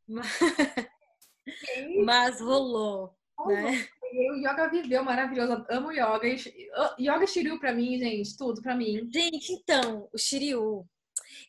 Mas, 0.08 0.40
Mas 2.06 2.40
rolou. 2.40 3.14
Né? 3.48 3.86
O 4.14 4.36
yoga 4.38 4.70
viveu 4.70 5.04
maravilhoso. 5.04 5.66
Amo 5.70 5.92
yoga. 5.92 6.26
Yoga 6.98 7.28
Shiryu 7.28 7.60
pra 7.60 7.74
mim, 7.74 8.00
gente, 8.00 8.38
tudo 8.38 8.62
pra 8.62 8.76
mim. 8.76 9.10
Gente, 9.12 9.52
então, 9.52 10.08
o 10.14 10.18
Shiryu, 10.18 10.88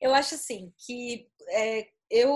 eu 0.01 0.13
acho 0.13 0.35
assim 0.35 0.73
que 0.85 1.29
é, 1.49 1.89
eu 2.11 2.33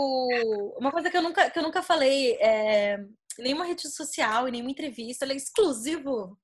uma 0.78 0.92
coisa 0.92 1.10
que 1.10 1.16
eu 1.16 1.22
nunca 1.22 1.50
que 1.50 1.58
eu 1.58 1.62
nunca 1.62 1.82
falei 1.82 2.36
é, 2.40 2.96
em 3.38 3.42
nenhuma 3.42 3.64
rede 3.64 3.88
social, 3.88 4.46
em 4.48 4.52
nenhuma 4.52 4.70
entrevista, 4.70 5.24
ele 5.24 5.34
é 5.34 5.36
exclusivo 5.36 6.38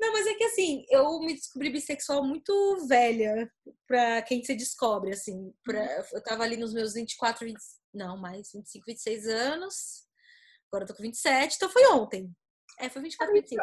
Não, 0.00 0.12
mas 0.12 0.26
é 0.26 0.34
que 0.34 0.44
assim, 0.44 0.84
eu 0.90 1.20
me 1.20 1.34
descobri 1.34 1.70
bissexual 1.70 2.24
muito 2.24 2.52
velha. 2.88 3.50
pra 3.86 4.22
quem 4.22 4.42
você 4.42 4.54
descobre, 4.54 5.12
assim. 5.12 5.52
Pra, 5.62 6.06
eu 6.12 6.22
tava 6.22 6.42
ali 6.42 6.56
nos 6.56 6.74
meus 6.74 6.94
24, 6.94 7.46
20, 7.46 7.56
não, 7.94 8.16
mais 8.16 8.50
25, 8.52 8.84
26 8.86 9.26
anos. 9.28 10.06
Agora 10.68 10.84
eu 10.84 10.88
tô 10.88 10.94
com 10.94 11.02
27, 11.02 11.56
então 11.56 11.68
foi 11.68 11.86
ontem. 11.86 12.32
É, 12.80 12.88
foi 12.88 13.02
24, 13.02 13.34
25. 13.34 13.62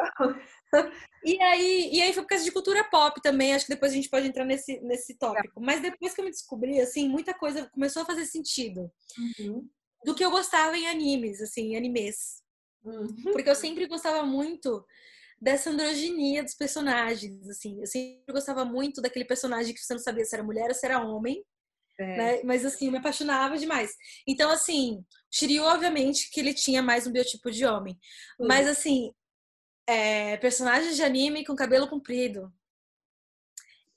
E 1.24 1.42
aí, 1.42 1.90
e 1.92 2.00
aí 2.00 2.12
foi 2.12 2.22
por 2.22 2.28
causa 2.28 2.44
de 2.44 2.52
cultura 2.52 2.84
pop 2.84 3.20
também. 3.20 3.52
Acho 3.52 3.66
que 3.66 3.72
depois 3.74 3.90
a 3.90 3.94
gente 3.94 4.08
pode 4.08 4.28
entrar 4.28 4.44
nesse, 4.44 4.80
nesse 4.80 5.14
tópico. 5.18 5.60
Mas 5.60 5.82
depois 5.82 6.14
que 6.14 6.20
eu 6.20 6.24
me 6.24 6.30
descobri, 6.30 6.80
assim, 6.80 7.08
muita 7.08 7.34
coisa 7.34 7.68
começou 7.70 8.02
a 8.02 8.06
fazer 8.06 8.24
sentido. 8.24 8.90
Uhum. 9.40 9.68
Do 10.04 10.14
que 10.14 10.24
eu 10.24 10.30
gostava 10.30 10.78
em 10.78 10.86
animes, 10.86 11.42
assim, 11.42 11.72
em 11.72 11.76
animes. 11.76 12.42
Uhum. 12.84 13.32
Porque 13.32 13.50
eu 13.50 13.54
sempre 13.56 13.86
gostava 13.86 14.24
muito 14.24 14.84
dessa 15.40 15.70
androginia 15.70 16.44
dos 16.44 16.54
personagens, 16.54 17.48
assim. 17.48 17.80
Eu 17.80 17.86
sempre 17.86 18.32
gostava 18.32 18.64
muito 18.64 19.00
daquele 19.00 19.24
personagem 19.24 19.74
que 19.74 19.80
você 19.80 19.94
não 19.94 20.00
sabia 20.00 20.24
se 20.24 20.34
era 20.34 20.44
mulher 20.44 20.68
ou 20.68 20.74
se 20.74 20.86
era 20.86 21.04
homem. 21.04 21.44
É. 21.98 22.16
Né? 22.16 22.42
Mas 22.44 22.64
assim, 22.64 22.86
eu 22.86 22.92
me 22.92 22.98
apaixonava 22.98 23.58
demais. 23.58 23.90
Então, 24.26 24.50
assim, 24.50 25.04
Shiryu, 25.30 25.64
obviamente, 25.64 26.30
que 26.30 26.40
ele 26.40 26.54
tinha 26.54 26.82
mais 26.82 27.06
um 27.06 27.12
biotipo 27.12 27.50
de 27.50 27.66
homem. 27.66 27.98
Uhum. 28.38 28.46
Mas 28.46 28.68
assim, 28.68 29.12
é, 29.86 30.36
personagens 30.36 30.94
de 30.96 31.02
anime 31.02 31.44
com 31.44 31.56
cabelo 31.56 31.88
comprido. 31.88 32.52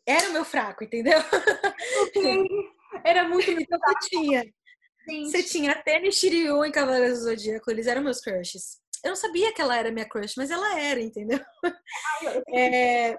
Era 0.05 0.29
o 0.29 0.33
meu 0.33 0.43
fraco, 0.43 0.83
entendeu? 0.83 1.19
Era 3.05 3.27
muito 3.27 3.51
Então 3.51 3.79
você 3.79 4.09
tinha. 4.09 4.43
Você 5.07 5.43
tinha 5.43 5.71
Atena 5.71 6.07
e 6.07 6.11
Shiryu 6.11 6.63
em 6.63 6.71
Cavaleiros 6.71 7.19
do 7.19 7.25
Zodíaco, 7.25 7.71
eles 7.71 7.87
eram 7.87 8.03
meus 8.03 8.19
crushes. 8.19 8.79
Eu 9.03 9.09
não 9.09 9.15
sabia 9.15 9.51
que 9.51 9.61
ela 9.61 9.75
era 9.75 9.91
minha 9.91 10.07
crush, 10.07 10.35
mas 10.37 10.51
ela 10.51 10.79
era, 10.79 11.01
entendeu? 11.01 11.39
É, 12.53 13.17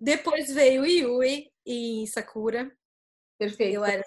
depois 0.00 0.52
veio 0.52 0.86
Yui 0.86 1.50
e 1.66 2.06
Sakura. 2.06 2.70
Perfeito. 3.48 3.74
Eu 3.74 3.84
era. 3.84 4.04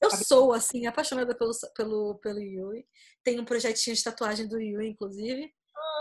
Eu 0.00 0.10
sou, 0.12 0.52
assim, 0.52 0.86
apaixonada 0.86 1.34
pelo, 1.36 1.50
pelo, 1.74 2.14
pelo 2.16 2.38
Yui. 2.40 2.86
Tem 3.24 3.40
um 3.40 3.44
projetinho 3.44 3.96
de 3.96 4.02
tatuagem 4.04 4.46
do 4.46 4.60
Yui, 4.60 4.88
inclusive. 4.88 5.52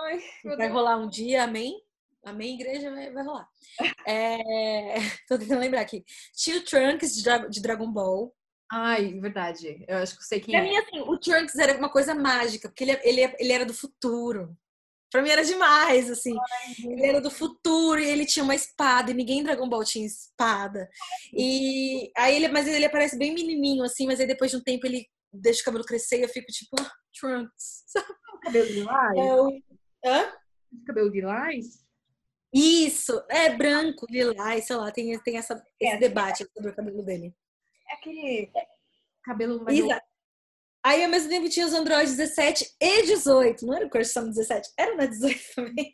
Ai, 0.05 0.19
Vai 0.55 0.67
rolar 0.69 0.97
um 0.97 1.09
dia, 1.09 1.43
amém? 1.43 1.81
Amém, 2.23 2.55
igreja, 2.55 2.91
vai, 2.91 3.11
vai 3.11 3.23
rolar. 3.23 3.47
É... 4.05 4.95
Tô 5.27 5.37
tentando 5.37 5.59
lembrar 5.59 5.81
aqui. 5.81 6.03
Tinha 6.35 6.57
o 6.57 6.63
Trunks 6.63 7.15
de, 7.15 7.23
Dra- 7.23 7.47
de 7.47 7.61
Dragon 7.61 7.91
Ball. 7.91 8.35
Ai, 8.71 9.19
verdade. 9.19 9.83
Eu 9.87 9.97
acho 9.97 10.13
que 10.15 10.21
eu 10.21 10.25
sei 10.27 10.39
quem 10.41 10.53
Pra 10.53 10.59
é. 10.65 10.69
mim, 10.69 10.77
assim, 10.77 10.99
o 10.99 11.17
Trunks 11.17 11.55
era 11.55 11.77
uma 11.77 11.89
coisa 11.89 12.13
mágica, 12.13 12.67
porque 12.69 12.83
ele, 12.83 12.99
ele, 13.03 13.35
ele 13.39 13.51
era 13.53 13.65
do 13.65 13.73
futuro. 13.73 14.55
Pra 15.11 15.21
mim 15.21 15.29
era 15.29 15.43
demais, 15.43 16.09
assim. 16.11 16.35
Ele 16.83 17.05
era 17.05 17.21
do 17.21 17.31
futuro 17.31 17.99
e 17.99 18.07
ele 18.07 18.25
tinha 18.25 18.43
uma 18.43 18.55
espada, 18.55 19.11
e 19.11 19.13
ninguém 19.13 19.39
em 19.39 19.43
Dragon 19.43 19.67
Ball 19.69 19.83
tinha 19.83 20.05
espada. 20.05 20.89
E 21.33 22.11
aí 22.17 22.35
ele, 22.35 22.47
mas 22.49 22.67
ele 22.67 22.85
aparece 22.85 23.17
bem 23.17 23.33
menininho, 23.33 23.83
assim, 23.83 24.05
mas 24.05 24.19
aí 24.19 24.27
depois 24.27 24.51
de 24.51 24.57
um 24.57 24.61
tempo 24.63 24.85
ele 24.85 25.07
deixa 25.31 25.61
o 25.61 25.65
cabelo 25.65 25.85
crescer 25.85 26.19
e 26.19 26.23
eu 26.23 26.29
fico 26.29 26.47
tipo, 26.51 26.75
ah, 26.79 26.91
Trunks. 27.19 27.83
Cabelo 28.43 28.67
de 28.67 28.73
lilás? 28.73 29.17
É 29.17 29.41
o... 29.41 29.61
Hã? 30.05 30.33
Cabelo 30.85 31.11
de 31.11 31.19
lilás? 31.19 31.65
Isso, 32.53 33.21
é 33.29 33.49
branco, 33.49 34.05
lilás, 34.09 34.65
sei 34.65 34.75
lá, 34.75 34.91
tem, 34.91 35.17
tem 35.19 35.37
essa, 35.37 35.61
esse 35.79 35.95
É. 35.95 35.97
debate 35.97 36.45
sobre 36.53 36.71
o 36.71 36.75
cabelo 36.75 37.03
dele. 37.03 37.35
É 37.89 37.93
aquele 37.95 38.51
cabelo 39.23 39.63
mais... 39.63 39.77
Exato. 39.77 40.05
Aí 40.87 41.03
ao 41.03 41.09
mesmo 41.09 41.27
tempo 41.27 41.49
tinha 41.49 41.65
os 41.65 41.73
androides 41.73 42.15
17 42.15 42.65
e 42.79 43.03
18. 43.07 43.65
Não 43.65 43.75
era 43.75 43.85
o 43.85 43.89
Corção 43.89 44.29
17, 44.29 44.69
era 44.77 44.95
na 44.95 45.03
18 45.05 45.39
também. 45.53 45.91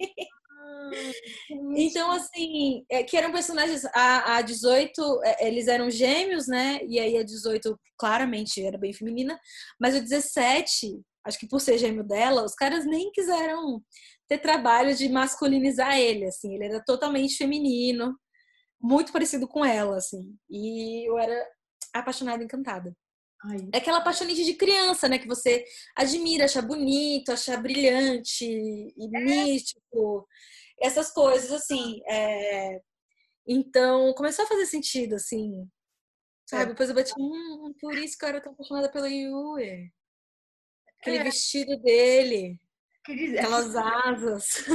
Então, 1.76 2.12
assim, 2.12 2.86
é, 2.88 3.02
que 3.02 3.18
eram 3.18 3.32
personagens. 3.32 3.86
A, 3.86 4.38
a 4.38 4.42
18, 4.44 5.24
é, 5.24 5.48
eles 5.48 5.68
eram 5.68 5.90
gêmeos, 5.90 6.48
né? 6.48 6.80
E 6.88 7.00
aí 7.00 7.18
a 7.18 7.24
18 7.24 7.76
claramente 7.98 8.64
era 8.64 8.78
bem 8.78 8.94
feminina. 8.94 9.40
Mas 9.82 9.96
o 9.96 10.00
17, 10.00 11.02
acho 11.26 11.40
que 11.40 11.48
por 11.48 11.60
ser 11.60 11.80
gêmeo 11.80 12.04
dela, 12.04 12.46
os 12.46 12.54
caras 12.54 12.86
nem 12.86 13.12
quiseram 13.12 13.82
ter 14.28 14.38
trabalho 14.38 14.94
de 14.96 15.10
masculinizar 15.10 15.98
ele, 15.98 16.26
assim. 16.26 16.54
Ele 16.54 16.66
era 16.66 16.84
totalmente 16.86 17.36
feminino, 17.36 18.16
muito 18.80 19.12
parecido 19.12 19.48
com 19.48 19.66
ela, 19.66 19.98
assim. 19.98 20.36
E 20.48 21.10
eu 21.10 21.18
era 21.18 21.48
apaixonada, 21.96 22.44
encantada. 22.44 22.96
Ai, 23.46 23.58
É 23.74 23.78
aquela 23.78 24.02
paixonite 24.02 24.44
de 24.46 24.54
criança, 24.56 25.08
né? 25.10 25.18
Que 25.20 25.28
você 25.28 25.66
admira, 25.96 26.46
acha 26.46 26.62
bonito, 26.62 27.32
acha 27.32 27.58
brilhante 27.58 28.46
e 28.46 29.08
místico. 29.10 30.28
Essas 30.82 31.12
coisas, 31.12 31.52
assim. 31.52 32.02
é, 32.10 32.80
Então, 33.48 34.14
começou 34.14 34.46
a 34.46 34.48
fazer 34.48 34.66
sentido, 34.66 35.16
assim. 35.16 35.68
Sabe? 36.50 36.64
É. 36.64 36.66
Depois 36.68 36.90
eu 36.90 36.96
bati, 36.96 37.12
hum, 37.18 37.74
por 37.80 37.98
isso 37.98 38.18
que 38.18 38.26
eu 38.26 38.30
era 38.30 38.42
tão 38.42 38.54
apaixonada 38.54 38.92
pelo 38.92 39.08
Yui. 39.08 39.92
Aquele 41.00 41.18
É. 41.18 41.24
vestido 41.24 41.76
dele, 41.82 42.58
aquelas 43.38 43.76
asas. 43.76 44.66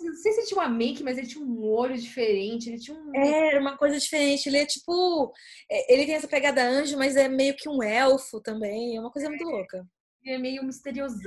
Não 0.00 0.14
sei 0.14 0.32
se 0.32 0.40
ele 0.40 0.46
tinha 0.46 0.60
uma 0.60 0.68
make, 0.68 1.02
mas 1.02 1.18
ele 1.18 1.26
tinha 1.26 1.44
um 1.44 1.62
olho 1.64 1.96
diferente. 1.96 2.68
Ele 2.68 2.78
tinha 2.78 2.96
um... 2.96 3.14
É, 3.14 3.48
Era 3.48 3.60
uma 3.60 3.76
coisa 3.76 3.98
diferente. 3.98 4.48
Ele 4.48 4.58
é 4.58 4.66
tipo. 4.66 5.32
é, 5.70 5.92
Ele 5.92 6.06
tem 6.06 6.14
essa 6.14 6.28
pegada 6.28 6.62
anjo, 6.62 6.96
mas 6.96 7.16
é 7.16 7.28
meio 7.28 7.56
que 7.56 7.68
um 7.68 7.82
elfo 7.82 8.40
também. 8.40 8.96
É 8.96 9.00
uma 9.00 9.10
coisa 9.10 9.28
muito 9.28 9.44
louca. 9.44 9.86
Ele 10.24 10.34
é 10.34 10.38
meio 10.38 10.64
misterioso. 10.64 11.18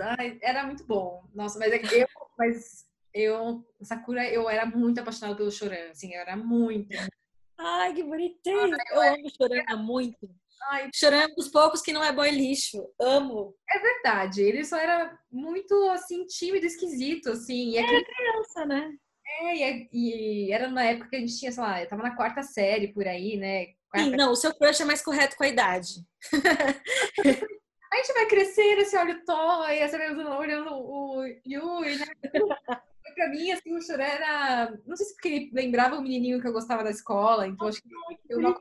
Era 0.42 0.66
muito 0.66 0.86
bom. 0.86 1.24
Nossa, 1.34 1.58
mas 1.60 1.72
é 1.72 1.80
que 1.80 1.96
eu... 1.96 2.08
Mas 2.38 2.86
eu... 3.14 3.66
Sakura, 3.82 4.28
eu 4.30 4.50
era 4.50 4.66
muito 4.66 5.00
apaixonada 5.00 5.36
pelo 5.36 5.52
Choran. 5.52 5.90
Assim, 5.92 6.14
eu 6.14 6.22
era 6.22 6.36
muito. 6.36 6.90
Ai, 7.58 7.94
que 7.94 8.04
bonitinho! 8.04 8.76
Eu 8.92 9.02
amo 9.02 9.30
Chorana 9.30 9.78
muito. 9.78 10.30
Ai, 10.70 10.90
Chorana 10.94 11.24
é 11.24 11.28
um 11.28 11.36
dos 11.36 11.50
poucos 11.50 11.82
que 11.82 11.92
não 11.92 12.04
é 12.04 12.12
boy 12.12 12.30
lixo. 12.32 12.88
Amo. 13.00 13.56
é 13.70 13.80
verdade. 13.80 14.42
Ele 14.42 14.64
só 14.64 14.78
era 14.78 15.18
muito, 15.32 15.74
assim, 15.90 16.26
tímido, 16.26 16.66
esquisito, 16.66 17.32
assim. 17.32 17.72
E, 17.72 17.78
aquele... 17.80 18.06
Criança, 18.06 18.66
né? 18.66 18.92
é, 19.40 19.56
e, 19.56 19.64
é- 19.64 19.88
e 19.92 20.52
era 20.52 20.70
na 20.70 20.84
época 20.84 21.10
que 21.10 21.16
a 21.16 21.20
gente 21.20 21.38
tinha, 21.38 21.52
sei 21.52 21.64
lá, 21.64 21.82
eu 21.82 21.88
tava 21.88 22.04
na 22.04 22.16
quarta 22.16 22.44
série, 22.44 22.94
por 22.94 23.08
aí, 23.08 23.38
né? 23.38 23.68
Quarta 23.90 24.10
Sim, 24.10 24.16
não, 24.16 24.32
o 24.32 24.36
seu 24.36 24.54
crush 24.54 24.82
é 24.82 24.86
mais 24.86 25.02
correto 25.02 25.36
com 25.36 25.44
a 25.44 25.48
idade. 25.48 26.06
A 27.94 27.98
gente 27.98 28.14
vai 28.14 28.26
crescer, 28.26 28.78
você 28.78 28.98
olha 28.98 29.16
o 29.16 29.26
Thor, 29.26 29.70
e 29.70 29.86
você 29.86 29.98
vai 29.98 30.16
olhando 30.16 30.70
o 30.72 31.26
Yui, 31.46 31.98
né? 31.98 32.06
pra 33.14 33.30
mim, 33.30 33.52
assim, 33.52 33.76
o 33.76 33.82
Choré 33.82 34.16
era... 34.16 34.74
Não 34.86 34.96
sei 34.96 35.06
se 35.06 35.14
porque 35.14 35.28
ele 35.28 35.52
lembrava 35.54 35.96
o 35.96 36.02
menininho 36.02 36.42
que 36.42 36.48
eu 36.48 36.54
gostava 36.54 36.84
da 36.84 36.90
escola, 36.90 37.48
então 37.48 37.68
acho 37.68 37.82
que 37.82 37.90
eu 38.30 38.40
não. 38.40 38.56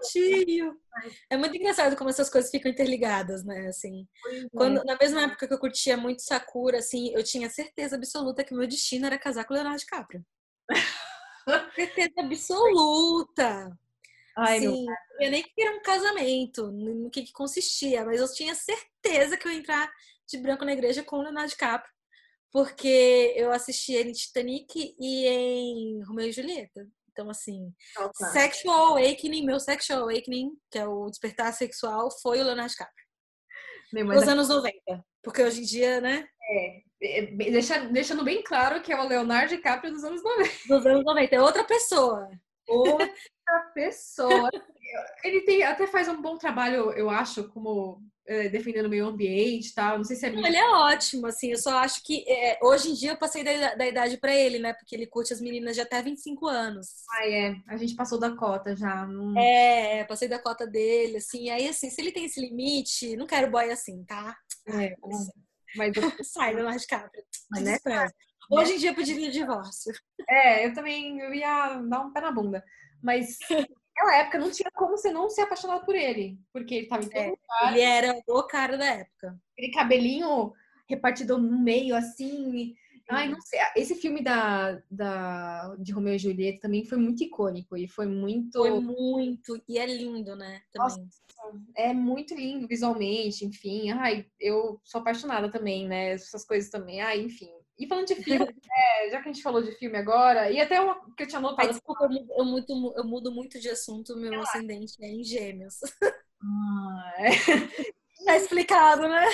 É 1.28 1.36
muito 1.36 1.56
engraçado 1.56 1.96
como 1.96 2.10
essas 2.10 2.28
coisas 2.28 2.50
ficam 2.50 2.70
interligadas, 2.70 3.44
né? 3.44 3.68
Assim, 3.68 4.06
quando, 4.52 4.84
na 4.84 4.96
mesma 5.00 5.22
época 5.22 5.46
que 5.46 5.54
eu 5.54 5.58
curtia 5.58 5.96
muito 5.96 6.22
Sakura, 6.22 6.78
assim, 6.78 7.12
eu 7.14 7.22
tinha 7.22 7.48
certeza 7.48 7.96
absoluta 7.96 8.44
que 8.44 8.54
meu 8.54 8.66
destino 8.66 9.06
era 9.06 9.18
casar 9.18 9.44
com 9.44 9.54
o 9.54 9.56
Leonardo 9.56 9.78
DiCaprio. 9.78 10.24
certeza 11.74 12.12
absoluta. 12.18 13.78
Ai, 14.36 14.60
Sim, 14.60 14.66
não 14.66 14.94
sabia 14.94 15.30
nem 15.30 15.42
que 15.42 15.62
era 15.62 15.76
um 15.76 15.82
casamento, 15.82 16.70
no 16.70 17.10
que, 17.10 17.22
que 17.22 17.32
consistia, 17.32 18.04
mas 18.04 18.20
eu 18.20 18.32
tinha 18.32 18.54
certeza 18.54 19.36
que 19.36 19.46
eu 19.46 19.52
ia 19.52 19.58
entrar 19.58 19.90
de 20.26 20.38
branco 20.38 20.64
na 20.64 20.72
igreja 20.72 21.02
com 21.02 21.16
o 21.16 21.22
Leonardo 21.22 21.50
DiCaprio, 21.50 21.92
porque 22.52 23.32
eu 23.36 23.52
assisti 23.52 23.92
ele 23.94 24.10
em 24.10 24.12
Titanic 24.12 24.94
e 24.98 25.26
em 25.26 26.02
Romeo 26.04 26.26
e 26.28 26.32
Julieta. 26.32 26.86
Então, 27.12 27.28
assim, 27.28 27.72
Nossa. 27.98 28.30
Sexual 28.30 28.96
Awakening, 28.96 29.44
meu 29.44 29.60
Sexual 29.60 30.00
Awakening, 30.02 30.50
que 30.70 30.78
é 30.78 30.86
o 30.86 31.06
despertar 31.10 31.52
sexual, 31.52 32.08
foi 32.22 32.40
o 32.40 32.44
Leonardo 32.44 32.70
DiCaprio. 32.70 33.06
Nos 33.92 34.28
anos 34.28 34.48
90. 34.48 35.04
Porque 35.22 35.42
hoje 35.42 35.60
em 35.60 35.64
dia, 35.64 36.00
né? 36.00 36.26
é, 36.52 36.82
é, 37.02 37.26
deixa- 37.26 37.84
deixando 37.86 38.24
bem 38.24 38.42
claro 38.42 38.80
que 38.82 38.92
é 38.92 38.98
o 39.00 39.06
Leonardo 39.06 39.48
DiCaprio 39.54 39.92
dos 39.92 40.04
anos 40.04 40.22
90. 40.22 40.50
Nos 40.68 40.86
anos 40.86 41.04
90. 41.04 41.34
É 41.36 41.40
outra 41.42 41.64
pessoa. 41.64 42.30
Outra 42.68 43.12
pessoa. 43.74 44.48
Ele 45.24 45.42
tem, 45.42 45.62
até 45.62 45.86
faz 45.86 46.08
um 46.08 46.22
bom 46.22 46.38
trabalho, 46.38 46.92
eu 46.92 47.10
acho, 47.10 47.48
como 47.50 48.00
defendendo 48.48 48.86
o 48.86 48.88
meio 48.88 49.06
ambiente 49.06 49.68
e 49.68 49.74
tal. 49.74 49.98
Não 49.98 50.04
sei 50.04 50.16
se 50.16 50.26
é 50.26 50.30
Não, 50.30 50.46
ele 50.46 50.56
é 50.56 50.70
ótimo, 50.70 51.26
assim. 51.26 51.50
Eu 51.50 51.58
só 51.58 51.78
acho 51.78 52.02
que 52.04 52.24
é, 52.28 52.58
hoje 52.62 52.90
em 52.90 52.94
dia 52.94 53.10
eu 53.12 53.18
passei 53.18 53.42
da, 53.42 53.74
da 53.74 53.86
idade 53.86 54.16
pra 54.18 54.34
ele, 54.34 54.58
né? 54.58 54.72
Porque 54.72 54.94
ele 54.94 55.06
curte 55.06 55.32
as 55.32 55.40
meninas 55.40 55.74
de 55.74 55.80
até 55.80 56.00
25 56.00 56.46
anos. 56.46 56.86
Ai, 57.18 57.32
é. 57.32 57.56
A 57.66 57.76
gente 57.76 57.94
passou 57.96 58.18
da 58.18 58.34
cota 58.36 58.76
já. 58.76 59.06
Não... 59.06 59.36
É, 59.38 60.04
passei 60.04 60.28
da 60.28 60.38
cota 60.38 60.66
dele, 60.66 61.16
assim. 61.16 61.50
Aí, 61.50 61.68
assim, 61.68 61.90
se 61.90 62.00
ele 62.00 62.12
tem 62.12 62.24
esse 62.24 62.40
limite, 62.40 63.16
não 63.16 63.26
quero 63.26 63.50
boy 63.50 63.70
assim, 63.70 64.04
tá? 64.04 64.36
É, 64.68 64.94
mas 65.76 65.92
eu- 65.96 66.24
Sai, 66.24 66.54
Leonardo 66.54 66.80
DiCaprio. 66.80 67.24
Mas, 67.50 67.62
né, 67.62 67.78
Desespero. 67.82 68.12
Hoje 68.52 68.72
em 68.72 68.78
dia 68.78 68.90
eu 68.90 68.94
pediria 68.96 69.30
divórcio. 69.30 69.92
É, 70.28 70.66
eu 70.66 70.74
também 70.74 71.20
eu 71.20 71.32
ia 71.32 71.76
dar 71.88 72.00
um 72.00 72.12
pé 72.12 72.20
na 72.20 72.32
bunda. 72.32 72.64
Mas 73.02 73.38
naquela 74.00 74.16
época 74.16 74.38
não 74.38 74.50
tinha 74.50 74.70
como 74.74 74.96
você 74.96 75.10
não 75.10 75.28
se 75.28 75.40
apaixonar 75.40 75.80
por 75.80 75.94
ele. 75.94 76.38
Porque 76.52 76.74
ele 76.74 76.86
tava 76.86 77.04
em 77.04 77.08
todo 77.08 77.16
É. 77.18 77.28
lugar, 77.28 77.72
Ele 77.72 77.80
era 77.80 78.22
o 78.28 78.42
cara 78.44 78.76
da 78.76 78.84
época. 78.86 79.38
aquele 79.52 79.72
cabelinho 79.72 80.52
repartido 80.88 81.38
no 81.38 81.58
meio, 81.60 81.94
assim. 81.94 82.74
Ai, 83.08 83.28
não 83.28 83.40
sei. 83.40 83.58
Esse 83.76 83.96
filme 83.96 84.22
da, 84.22 84.80
da, 84.88 85.74
de 85.80 85.90
Romeu 85.92 86.14
e 86.14 86.18
Julieta 86.18 86.60
também 86.60 86.84
foi 86.84 86.96
muito 86.96 87.24
icônico 87.24 87.76
e 87.76 87.88
foi 87.88 88.06
muito. 88.06 88.58
Foi 88.58 88.78
muito. 88.80 89.60
E 89.68 89.78
é 89.78 89.86
lindo, 89.86 90.36
né? 90.36 90.62
Também. 90.72 90.88
Nossa, 90.96 91.04
é 91.76 91.92
muito 91.92 92.34
lindo 92.34 92.68
visualmente, 92.68 93.44
enfim. 93.44 93.90
Ai, 93.90 94.26
eu 94.38 94.80
sou 94.84 95.00
apaixonada 95.00 95.50
também, 95.50 95.88
né? 95.88 96.10
Essas 96.12 96.44
coisas 96.44 96.70
também. 96.70 97.00
Ai, 97.00 97.20
enfim. 97.22 97.50
E 97.80 97.88
falando 97.88 98.06
de 98.06 98.14
filme, 98.16 98.46
é, 98.70 99.10
já 99.10 99.22
que 99.22 99.28
a 99.28 99.32
gente 99.32 99.42
falou 99.42 99.62
de 99.62 99.72
filme 99.72 99.96
agora, 99.96 100.50
e 100.50 100.60
até 100.60 100.78
uma 100.80 101.00
que 101.16 101.22
eu 101.22 101.26
tinha 101.26 101.40
notado. 101.40 101.66
Ai, 101.66 101.72
desculpa, 101.72 102.04
eu 102.04 102.10
mudo, 102.10 102.34
eu, 102.36 102.44
mudo, 102.44 102.94
eu 102.98 103.04
mudo 103.04 103.32
muito 103.32 103.58
de 103.58 103.70
assunto, 103.70 104.16
meu 104.16 104.38
ah. 104.38 104.42
ascendente 104.42 105.02
é 105.02 105.08
em 105.08 105.24
gêmeos. 105.24 105.76
Ah, 106.42 107.12
é. 107.18 107.30
Tá 108.22 108.36
explicado, 108.36 109.08
né? 109.08 109.24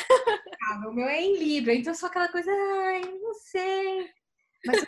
Ah, 0.63 0.89
o 0.89 0.93
meu 0.93 1.07
é 1.07 1.21
em 1.21 1.37
Libra, 1.37 1.75
então 1.75 1.93
só 1.93 2.07
aquela 2.07 2.29
coisa, 2.29 2.49
ai, 2.51 3.01
não 3.01 3.35
sei. 3.35 4.09
Mas, 4.65 4.87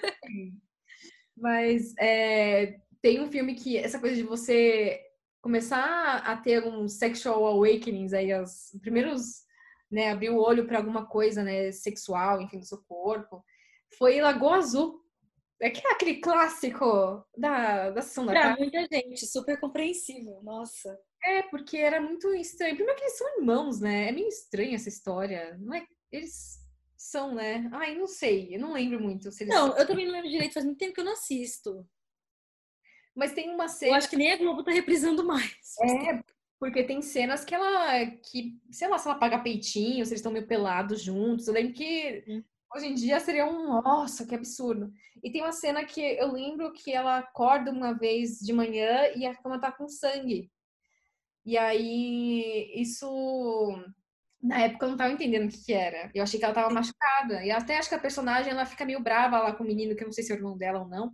mas 1.36 1.94
é, 1.98 2.78
tem 3.02 3.20
um 3.20 3.30
filme 3.30 3.56
que 3.56 3.76
essa 3.76 3.98
coisa 3.98 4.14
de 4.14 4.22
você 4.22 5.00
começar 5.40 6.18
a 6.18 6.36
ter 6.36 6.62
alguns 6.62 6.94
sexual 6.94 7.44
awakenings 7.46 8.12
aí, 8.12 8.32
os 8.34 8.70
primeiros, 8.80 9.42
né, 9.90 10.10
abrir 10.10 10.30
o 10.30 10.38
olho 10.38 10.66
para 10.66 10.78
alguma 10.78 11.06
coisa, 11.06 11.42
né, 11.42 11.72
sexual, 11.72 12.40
enfim, 12.40 12.58
do 12.58 12.66
seu 12.66 12.78
corpo, 12.86 13.44
foi 13.96 14.20
Lagoa 14.20 14.56
Azul. 14.56 15.02
É 15.60 15.70
que 15.70 15.84
é 15.84 15.90
aquele 15.90 16.20
clássico 16.20 17.24
da, 17.36 17.90
da 17.90 18.00
sessão 18.00 18.24
da 18.24 18.32
Pra 18.32 18.56
muita 18.56 18.86
gente, 18.92 19.26
super 19.26 19.58
compreensível, 19.58 20.40
nossa. 20.42 20.96
É, 21.24 21.42
porque 21.42 21.76
era 21.76 22.00
muito 22.00 22.32
estranho. 22.34 22.76
Primeiro 22.76 22.96
que 22.96 23.04
eles 23.04 23.18
são 23.18 23.38
irmãos, 23.38 23.80
né? 23.80 24.08
É 24.08 24.12
meio 24.12 24.28
estranha 24.28 24.76
essa 24.76 24.88
história. 24.88 25.56
Não 25.58 25.74
é? 25.74 25.84
Eles 26.12 26.60
são, 26.96 27.34
né? 27.34 27.68
Ai, 27.72 27.96
não 27.96 28.06
sei. 28.06 28.54
Eu 28.54 28.60
não 28.60 28.72
lembro 28.72 29.00
muito. 29.00 29.32
Se 29.32 29.42
eles 29.42 29.52
não, 29.52 29.68
são. 29.68 29.78
eu 29.78 29.86
também 29.86 30.06
não 30.06 30.12
lembro 30.12 30.30
direito. 30.30 30.54
Faz 30.54 30.64
muito 30.64 30.78
tempo 30.78 30.94
que 30.94 31.00
eu 31.00 31.04
não 31.04 31.12
assisto. 31.12 31.84
Mas 33.16 33.32
tem 33.32 33.50
uma 33.52 33.66
cena... 33.66 33.92
Eu 33.92 33.96
acho 33.96 34.08
que 34.08 34.16
nem 34.16 34.32
a 34.32 34.36
Globo 34.36 34.62
tá 34.62 34.70
reprisando 34.70 35.24
mais. 35.24 35.74
É, 35.82 36.22
porque 36.58 36.82
tem 36.82 37.00
cenas 37.02 37.44
que 37.44 37.54
ela... 37.54 38.06
que 38.06 38.58
Sei 38.70 38.88
lá, 38.88 38.98
se 38.98 39.08
ela 39.08 39.18
paga 39.18 39.38
peitinho, 39.38 40.04
se 40.04 40.12
eles 40.12 40.20
estão 40.20 40.32
meio 40.32 40.46
pelados 40.46 41.02
juntos. 41.02 41.46
Eu 41.46 41.54
lembro 41.54 41.74
que... 41.74 42.24
Hum. 42.28 42.42
Hoje 42.74 42.86
em 42.86 42.94
dia 42.94 43.18
seria 43.18 43.46
um... 43.46 43.80
Nossa, 43.80 44.26
que 44.26 44.34
absurdo. 44.34 44.92
E 45.22 45.30
tem 45.30 45.42
uma 45.42 45.52
cena 45.52 45.84
que 45.84 46.00
eu 46.00 46.32
lembro 46.32 46.72
que 46.72 46.92
ela 46.92 47.18
acorda 47.18 47.70
uma 47.70 47.92
vez 47.92 48.38
de 48.38 48.52
manhã 48.52 49.10
e 49.16 49.24
a 49.26 49.34
cama 49.34 49.60
tá 49.60 49.72
com 49.72 49.88
sangue. 49.88 50.50
E 51.48 51.56
aí, 51.56 52.70
isso. 52.74 53.08
Na 54.42 54.60
época 54.60 54.84
eu 54.84 54.90
não 54.90 54.96
tava 54.98 55.12
entendendo 55.12 55.48
o 55.48 55.50
que, 55.50 55.64
que 55.64 55.72
era. 55.72 56.10
Eu 56.14 56.22
achei 56.22 56.38
que 56.38 56.44
ela 56.44 56.54
tava 56.54 56.72
machucada. 56.72 57.42
E 57.42 57.50
até 57.50 57.78
acho 57.78 57.88
que 57.88 57.94
a 57.94 57.98
personagem 57.98 58.52
ela 58.52 58.66
fica 58.66 58.84
meio 58.84 59.00
brava 59.00 59.38
lá 59.38 59.52
com 59.54 59.64
o 59.64 59.66
menino, 59.66 59.96
que 59.96 60.02
eu 60.02 60.06
não 60.06 60.12
sei 60.12 60.22
se 60.22 60.30
é 60.30 60.34
o 60.34 60.38
irmão 60.38 60.58
dela 60.58 60.80
ou 60.80 60.88
não. 60.88 61.10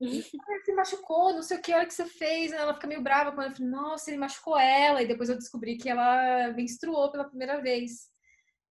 Se 0.00 0.72
machucou, 0.74 1.32
não 1.34 1.42
sei 1.42 1.58
o 1.58 1.62
que 1.62 1.72
era 1.72 1.86
que 1.86 1.92
você 1.92 2.06
fez. 2.06 2.52
Ela 2.52 2.74
fica 2.74 2.86
meio 2.86 3.02
brava 3.02 3.32
quando 3.32 3.48
eu 3.48 3.56
falei, 3.56 3.70
nossa, 3.70 4.10
ele 4.10 4.18
machucou 4.18 4.58
ela. 4.58 5.02
E 5.02 5.06
depois 5.06 5.28
eu 5.28 5.36
descobri 5.36 5.76
que 5.76 5.88
ela 5.88 6.52
menstruou 6.52 7.10
pela 7.10 7.28
primeira 7.28 7.60
vez. 7.60 8.08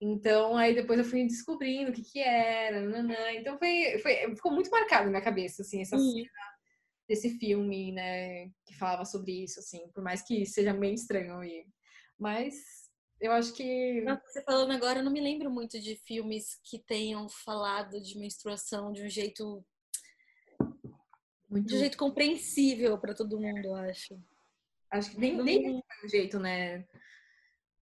Então, 0.02 0.56
aí 0.56 0.74
depois 0.74 0.98
eu 0.98 1.06
fui 1.06 1.28
descobrindo 1.28 1.92
o 1.92 1.94
que 1.94 2.02
que 2.02 2.20
era. 2.20 2.82
Nanã. 2.82 3.32
Então, 3.34 3.58
foi, 3.58 4.00
foi, 4.00 4.36
ficou 4.36 4.52
muito 4.52 4.72
marcado 4.72 5.06
na 5.06 5.12
minha 5.12 5.22
cabeça, 5.22 5.62
assim, 5.62 5.82
essa 5.82 5.98
uhum. 5.98 6.12
cena 6.12 6.30
desse 7.08 7.38
filme, 7.40 7.92
né, 7.92 8.46
que 8.66 8.78
falava 8.78 9.04
sobre 9.04 9.44
isso, 9.44 9.60
assim, 9.60 9.90
por 9.94 10.04
mais 10.04 10.22
que 10.22 10.46
seja 10.46 10.74
meio 10.74 10.94
estranho. 10.94 11.44
E... 11.44 11.66
Mas 12.18 12.54
eu 13.20 13.32
acho 13.32 13.54
que. 13.54 14.04
você 14.26 14.42
falando 14.44 14.72
agora, 14.72 15.00
eu 15.00 15.04
não 15.04 15.12
me 15.12 15.20
lembro 15.20 15.50
muito 15.50 15.80
de 15.80 15.96
filmes 15.96 16.60
que 16.64 16.80
tenham 16.80 17.28
falado 17.28 18.00
de 18.00 18.18
menstruação 18.18 18.92
de 18.92 19.04
um 19.04 19.10
jeito. 19.10 19.66
Muito... 21.50 21.68
De 21.68 21.76
um 21.76 21.80
jeito 21.80 21.98
compreensível 21.98 22.98
para 22.98 23.14
todo 23.14 23.40
mundo, 23.40 23.66
eu 23.66 23.76
acho. 23.76 24.20
Acho 24.92 25.12
que 25.12 25.20
nem, 25.20 25.36
não... 25.36 25.44
nem 25.44 25.84
jeito, 26.06 26.40
né? 26.40 26.86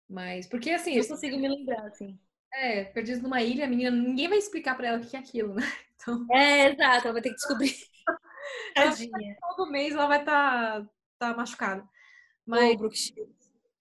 Mas, 0.08 0.46
porque 0.46 0.70
assim. 0.70 0.96
Eu 0.96 1.06
consigo 1.06 1.38
me 1.38 1.48
lembrar, 1.48 1.86
assim. 1.86 2.18
É, 2.52 2.84
perdido 2.84 3.22
numa 3.22 3.42
ilha, 3.42 3.64
a 3.64 3.68
menina, 3.68 3.90
ninguém 3.90 4.28
vai 4.28 4.38
explicar 4.38 4.76
para 4.76 4.88
ela 4.88 4.98
o 4.98 5.06
que 5.06 5.16
é 5.16 5.20
aquilo, 5.20 5.54
né? 5.54 5.62
Então... 6.00 6.26
É, 6.32 6.70
exato, 6.70 7.04
ela 7.04 7.12
vai 7.12 7.20
ter 7.20 7.28
que 7.28 7.34
descobrir. 7.34 7.74
Tadinha. 8.74 9.36
Todo 9.38 9.70
mês 9.70 9.92
ela 9.92 10.06
vai 10.06 10.20
estar 10.20 10.80
tá, 10.80 10.88
tá 11.18 11.36
machucada. 11.36 11.86
Mas 12.46 13.12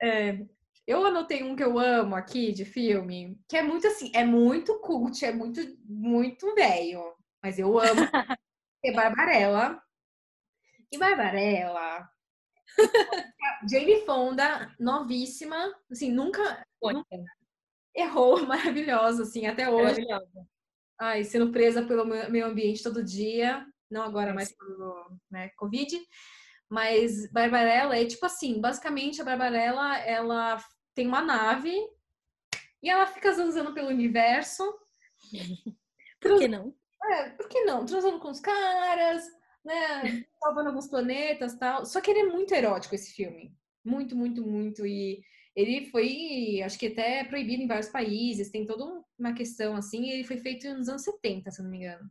é, 0.02 0.46
eu 0.86 1.06
anotei 1.06 1.44
um 1.44 1.56
que 1.56 1.64
eu 1.64 1.80
amo 1.80 2.16
aqui 2.16 2.52
de 2.52 2.66
filme, 2.66 3.40
que 3.48 3.56
é 3.56 3.64
muito 3.64 3.88
assim, 3.88 4.12
é 4.14 4.26
muito 4.26 4.80
cult, 4.80 5.24
é 5.24 5.32
muito, 5.32 5.62
muito 5.86 6.54
velho. 6.56 7.14
Mas 7.42 7.58
eu 7.58 7.80
amo. 7.80 8.02
é 8.84 8.94
Barbarella. 8.94 9.82
E 10.92 10.98
Barbarella. 10.98 12.10
Jane 13.70 14.06
Fonda, 14.06 14.74
novíssima, 14.80 15.74
assim, 15.92 16.12
nunca, 16.12 16.66
nunca 16.82 17.18
errou, 17.96 18.46
maravilhosa, 18.48 19.24
assim, 19.24 19.46
até 19.46 19.70
hoje. 19.70 20.06
Ai, 21.00 21.24
sendo 21.24 21.52
presa 21.52 21.86
pelo 21.86 22.06
meio 22.06 22.46
ambiente 22.46 22.84
todo 22.84 23.04
dia 23.04 23.66
não 23.90 24.04
agora 24.04 24.34
mais 24.34 24.56
pelo 24.56 25.20
né, 25.30 25.50
Covid, 25.50 26.00
mas 26.70 27.30
Barbarella 27.32 27.98
é 27.98 28.06
tipo 28.06 28.26
assim, 28.26 28.62
basicamente 28.62 29.22
a 29.22 29.26
Barbarella, 29.26 29.98
ela 30.00 30.64
tem 30.94 31.08
uma 31.08 31.22
nave 31.22 31.74
e 32.82 32.90
ela 32.90 33.08
fica 33.08 33.34
zanzando 33.34 33.74
pelo 33.74 33.90
universo. 33.90 34.64
Por 36.22 36.38
que 36.38 36.48
não? 36.48 36.76
É, 37.04 37.30
por 37.30 37.48
que 37.48 37.64
não? 37.64 37.86
Transando 37.86 38.20
com 38.20 38.30
os 38.30 38.40
caras, 38.40 39.24
né? 39.64 40.26
Salvando 40.42 40.70
alguns 40.70 40.88
planetas 40.88 41.56
tal. 41.56 41.86
Só 41.86 42.02
que 42.02 42.12
ele 42.12 42.20
é 42.20 42.26
muito 42.26 42.54
erótico, 42.54 42.96
esse 42.96 43.14
filme. 43.14 43.56
Muito, 43.84 44.16
muito, 44.16 44.46
muito. 44.46 44.86
E 44.86 45.22
ele 45.56 45.86
foi, 45.90 46.62
acho 46.64 46.78
que 46.78 46.88
até 46.88 47.24
proibido 47.24 47.64
em 47.64 47.68
vários 47.68 47.90
países. 47.90 48.52
Tem 48.52 48.66
toda 48.66 49.04
uma 49.18 49.34
questão 49.34 49.76
assim. 49.76 50.10
Ele 50.10 50.24
foi 50.24 50.38
feito 50.38 50.68
nos 50.74 50.90
anos 50.90 51.04
70, 51.04 51.52
se 51.52 51.62
não 51.62 51.70
me 51.70 51.78
engano. 51.78 52.10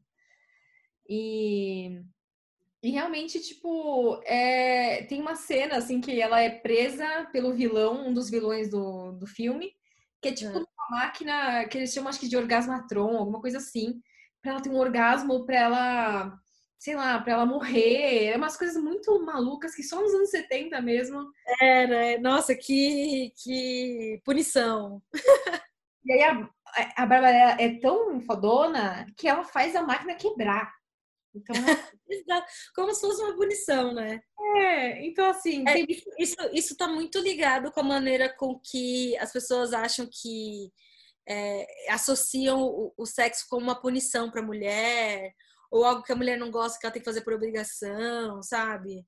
E, 1.09 2.03
e 2.83 2.91
realmente, 2.91 3.41
tipo, 3.41 4.21
é, 4.25 5.05
tem 5.05 5.21
uma 5.21 5.35
cena, 5.35 5.77
assim, 5.77 6.01
que 6.01 6.21
ela 6.21 6.41
é 6.41 6.51
presa 6.51 7.27
pelo 7.33 7.55
vilão, 7.55 8.09
um 8.09 8.13
dos 8.13 8.29
vilões 8.29 8.69
do, 8.71 9.13
do 9.13 9.27
filme, 9.27 9.75
que 10.21 10.29
é 10.29 10.33
tipo 10.33 10.59
é. 10.59 10.59
uma 10.59 11.01
máquina 11.01 11.67
que 11.67 11.79
eles 11.79 11.93
chamam, 11.93 12.11
acho 12.11 12.21
que 12.21 12.29
de 12.29 12.37
orgasmatron, 12.37 13.17
alguma 13.17 13.41
coisa 13.41 13.59
assim, 13.59 14.03
pra 14.49 14.53
ela 14.55 14.61
ter 14.63 14.71
um 14.71 14.79
orgasmo, 14.79 15.45
pra 15.45 15.57
ela, 15.57 16.41
sei 16.79 16.97
lá, 16.97 17.21
pra 17.21 17.35
ela 17.35 17.47
morrer. 17.47 18.27
É 18.27 18.37
umas 18.37 18.57
coisas 18.57 18.83
muito 18.83 19.23
malucas 19.25 19.75
que 19.75 19.83
só 19.83 20.01
nos 20.01 20.15
anos 20.15 20.31
70 20.31 20.81
mesmo. 20.81 21.31
É, 21.61 21.87
né? 21.87 22.19
Nossa, 22.19 22.55
que, 22.55 23.33
que 23.43 24.21
punição. 24.25 25.03
E 26.05 26.13
aí 26.13 26.23
a, 26.23 26.49
a 26.97 27.07
Bárbara 27.07 27.57
é 27.61 27.79
tão 27.79 28.21
fodona 28.23 29.07
que 29.17 29.29
ela 29.29 29.45
faz 29.45 29.77
a 29.77 29.83
máquina 29.83 30.15
quebrar. 30.15 30.73
Então, 31.35 31.55
como 32.75 32.95
se 32.95 33.03
fosse 33.03 33.23
uma 33.23 33.37
punição, 33.37 33.93
né? 33.93 34.21
É, 34.57 35.07
então 35.07 35.29
assim. 35.29 35.65
É, 35.69 35.85
isso, 36.19 36.37
isso 36.53 36.77
tá 36.77 36.89
muito 36.89 37.19
ligado 37.19 37.71
com 37.71 37.81
a 37.81 37.85
maneira 37.85 38.35
com 38.35 38.59
que 38.59 39.15
as 39.19 39.31
pessoas 39.31 39.75
acham 39.75 40.09
que 40.11 40.73
é, 41.29 41.67
associam 41.91 42.63
o, 42.63 42.93
o, 42.97 43.05
sexo 43.05 43.45
como 43.49 43.63
uma 43.63 43.81
punição 43.81 44.31
para 44.31 44.41
a 44.41 44.45
mulher, 44.45 45.33
ou 45.71 45.85
algo 45.85 46.03
que 46.03 46.13
a 46.13 46.17
mulher 46.17 46.39
não 46.39 46.51
gosta 46.51 46.79
que 46.79 46.87
ela 46.87 46.93
tem 46.93 47.03
que 47.03 47.09
fazer 47.09 47.21
por 47.21 47.35
obrigação, 47.35 48.43
sabe? 48.43 49.05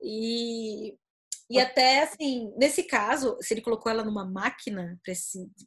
E, 0.00 0.94
e 1.48 1.58
até 1.58 2.02
assim, 2.02 2.52
nesse 2.58 2.82
caso, 2.82 3.38
se 3.40 3.54
ele 3.54 3.62
colocou 3.62 3.90
ela 3.90 4.04
numa 4.04 4.24
máquina, 4.24 5.00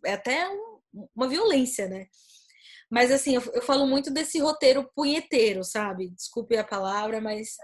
é 0.06 0.14
até 0.14 0.48
um, 0.48 0.80
uma 1.16 1.28
violência, 1.28 1.88
né? 1.88 2.06
Mas 2.90 3.12
assim, 3.12 3.36
eu, 3.36 3.42
eu, 3.54 3.64
falo 3.64 3.88
muito 3.88 4.12
desse 4.12 4.40
roteiro 4.40 4.88
punheteiro, 4.96 5.64
sabe? 5.64 6.12
Desculpe 6.12 6.56
a 6.56 6.64
palavra, 6.64 7.20
mas 7.20 7.56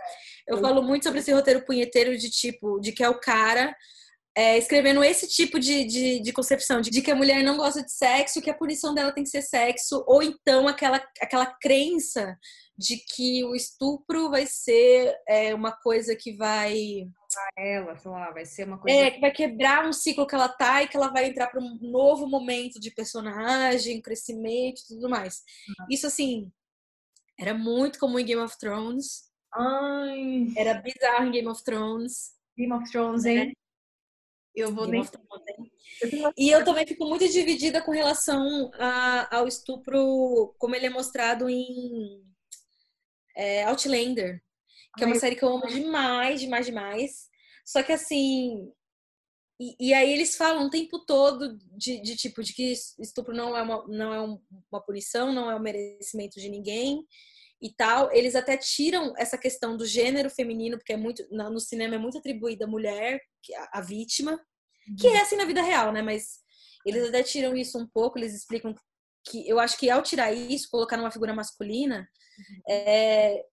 eu 0.47 0.58
falo 0.58 0.82
muito 0.82 1.04
sobre 1.04 1.19
esse 1.19 1.32
roteiro 1.32 1.63
punheteiro 1.63 2.17
de 2.17 2.30
tipo, 2.32 2.80
de 2.80 2.91
que 2.91 3.04
é 3.04 3.10
o 3.10 3.19
cara 3.19 3.75
é, 4.36 4.58
escrevendo 4.58 5.04
esse 5.04 5.28
tipo 5.28 5.60
de, 5.60 5.84
de, 5.84 6.20
de 6.22 6.34
concepção, 6.34 6.80
de, 6.80 6.89
de, 6.89 7.02
que 7.02 7.12
a 7.12 7.15
mulher 7.15 7.44
não 7.44 7.58
gosta 7.58 7.84
de 7.84 7.91
sexo, 7.91 8.41
que 8.41 8.49
a 8.49 8.58
punição 8.58 8.93
dela 8.93 9.12
tem 9.12 9.24
que 9.24 9.30
ser 9.30 9.41
sexo, 9.41 10.03
ou 10.08 10.24
então 10.24 10.68
aquela, 10.68 11.03
aquela 11.22 11.45
crença 11.45 12.38
de 12.78 12.97
que 12.97 13.43
o 13.43 13.53
estupro 13.53 14.30
vai 14.30 14.45
ser 14.47 15.14
é, 15.28 15.53
uma 15.53 15.72
coisa 15.72 16.16
que 16.16 16.36
vai 16.36 17.08
ela, 17.58 17.95
sei 17.95 18.12
lá, 18.12 18.32
vai 18.32 18.45
ser 18.45 18.68
uma 18.68 18.78
coisa. 18.78 18.97
É, 18.97 19.12
que 19.12 19.22
vai 19.22 19.32
quebrar 19.32 19.88
um 19.88 19.93
ciclo 19.93 20.28
que 20.28 20.36
ela 20.36 20.49
tá 20.49 20.84
e 20.84 20.88
que 20.88 20.97
ela 20.97 21.08
vai 21.08 21.28
entrar 21.28 21.47
para 21.47 21.62
um 21.62 21.78
novo 21.82 22.28
momento 22.28 22.80
de 22.80 22.91
personagem, 22.91 24.01
crescimento 24.01 24.82
e 24.82 24.95
tudo 24.95 25.10
mais. 25.10 25.43
Uhum. 25.80 25.86
Isso, 25.89 26.08
assim, 26.08 26.51
era 27.39 27.53
muito 27.53 27.99
comum 27.99 28.20
em 28.20 28.26
Game 28.26 28.41
of 28.41 28.58
Thrones. 28.58 29.30
Ai. 29.53 30.47
Era 30.58 30.82
bizarro 30.82 31.28
em 31.28 31.32
Game 31.32 31.47
of 31.47 31.64
Thrones. 31.64 32.34
Game 32.58 32.74
of 32.74 32.89
Thrones, 32.91 33.26
hein? 33.26 33.53
Eu 34.56 34.74
vou 34.74 34.88
nem. 34.88 35.04
E 36.38 36.49
eu 36.49 36.64
também 36.66 36.86
fico 36.86 37.06
muito 37.06 37.28
dividida 37.28 37.82
com 37.82 37.91
relação 37.91 38.72
a, 38.76 39.38
ao 39.38 39.47
estupro, 39.47 40.54
como 40.58 40.76
ele 40.76 40.88
é 40.88 40.89
mostrado 40.89 41.49
em 41.49 42.22
é, 43.36 43.64
Outlander, 43.64 44.41
que 44.97 45.04
é 45.04 45.08
uma 45.08 45.16
série 45.16 45.36
que 45.36 45.43
eu 45.43 45.49
amo 45.49 45.68
demais, 45.68 46.41
demais, 46.41 46.66
demais. 46.66 47.30
Só 47.66 47.82
que 47.82 47.93
assim. 47.93 48.72
E, 49.60 49.89
e 49.89 49.93
aí 49.93 50.12
eles 50.12 50.36
falam 50.36 50.66
o 50.66 50.70
tempo 50.70 51.06
todo 51.06 51.58
de, 51.78 52.02
de, 52.02 52.16
tipo 52.16 52.43
de 52.43 52.54
que 52.54 52.74
estupro 52.99 53.34
não 53.34 53.56
é 53.56 53.62
uma, 53.62 53.88
não 53.88 54.14
é 54.14 54.39
uma 54.72 54.82
punição, 54.82 55.32
não 55.32 55.49
é 55.49 55.56
um 55.56 55.62
merecimento 55.62 56.39
de 56.39 56.49
ninguém 56.49 57.06
e 57.62 57.72
tal, 57.72 58.12
eles 58.12 58.36
até 58.36 58.57
tiram 58.57 59.14
essa 59.18 59.38
questão 59.38 59.78
do 59.78 59.86
gênero 59.86 60.30
feminino, 60.30 60.78
porque 60.78 60.93
é 60.93 60.97
muito 60.97 61.24
no 61.30 61.59
cinema 61.59 61.95
é 61.95 61.97
muito 61.99 62.18
atribuída 62.18 62.66
à 62.66 62.68
mulher, 62.68 63.22
a, 63.55 63.80
a 63.80 63.82
vítima, 63.82 64.32
uhum. 64.32 64.95
que 64.99 65.07
é 65.07 65.22
assim 65.22 65.36
na 65.36 65.45
vida 65.45 65.62
real, 65.62 65.91
né? 65.91 66.01
Mas 66.01 66.39
eles 66.86 67.07
até 67.07 67.22
tiram 67.22 67.55
isso 67.55 67.78
um 67.78 67.88
pouco, 67.88 68.18
eles 68.18 68.34
explicam 68.34 68.74
que 69.30 69.47
eu 69.47 69.59
acho 69.59 69.78
que 69.78 69.89
ao 69.89 70.01
tirar 70.01 70.34
isso, 70.34 70.70
colocar 70.72 70.97
numa 70.97 71.12
figura 71.12 71.36
masculina, 71.36 72.09
uhum. 72.39 72.74
é, 72.74 73.45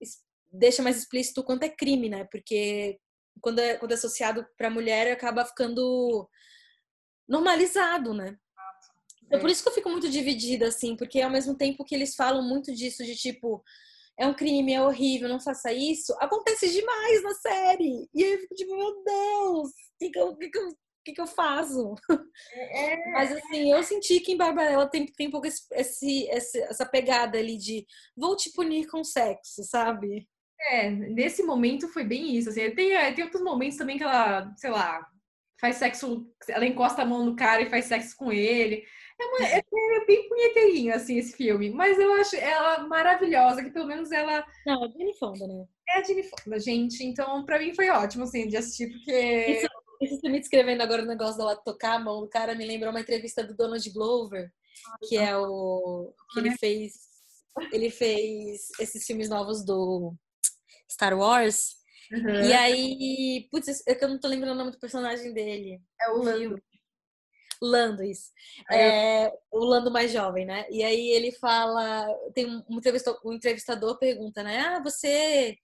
deixa 0.50 0.82
mais 0.82 0.96
explícito 0.96 1.42
o 1.42 1.44
quanto 1.44 1.64
é 1.64 1.68
crime, 1.68 2.08
né? 2.08 2.26
Porque 2.30 2.98
quando 3.42 3.58
é, 3.58 3.76
quando 3.76 3.92
é 3.92 3.94
associado 3.94 4.46
para 4.56 4.70
mulher, 4.70 5.12
acaba 5.12 5.44
ficando 5.44 6.28
normalizado, 7.28 8.14
né? 8.14 8.38
Então, 9.26 9.40
por 9.40 9.50
isso 9.50 9.62
que 9.62 9.68
eu 9.68 9.74
fico 9.74 9.90
muito 9.90 10.08
dividida, 10.08 10.68
assim, 10.68 10.96
porque 10.96 11.20
ao 11.20 11.30
mesmo 11.30 11.54
tempo 11.54 11.84
que 11.84 11.94
eles 11.94 12.14
falam 12.14 12.42
muito 12.42 12.74
disso, 12.74 13.04
de 13.04 13.14
tipo, 13.14 13.62
é 14.18 14.26
um 14.26 14.34
crime, 14.34 14.74
é 14.74 14.82
horrível, 14.82 15.28
não 15.28 15.40
faça 15.40 15.72
isso, 15.72 16.12
acontece 16.18 16.70
demais 16.70 17.22
na 17.22 17.34
série. 17.34 18.08
E 18.12 18.24
aí 18.24 18.32
eu 18.32 18.38
fico 18.40 18.54
tipo, 18.54 18.76
meu 18.76 19.04
Deus, 19.04 19.68
o 19.68 19.98
que, 19.98 20.10
que, 20.10 20.18
eu, 20.18 20.36
que, 20.36 20.48
que, 20.50 20.58
eu, 20.58 20.68
que, 21.04 21.12
que 21.12 21.20
eu 21.20 21.26
faço? 21.26 21.94
É... 22.52 23.10
Mas 23.12 23.32
assim, 23.32 23.70
eu 23.70 23.82
senti 23.82 24.20
que 24.20 24.32
em 24.32 24.36
Barbarella 24.36 24.88
tem, 24.90 25.06
tem 25.06 25.28
um 25.28 25.30
pouco 25.30 25.46
esse, 25.46 25.62
esse, 25.72 26.60
essa 26.62 26.84
pegada 26.84 27.38
ali 27.38 27.56
de 27.56 27.86
vou 28.16 28.36
te 28.36 28.52
punir 28.52 28.86
com 28.88 29.04
sexo, 29.04 29.62
sabe? 29.62 30.28
É, 30.60 30.90
nesse 30.90 31.42
momento 31.44 31.88
foi 31.88 32.04
bem 32.04 32.36
isso. 32.36 32.48
Assim, 32.48 32.70
tem, 32.72 32.92
é, 32.92 33.12
tem 33.12 33.24
outros 33.24 33.42
momentos 33.42 33.78
também 33.78 33.96
que 33.96 34.02
ela, 34.02 34.52
sei 34.56 34.70
lá, 34.70 35.06
faz 35.60 35.76
sexo, 35.76 36.26
ela 36.48 36.66
encosta 36.66 37.02
a 37.02 37.06
mão 37.06 37.24
no 37.24 37.36
cara 37.36 37.62
e 37.62 37.70
faz 37.70 37.84
sexo 37.84 38.16
com 38.16 38.32
ele. 38.32 38.84
É, 39.20 39.24
uma, 39.24 39.46
é, 39.46 39.58
é 39.58 40.06
bem 40.06 40.28
punheteirinho, 40.28 40.94
assim, 40.94 41.18
esse 41.18 41.36
filme. 41.36 41.70
Mas 41.70 41.98
eu 41.98 42.12
acho 42.14 42.36
ela 42.36 42.86
maravilhosa, 42.86 43.62
que 43.64 43.70
pelo 43.70 43.86
menos 43.86 44.12
ela. 44.12 44.46
Não, 44.64 44.84
é 44.84 44.88
Jenny 44.90 45.14
Fonda, 45.18 45.46
né? 45.46 45.66
É 45.88 45.98
a 45.98 46.02
Jenny 46.04 46.22
Fonda, 46.22 46.60
gente. 46.60 47.04
Então, 47.04 47.44
pra 47.44 47.58
mim 47.58 47.74
foi 47.74 47.90
ótimo, 47.90 48.24
assim, 48.24 48.46
de 48.46 48.56
assistir, 48.56 48.90
porque. 48.90 49.12
Isso, 49.12 49.68
isso 50.00 50.20
você 50.20 50.28
me 50.28 50.38
descrevendo 50.38 50.82
agora 50.82 51.02
o 51.02 51.06
negócio 51.06 51.36
dela 51.36 51.56
tocar 51.56 51.94
a 51.94 51.98
mão 51.98 52.20
do 52.20 52.28
cara 52.28 52.54
me 52.54 52.64
lembrou 52.64 52.90
uma 52.90 53.00
entrevista 53.00 53.42
do 53.42 53.56
Donald 53.56 53.90
Glover, 53.90 54.52
que 55.08 55.16
é 55.16 55.36
o. 55.36 56.12
que 56.32 56.38
ele 56.40 56.56
fez. 56.56 57.08
Ele 57.72 57.90
fez 57.90 58.68
esses 58.78 59.04
filmes 59.04 59.28
novos 59.28 59.64
do 59.64 60.14
Star 60.88 61.18
Wars. 61.18 61.76
Uhum. 62.12 62.44
E 62.44 62.52
aí, 62.52 63.48
putz, 63.50 63.82
eu 63.86 64.08
não 64.08 64.18
tô 64.18 64.28
lembrando 64.28 64.52
o 64.52 64.58
nome 64.58 64.70
do 64.70 64.78
personagem 64.78 65.32
dele. 65.32 65.80
É 66.00 66.10
o 66.10 66.22
Lando. 66.22 66.62
Lando, 67.60 68.02
isso. 68.02 68.30
É, 68.70 69.32
o 69.50 69.64
Lando 69.64 69.90
mais 69.90 70.12
jovem, 70.12 70.46
né? 70.46 70.66
E 70.70 70.82
aí 70.82 71.08
ele 71.10 71.32
fala, 71.32 72.06
tem 72.34 72.46
um 72.46 72.78
entrevistador, 72.78 73.20
um 73.24 73.32
entrevistador 73.32 73.98
pergunta, 73.98 74.42
né? 74.42 74.60
Ah, 74.60 74.82
você 74.82 75.56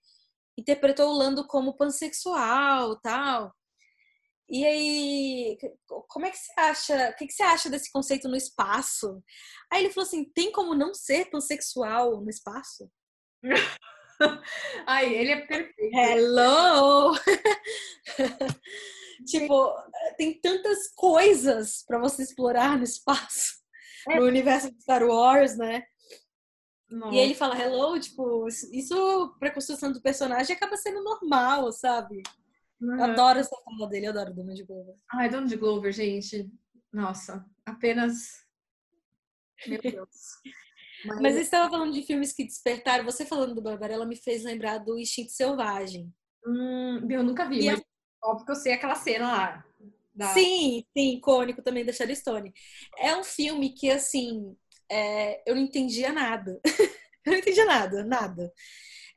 interpretou 0.57 1.09
o 1.09 1.17
Lando 1.17 1.47
como 1.47 1.75
pansexual, 1.75 2.99
tal. 2.99 3.53
E 4.47 4.63
aí, 4.63 5.57
como 6.07 6.25
é 6.25 6.31
que 6.31 6.37
você 6.37 6.51
acha? 6.59 7.09
O 7.09 7.15
que, 7.15 7.25
que 7.25 7.33
você 7.33 7.43
acha 7.43 7.69
desse 7.69 7.91
conceito 7.91 8.27
no 8.27 8.35
espaço? 8.35 9.23
Aí 9.71 9.83
ele 9.83 9.91
falou 9.91 10.07
assim: 10.07 10.23
tem 10.23 10.51
como 10.51 10.75
não 10.75 10.93
ser 10.93 11.29
pansexual 11.31 12.21
no 12.21 12.29
espaço? 12.29 12.89
Ai, 14.85 15.13
ele 15.13 15.31
é 15.31 15.45
perfeito. 15.45 15.97
Hello! 15.97 17.15
tipo, 19.23 19.71
tem 20.17 20.39
tantas 20.39 20.89
coisas 20.95 21.83
para 21.87 21.99
você 21.99 22.23
explorar 22.23 22.77
no 22.77 22.83
espaço, 22.83 23.53
é. 24.09 24.19
no 24.19 24.25
universo 24.25 24.71
de 24.71 24.81
Star 24.81 25.03
Wars, 25.03 25.57
né? 25.57 25.83
Nossa. 26.89 27.15
E 27.15 27.19
ele 27.19 27.33
fala 27.33 27.59
hello, 27.59 27.99
tipo, 27.99 28.47
isso 28.47 29.35
pra 29.39 29.51
construção 29.51 29.91
do 29.91 30.01
personagem 30.01 30.55
acaba 30.55 30.77
sendo 30.77 31.03
normal, 31.03 31.71
sabe? 31.71 32.21
Uhum. 32.79 33.03
Adoro 33.03 33.39
essa 33.39 33.55
fala 33.63 33.89
dele, 33.89 34.07
adoro 34.07 34.33
Donald 34.33 34.63
Glover. 34.63 34.95
Ai, 35.11 35.29
Donald 35.29 35.55
Glover, 35.57 35.91
gente. 35.91 36.49
Nossa, 36.93 37.45
apenas. 37.65 38.29
Meu 39.67 39.81
Deus. 39.81 40.09
Mas, 41.05 41.21
Mas 41.21 41.35
estava 41.35 41.69
falando 41.69 41.93
de 41.93 42.01
filmes 42.01 42.33
que 42.33 42.43
despertaram. 42.43 43.05
Você 43.05 43.25
falando 43.25 43.53
do 43.53 43.61
Barbarella 43.61 44.07
me 44.07 44.15
fez 44.15 44.43
lembrar 44.43 44.79
do 44.79 44.97
Instinto 44.97 45.31
Selvagem. 45.31 46.11
Hum, 46.47 47.07
eu 47.09 47.23
nunca 47.23 47.47
vi, 47.47 47.61
e 47.61 47.65
mas 47.67 47.79
é... 47.79 47.83
óbvio 48.25 48.45
que 48.45 48.51
eu 48.51 48.55
sei 48.55 48.73
aquela 48.73 48.95
cena 48.95 49.31
lá. 49.31 49.65
Da... 50.13 50.27
Sim, 50.33 50.85
sim, 50.97 51.17
icônico 51.17 51.61
também 51.61 51.85
da 51.85 51.91
Sharon 51.91 52.15
Stone. 52.15 52.53
É 52.97 53.15
um 53.15 53.23
filme 53.23 53.69
que, 53.73 53.91
assim, 53.91 54.55
é... 54.89 55.49
eu 55.49 55.55
não 55.55 55.63
entendia 55.63 56.11
nada. 56.11 56.59
eu 57.25 57.31
não 57.31 57.39
entendia 57.39 57.65
nada, 57.65 58.03
nada. 58.03 58.51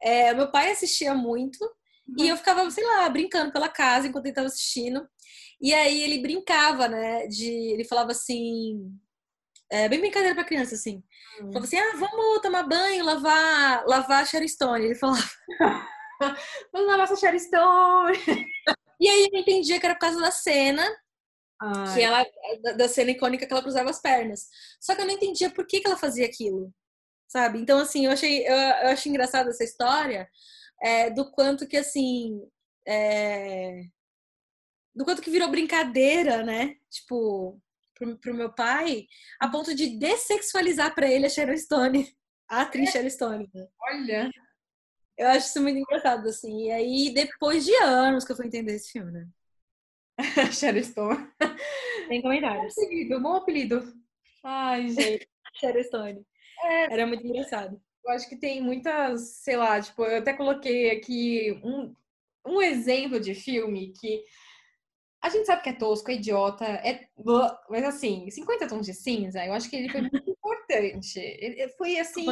É, 0.03 0.33
meu 0.35 0.51
pai 0.51 0.71
assistia 0.71 1.15
muito 1.15 1.63
uhum. 2.09 2.25
e 2.25 2.29
eu 2.29 2.37
ficava, 2.37 2.69
sei 2.71 2.85
lá, 2.85 3.09
brincando 3.09 3.53
pela 3.53 3.69
casa 3.69 4.07
enquanto 4.07 4.27
ele 4.27 4.33
estava 4.33 4.49
assistindo. 4.49 5.07
E 5.61 5.75
aí 5.75 6.03
ele 6.03 6.23
brincava, 6.23 6.89
né? 6.89 7.27
De, 7.27 7.51
ele 7.51 7.85
falava 7.85 8.13
assim, 8.13 8.93
é, 9.71 9.89
bem 9.89 10.01
brincadeira 10.01 10.35
para 10.35 10.45
criança, 10.45 10.75
assim. 10.75 11.03
Hum. 11.41 11.53
Falava 11.53 11.65
assim, 11.65 11.79
ah, 11.79 11.97
vamos 11.97 12.41
tomar 12.41 12.63
banho, 12.63 13.05
lavar, 13.05 13.85
lavar 13.87 14.23
a 14.23 14.25
Sherry 14.25 14.49
Stone. 14.49 14.85
Ele 14.85 14.95
falava, 14.95 15.23
vamos 16.73 16.89
lavar 16.89 17.05
essa 17.05 17.17
Sherry 17.17 17.41
Stone. 17.41 18.19
e 19.01 19.09
aí 19.09 19.29
eu 19.33 19.41
entendia 19.41 19.79
que 19.79 19.87
era 19.87 19.95
por 19.95 20.01
causa 20.01 20.21
da 20.21 20.31
cena, 20.31 20.85
Ai. 21.61 21.95
que 21.95 22.03
ela, 22.03 22.27
da 22.77 22.89
cena 22.89 23.11
icônica 23.11 23.47
que 23.47 23.53
ela 23.53 23.63
cruzava 23.63 23.91
as 23.91 24.01
pernas. 24.01 24.49
Só 24.81 24.95
que 24.95 25.03
eu 25.03 25.07
não 25.07 25.15
entendia 25.15 25.51
por 25.51 25.67
que, 25.67 25.81
que 25.81 25.87
ela 25.87 25.97
fazia 25.97 26.27
aquilo, 26.27 26.73
sabe? 27.29 27.59
Então, 27.59 27.79
assim, 27.79 28.07
eu 28.07 28.13
achei, 28.13 28.47
eu, 28.47 28.55
eu 28.55 28.89
achei 28.89 29.11
engraçada 29.11 29.51
essa 29.51 29.65
história 29.65 30.29
é, 30.83 31.11
do 31.11 31.31
quanto 31.31 31.67
que, 31.67 31.77
assim, 31.77 32.41
é, 32.87 33.83
do 34.95 35.05
quanto 35.05 35.23
que 35.23 35.31
virou 35.31 35.49
brincadeira, 35.49 36.43
né? 36.43 36.75
Tipo, 36.91 37.61
pro, 37.95 38.19
pro 38.19 38.35
meu 38.35 38.53
pai, 38.53 39.07
a 39.41 39.49
ponto 39.49 39.75
de 39.75 39.99
dessexualizar 39.99 40.95
para 40.95 41.11
ele 41.11 41.27
a 41.27 41.29
Sharon 41.29 41.57
Stone, 41.57 42.17
a 42.49 42.63
atriz 42.63 42.89
é. 42.89 42.93
Sharon 42.93 43.11
Stone. 43.11 43.51
Olha! 43.81 44.31
Eu 45.19 45.29
acho 45.29 45.49
isso 45.49 45.61
muito 45.61 45.79
engraçado, 45.79 46.29
assim. 46.29 46.67
E 46.67 46.71
aí, 46.71 47.11
depois 47.13 47.65
de 47.65 47.75
anos 47.77 48.25
que 48.25 48.33
eu 48.33 48.37
fui 48.37 48.47
entender 48.47 48.75
esse 48.75 48.93
filme, 48.93 49.11
né? 49.11 49.29
Sharon 50.53 50.83
Stone. 50.83 51.29
Tem 52.09 52.23
comentários. 52.23 52.75
Bom 52.75 52.83
apelido, 52.85 53.21
bom 53.21 53.35
apelido. 53.35 53.95
Ai, 54.45 54.89
gente. 54.89 55.29
Sharon 55.61 55.83
Stone. 55.83 56.27
É, 56.63 56.85
Era 56.93 57.07
muito 57.07 57.27
engraçado. 57.27 57.81
Eu 58.05 58.13
acho 58.13 58.29
que 58.29 58.37
tem 58.37 58.63
muitas, 58.63 59.29
sei 59.43 59.57
lá, 59.57 59.81
tipo, 59.81 60.05
eu 60.05 60.19
até 60.19 60.33
coloquei 60.33 60.91
aqui 60.91 61.61
um, 61.65 61.95
um 62.47 62.63
exemplo 62.63 63.21
de 63.21 63.35
filme 63.35 63.93
que 64.01 64.25
a 65.21 65.29
gente 65.29 65.47
sabe 65.47 65.63
que 65.63 65.69
é 65.71 65.73
tosco, 65.73 66.11
é 66.11 66.15
idiota, 66.15 66.65
é. 66.65 67.09
Mas 67.69 67.85
assim, 67.85 68.31
50 68.31 68.69
tons 68.69 68.87
de 68.87 68.95
cinza, 68.95 69.45
eu 69.45 69.53
acho 69.53 69.69
que 69.69 69.77
ele 69.77 69.89
foi 69.89 70.03
muito 70.03 70.17
importante. 70.31 71.19
Ele 71.19 71.69
foi 71.71 71.99
assim. 71.99 72.25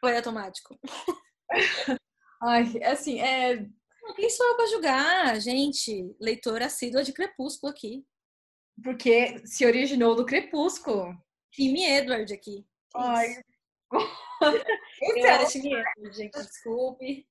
Foi 0.00 0.16
automático. 0.16 0.78
Ai, 2.42 2.64
assim, 2.84 3.20
é. 3.20 3.66
Quem 4.16 4.30
sou 4.30 4.46
eu 4.46 4.56
pra 4.56 4.66
julgar, 4.66 5.40
gente? 5.40 6.14
Leitora 6.20 6.66
assídua 6.66 7.04
de 7.04 7.12
Crepúsculo 7.12 7.70
aqui. 7.70 8.04
Porque 8.82 9.40
se 9.46 9.64
originou 9.64 10.14
do 10.14 10.26
Crepúsculo. 10.26 11.16
Time 11.52 11.84
Edward 11.84 12.32
aqui. 12.32 12.66
Ai. 12.96 13.36
eu 13.92 15.26
era 15.26 15.46
Time 15.46 15.72
Edward, 15.72 16.16
gente, 16.16 16.32
desculpe. 16.32 17.26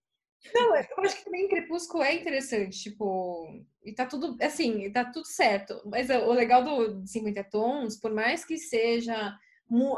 Não, 0.54 0.76
eu 0.76 1.04
acho 1.04 1.18
que 1.18 1.26
também 1.26 1.48
Crepúsculo 1.48 2.04
é 2.04 2.16
interessante, 2.16 2.82
tipo, 2.82 3.48
e 3.84 3.94
tá 3.94 4.08
tudo, 4.08 4.36
assim, 4.42 4.92
tá 4.92 5.06
tudo 5.06 5.26
certo. 5.26 5.80
Mas 5.86 6.10
o 6.10 6.32
legal 6.32 6.64
do 6.64 7.06
50 7.06 7.44
Tons, 7.44 8.00
por 8.00 8.12
mais 8.12 8.44
que 8.44 8.58
seja, 8.58 9.38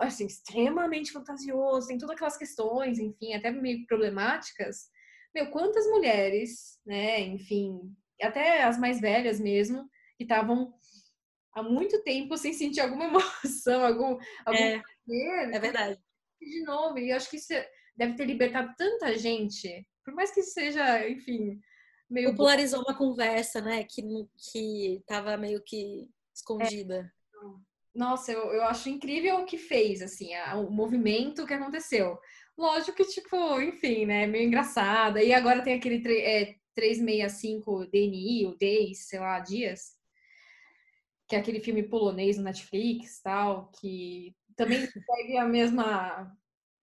assim, 0.02 0.26
extremamente 0.26 1.12
fantasioso, 1.12 1.88
tem 1.88 1.98
todas 1.98 2.16
aquelas 2.16 2.38
questões, 2.38 3.00
enfim, 3.00 3.34
até 3.34 3.52
meio 3.52 3.86
problemáticas, 3.86 4.90
meu, 5.34 5.50
quantas 5.50 5.88
mulheres, 5.88 6.80
né, 6.86 7.20
enfim, 7.22 7.80
até 8.22 8.64
as 8.64 8.78
mais 8.78 9.02
velhas 9.02 9.40
mesmo, 9.40 9.90
que 10.18 10.24
estavam 10.24 10.74
há 11.54 11.64
muito 11.64 12.04
tempo 12.04 12.38
sem 12.38 12.54
sentir 12.54 12.82
alguma 12.82 13.06
emoção, 13.44 13.84
algum... 13.84 14.20
algum 14.46 14.58
é, 14.60 14.82
é 15.56 15.60
verdade. 15.60 16.00
De 16.40 16.64
novo, 16.64 17.00
e 17.00 17.10
eu 17.10 17.18
acho 17.18 17.30
que 17.30 17.38
isso 17.38 17.54
deve 17.96 18.16
ter 18.16 18.26
libertado 18.26 18.74
tanta 18.78 19.18
gente 19.18 19.86
por 20.04 20.14
mais 20.14 20.32
que 20.32 20.44
seja, 20.44 21.08
enfim, 21.10 21.60
meio 22.10 22.32
popularizou 22.32 22.82
uma 22.82 22.98
conversa, 22.98 23.62
né, 23.62 23.84
que 23.84 24.02
que 24.52 25.04
tava 25.08 25.38
meio 25.38 25.64
que 25.64 26.10
escondida. 26.36 27.00
É. 27.00 27.73
Nossa, 27.94 28.32
eu, 28.32 28.52
eu 28.54 28.64
acho 28.64 28.90
incrível 28.90 29.38
o 29.38 29.46
que 29.46 29.58
fez, 29.58 30.02
assim, 30.02 30.34
a, 30.34 30.56
o 30.58 30.72
movimento 30.72 31.46
que 31.46 31.54
aconteceu. 31.54 32.18
Lógico 32.58 32.98
que, 32.98 33.06
tipo, 33.06 33.62
enfim, 33.62 34.06
né, 34.06 34.26
meio 34.26 34.48
engraçada. 34.48 35.22
E 35.22 35.34
agora 35.34 35.62
tem 35.62 35.76
aquele 35.76 35.98
é, 36.22 36.56
365 36.76 37.86
DNI, 37.88 38.48
o 38.48 38.58
Days, 38.58 39.08
sei 39.08 39.20
lá, 39.20 39.40
dias, 39.40 39.98
que 41.28 41.36
é 41.36 41.40
aquele 41.40 41.60
filme 41.60 41.84
polonês 41.84 42.38
no 42.38 42.44
Netflix, 42.44 43.22
tal, 43.22 43.72
que 43.80 44.36
também 44.56 44.80
segue 44.88 45.38
a 45.38 45.46
mesma 45.46 46.36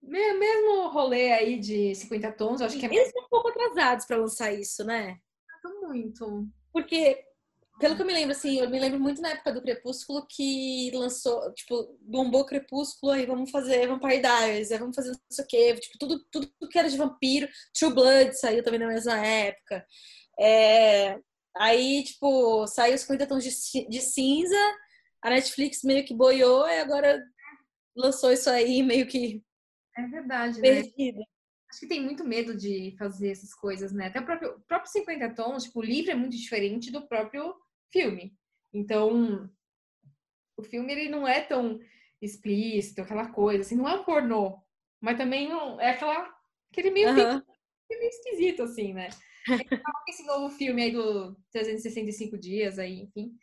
mesmo 0.02 0.88
rolê 0.88 1.30
aí 1.32 1.58
de 1.58 1.94
50 1.94 2.32
tons, 2.32 2.60
eu 2.60 2.66
acho 2.66 2.78
que 2.78 2.86
é 2.86 2.88
Eles 2.88 3.08
estão 3.08 3.24
um 3.24 3.28
pouco 3.28 3.48
atrasados 3.48 4.06
para 4.06 4.16
lançar 4.16 4.52
isso, 4.52 4.82
né? 4.84 5.18
Muito. 5.82 6.48
Porque 6.72 7.22
pelo 7.80 7.96
que 7.96 8.02
eu 8.02 8.06
me 8.06 8.12
lembro, 8.12 8.32
assim, 8.32 8.60
eu 8.60 8.68
me 8.68 8.78
lembro 8.78 9.00
muito 9.00 9.22
na 9.22 9.30
época 9.30 9.52
do 9.52 9.62
Crepúsculo 9.62 10.26
que 10.28 10.90
lançou, 10.94 11.52
tipo, 11.54 11.98
bombou 12.02 12.44
Crepúsculo, 12.44 13.12
aí 13.12 13.24
vamos 13.24 13.50
fazer 13.50 13.88
Vampire 13.88 14.20
Diaries, 14.20 14.68
vamos 14.68 14.94
fazer 14.94 15.10
não 15.10 15.18
sei 15.30 15.44
o 15.44 15.48
quê, 15.48 15.74
tipo, 15.74 15.98
tudo, 15.98 16.24
tudo 16.30 16.68
que 16.70 16.78
era 16.78 16.90
de 16.90 16.96
vampiro. 16.98 17.48
True 17.72 17.94
Blood 17.94 18.38
saiu 18.38 18.62
também 18.62 18.78
na 18.78 18.86
mesma 18.86 19.16
época. 19.16 19.84
É, 20.38 21.18
aí, 21.56 22.04
tipo, 22.04 22.66
saiu 22.66 22.94
os 22.94 23.00
50 23.00 23.26
tons 23.26 23.44
de, 23.44 23.88
de 23.88 24.00
cinza, 24.00 24.76
a 25.22 25.30
Netflix 25.30 25.82
meio 25.82 26.04
que 26.04 26.14
boiou 26.14 26.68
e 26.68 26.78
agora 26.80 27.22
lançou 27.96 28.30
isso 28.30 28.50
aí 28.50 28.82
meio 28.82 29.06
que. 29.06 29.42
É 29.96 30.06
verdade, 30.06 30.60
né? 30.60 30.82
Né? 30.82 31.24
Acho 31.70 31.80
que 31.80 31.86
tem 31.86 32.02
muito 32.02 32.24
medo 32.24 32.54
de 32.56 32.94
fazer 32.98 33.30
essas 33.30 33.54
coisas, 33.54 33.92
né? 33.92 34.08
Até 34.08 34.20
o 34.20 34.24
próprio, 34.24 34.50
o 34.56 34.60
próprio 34.62 34.90
50 34.90 35.34
tons, 35.34 35.64
tipo, 35.64 35.78
o 35.78 35.84
livro 35.84 36.10
é 36.10 36.14
muito 36.14 36.36
diferente 36.36 36.90
do 36.90 37.06
próprio 37.06 37.54
filme. 37.90 38.36
Então, 38.72 39.50
o 40.56 40.62
filme 40.62 40.92
ele 40.92 41.08
não 41.08 41.26
é 41.26 41.40
tão 41.40 41.80
explícito, 42.20 43.00
aquela 43.02 43.28
coisa, 43.30 43.62
assim, 43.62 43.76
não 43.76 43.88
é 43.88 43.94
um 43.94 44.04
pornô, 44.04 44.62
mas 45.00 45.16
também 45.16 45.48
não 45.48 45.80
é 45.80 45.90
aquela 45.90 46.30
aquele 46.70 46.90
meio, 46.90 47.08
uhum. 47.08 47.42
meio 47.90 48.08
esquisito 48.08 48.62
assim, 48.62 48.92
né? 48.92 49.08
Esse 50.08 50.24
novo 50.24 50.50
filme 50.50 50.82
aí 50.82 50.92
do 50.92 51.34
365 51.50 52.38
dias 52.38 52.78
aí, 52.78 53.00
enfim, 53.00 53.34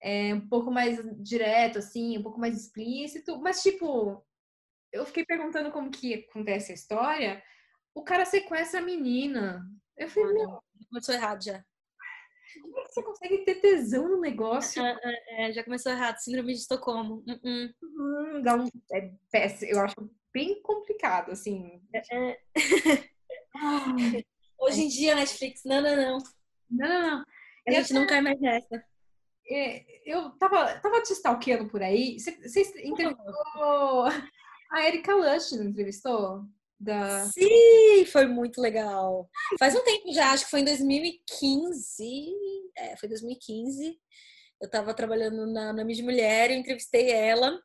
é 0.00 0.34
um 0.34 0.46
pouco 0.46 0.70
mais 0.70 1.00
direto 1.22 1.78
assim, 1.78 2.18
um 2.18 2.22
pouco 2.22 2.38
mais 2.38 2.56
explícito, 2.56 3.40
mas 3.40 3.62
tipo, 3.62 4.24
eu 4.92 5.04
fiquei 5.06 5.24
perguntando 5.24 5.70
como 5.70 5.90
que 5.90 6.14
acontece 6.14 6.72
a 6.72 6.74
história. 6.74 7.42
O 7.94 8.02
cara 8.02 8.24
sequestra 8.24 8.80
a 8.80 8.84
menina. 8.84 9.66
Eu 9.96 10.08
falei, 10.08 10.34
não, 10.34 10.62
começou 10.88 11.14
errado 11.14 11.42
já. 11.42 11.64
Como 12.60 12.78
é 12.78 12.82
que 12.82 12.92
você 12.92 13.02
consegue 13.02 13.38
ter 13.38 13.56
tesão 13.56 14.08
no 14.08 14.20
negócio? 14.20 14.82
É, 14.84 14.98
é, 15.02 15.48
é 15.48 15.52
já 15.52 15.64
começou 15.64 15.92
errado, 15.92 16.18
síndrome 16.18 16.52
de 16.52 16.60
Estocolmo. 16.60 17.24
Uh 17.26 17.32
-uh. 17.32 17.74
Hum, 17.82 18.42
dá 18.42 18.56
um, 18.56 18.68
é 18.92 19.10
péssimo, 19.30 19.72
eu 19.72 19.80
acho 19.80 20.10
bem 20.32 20.60
complicado, 20.62 21.30
assim. 21.32 21.80
É, 21.92 22.16
é. 22.16 22.38
Hoje 24.58 24.82
em 24.82 24.88
dia, 24.88 25.14
Netflix, 25.14 25.62
não, 25.64 25.80
não, 25.80 25.96
não. 25.96 26.18
Não, 26.70 26.88
não, 26.88 27.10
não. 27.10 27.24
A 27.66 27.70
gente 27.70 27.92
não 27.92 28.06
cai 28.06 28.20
mais 28.20 28.40
nessa. 28.40 28.84
eu 30.04 30.30
tava, 30.38 30.78
tava 30.80 31.02
te 31.02 31.12
stalkeando 31.12 31.68
por 31.68 31.82
aí. 31.82 32.18
Você, 32.18 32.32
você 32.32 32.60
entrevistou 32.84 34.06
a 34.70 34.86
Erika 34.86 35.14
Lush, 35.14 35.52
não 35.52 35.66
entrevistou? 35.66 36.44
Da... 36.80 37.24
Sim, 37.26 38.04
foi 38.06 38.26
muito 38.26 38.60
legal. 38.60 39.28
Faz 39.58 39.74
um 39.74 39.82
tempo 39.82 40.12
já, 40.12 40.32
acho 40.32 40.44
que 40.44 40.50
foi 40.50 40.60
em 40.60 40.64
2015. 40.64 42.32
É, 42.76 42.96
foi 42.96 43.08
2015. 43.08 43.98
Eu 44.60 44.70
tava 44.70 44.94
trabalhando 44.94 45.46
na 45.46 45.72
Nome 45.72 45.94
de 45.94 46.02
Mulher, 46.02 46.50
eu 46.50 46.56
entrevistei 46.56 47.10
ela 47.10 47.60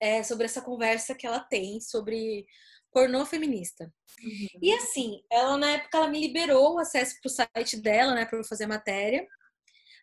é, 0.00 0.22
sobre 0.22 0.46
essa 0.46 0.62
conversa 0.62 1.14
que 1.14 1.26
ela 1.26 1.40
tem 1.40 1.80
sobre 1.80 2.46
pornô 2.92 3.24
feminista. 3.24 3.92
Uhum. 4.22 4.60
E 4.62 4.72
assim, 4.74 5.22
ela 5.30 5.56
na 5.56 5.70
época 5.72 5.98
ela 5.98 6.08
me 6.08 6.20
liberou 6.20 6.74
o 6.74 6.78
acesso 6.78 7.16
pro 7.20 7.30
site 7.30 7.80
dela, 7.80 8.14
né, 8.14 8.24
para 8.24 8.38
eu 8.38 8.44
fazer 8.44 8.66
matéria. 8.66 9.26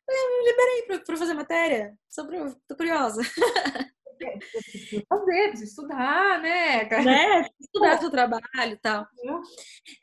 Eu 0.09 0.43
me 0.43 0.49
liberei 0.49 1.03
para 1.03 1.17
fazer 1.17 1.33
matéria. 1.33 1.93
Sobre, 2.07 2.37
tô 2.67 2.75
curiosa. 2.77 3.21
Fazer, 5.09 5.49
precisa 5.49 5.63
estudar, 5.63 6.41
né? 6.41 6.83
né? 7.03 7.47
Estudar 7.59 7.99
seu 7.99 8.11
trabalho 8.11 8.73
e 8.73 8.77
tal. 8.77 9.07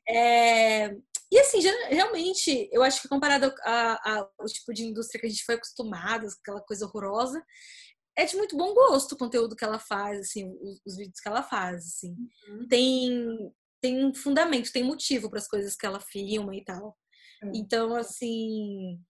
É, 0.08 0.94
e 1.30 1.38
assim, 1.40 1.60
realmente, 1.88 2.68
eu 2.72 2.82
acho 2.82 3.02
que 3.02 3.08
comparado 3.08 3.52
ao 3.64 4.46
tipo 4.46 4.72
de 4.72 4.84
indústria 4.84 5.20
que 5.20 5.26
a 5.26 5.30
gente 5.30 5.44
foi 5.44 5.56
acostumado, 5.56 6.26
aquela 6.40 6.60
coisa 6.60 6.86
horrorosa, 6.86 7.44
é 8.16 8.24
de 8.24 8.36
muito 8.36 8.56
bom 8.56 8.72
gosto 8.72 9.12
o 9.12 9.18
conteúdo 9.18 9.56
que 9.56 9.64
ela 9.64 9.78
faz, 9.78 10.20
assim, 10.20 10.48
os, 10.60 10.80
os 10.86 10.96
vídeos 10.96 11.18
que 11.18 11.28
ela 11.28 11.42
faz, 11.42 11.84
assim. 11.84 12.14
Uhum. 12.48 12.68
Tem, 12.68 13.52
tem 13.80 14.14
fundamento, 14.14 14.72
tem 14.72 14.84
motivo 14.84 15.28
para 15.28 15.40
as 15.40 15.48
coisas 15.48 15.74
que 15.74 15.84
ela 15.84 15.98
filma 15.98 16.54
e 16.54 16.64
tal. 16.64 16.96
Uhum. 17.42 17.52
Então, 17.54 17.96
assim, 17.96 19.00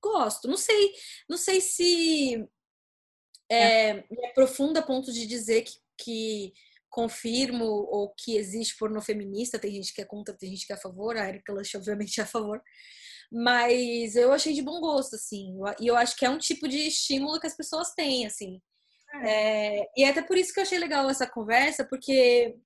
gosto. 0.00 0.48
Não 0.48 0.56
sei, 0.56 0.92
não 1.28 1.36
sei 1.36 1.60
se 1.60 2.48
é, 3.50 3.94
me 3.94 4.26
aprofunda 4.30 4.80
a 4.80 4.82
ponto 4.82 5.12
de 5.12 5.26
dizer 5.26 5.62
que, 5.62 5.74
que 5.98 6.52
confirmo 6.88 7.64
ou 7.64 8.14
que 8.16 8.36
existe 8.36 8.76
porno 8.76 9.00
feminista. 9.00 9.58
Tem 9.58 9.72
gente 9.72 9.92
que 9.92 10.00
é 10.00 10.04
contra, 10.04 10.34
tem 10.34 10.50
gente 10.50 10.66
que 10.66 10.72
é 10.72 10.76
a 10.76 10.80
favor. 10.80 11.16
A 11.16 11.28
Erika 11.28 11.52
Lush, 11.52 11.74
obviamente, 11.74 12.20
é 12.20 12.24
a 12.24 12.26
favor. 12.26 12.62
Mas 13.32 14.16
eu 14.16 14.32
achei 14.32 14.52
de 14.52 14.62
bom 14.62 14.80
gosto, 14.80 15.16
assim. 15.16 15.54
E 15.80 15.86
eu 15.86 15.96
acho 15.96 16.16
que 16.16 16.24
é 16.24 16.30
um 16.30 16.38
tipo 16.38 16.68
de 16.68 16.78
estímulo 16.78 17.40
que 17.40 17.46
as 17.46 17.56
pessoas 17.56 17.92
têm, 17.94 18.26
assim. 18.26 18.60
É, 19.24 19.82
e 19.96 20.04
é 20.04 20.10
até 20.10 20.22
por 20.22 20.36
isso 20.36 20.52
que 20.52 20.60
eu 20.60 20.62
achei 20.62 20.78
legal 20.78 21.08
essa 21.10 21.26
conversa, 21.26 21.84
porque 21.84 22.56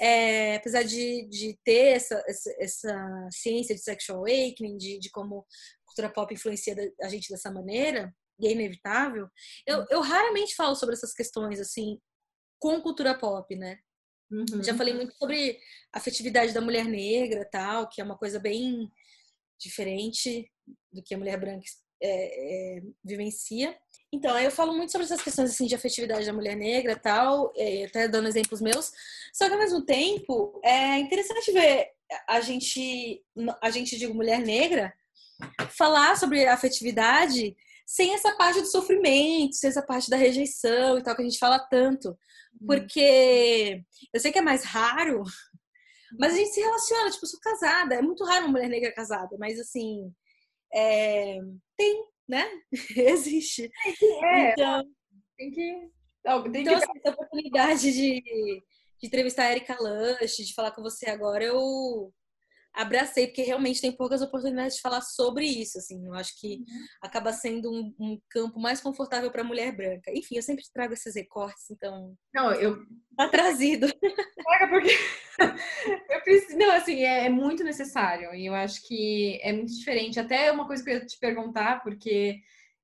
é, 0.00 0.56
apesar 0.56 0.82
de, 0.82 1.28
de 1.28 1.58
ter 1.64 1.96
essa, 1.96 2.22
essa, 2.26 2.54
essa, 2.58 3.28
ciência 3.30 3.74
de 3.74 3.82
sexual 3.82 4.20
awakening, 4.20 4.76
de, 4.78 4.98
de 4.98 5.10
como 5.10 5.40
a 5.40 5.86
cultura 5.86 6.10
pop 6.10 6.32
influencia 6.32 6.74
a 7.02 7.08
gente 7.08 7.28
dessa 7.28 7.50
maneira, 7.50 8.14
e 8.42 8.48
é 8.48 8.52
inevitável, 8.52 9.28
eu, 9.66 9.78
uhum. 9.78 9.86
eu 9.90 10.00
raramente 10.00 10.54
falo 10.54 10.74
sobre 10.74 10.94
essas 10.94 11.14
questões, 11.14 11.60
assim, 11.60 11.98
com 12.58 12.80
cultura 12.80 13.14
pop, 13.14 13.54
né? 13.56 13.78
Uhum. 14.30 14.62
Já 14.62 14.74
falei 14.74 14.94
muito 14.94 15.14
sobre 15.16 15.58
a 15.92 15.98
afetividade 15.98 16.52
da 16.52 16.60
mulher 16.60 16.84
negra, 16.86 17.48
tal, 17.50 17.88
que 17.88 18.00
é 18.00 18.04
uma 18.04 18.16
coisa 18.16 18.38
bem 18.38 18.90
diferente 19.60 20.50
do 20.92 21.02
que 21.02 21.14
a 21.14 21.18
mulher 21.18 21.38
branca 21.38 21.64
é, 22.02 22.78
é, 22.78 22.82
vivencia. 23.04 23.76
Então, 24.12 24.38
eu 24.38 24.50
falo 24.50 24.74
muito 24.74 24.90
sobre 24.90 25.04
essas 25.04 25.22
questões 25.22 25.50
assim, 25.50 25.66
de 25.66 25.74
afetividade 25.74 26.26
da 26.26 26.32
mulher 26.32 26.56
negra 26.56 26.96
tal, 26.96 27.52
é, 27.56 27.84
até 27.84 28.08
dando 28.08 28.28
exemplos 28.28 28.60
meus. 28.60 28.90
Só 29.32 29.46
que 29.46 29.52
ao 29.52 29.58
mesmo 29.58 29.84
tempo 29.84 30.60
é 30.64 30.98
interessante 30.98 31.52
ver 31.52 31.90
a 32.28 32.40
gente, 32.40 33.22
a 33.62 33.70
gente 33.70 33.98
digo 33.98 34.14
mulher 34.14 34.40
negra, 34.40 34.92
falar 35.70 36.16
sobre 36.16 36.46
afetividade 36.46 37.56
sem 37.86 38.14
essa 38.14 38.34
parte 38.36 38.60
do 38.60 38.66
sofrimento, 38.66 39.54
sem 39.54 39.68
essa 39.68 39.82
parte 39.82 40.08
da 40.08 40.16
rejeição 40.16 40.98
e 40.98 41.02
tal, 41.02 41.14
que 41.14 41.22
a 41.22 41.24
gente 41.24 41.38
fala 41.38 41.58
tanto. 41.58 42.08
Uhum. 42.08 42.66
Porque 42.66 43.82
eu 44.12 44.20
sei 44.20 44.32
que 44.32 44.38
é 44.38 44.42
mais 44.42 44.64
raro, 44.64 45.22
mas 46.18 46.34
a 46.34 46.36
gente 46.36 46.50
se 46.50 46.60
relaciona, 46.60 47.10
tipo, 47.10 47.24
eu 47.24 47.28
sou 47.28 47.40
casada, 47.40 47.94
é 47.94 48.02
muito 48.02 48.24
raro 48.24 48.44
uma 48.44 48.52
mulher 48.52 48.68
negra 48.68 48.92
casada, 48.92 49.36
mas 49.38 49.58
assim, 49.58 50.12
é... 50.72 51.38
tem, 51.76 52.04
né? 52.28 52.48
Existe. 52.96 53.70
É, 54.24 54.52
então, 54.52 54.84
tem 55.36 55.50
que. 55.50 55.90
Tem 56.52 56.62
então, 56.62 56.62
que... 56.62 56.74
Assim, 56.74 56.92
essa 56.98 57.10
oportunidade 57.10 57.92
de, 57.92 58.22
de 58.22 59.06
entrevistar 59.06 59.44
a 59.44 59.52
Erika 59.52 59.76
Lush, 59.80 60.36
de 60.36 60.54
falar 60.54 60.70
com 60.70 60.82
você 60.82 61.10
agora, 61.10 61.42
eu 61.42 62.12
abracei, 62.74 63.26
porque 63.26 63.42
realmente 63.42 63.80
tem 63.80 63.92
poucas 63.92 64.22
oportunidades 64.22 64.76
de 64.76 64.82
falar 64.82 65.00
sobre 65.00 65.44
isso, 65.44 65.78
assim. 65.78 66.06
Eu 66.06 66.14
acho 66.14 66.38
que 66.40 66.56
uhum. 66.56 66.86
acaba 67.02 67.32
sendo 67.32 67.70
um, 67.70 67.94
um, 67.98 68.20
campo 68.30 68.58
mais 68.58 68.80
confortável 68.80 69.30
para 69.30 69.44
mulher 69.44 69.74
branca. 69.74 70.10
Enfim, 70.12 70.36
eu 70.36 70.42
sempre 70.42 70.64
trago 70.72 70.94
esses 70.94 71.14
recortes, 71.14 71.70
então. 71.70 72.14
Não, 72.34 72.52
eu. 72.52 72.78
Tá 73.16 73.28
trazido. 73.28 73.88
Pega 74.00 74.68
porque. 74.68 74.90
eu 76.10 76.20
preciso. 76.22 76.58
Não, 76.58 76.70
assim, 76.72 77.02
é, 77.04 77.26
é, 77.26 77.28
muito 77.28 77.62
necessário. 77.62 78.34
E 78.34 78.46
eu 78.46 78.54
acho 78.54 78.86
que 78.86 79.38
é 79.42 79.52
muito 79.52 79.72
diferente. 79.72 80.18
Até 80.18 80.50
uma 80.50 80.66
coisa 80.66 80.82
que 80.82 80.90
eu 80.90 80.94
ia 80.94 81.06
te 81.06 81.18
perguntar, 81.18 81.82
porque 81.82 82.40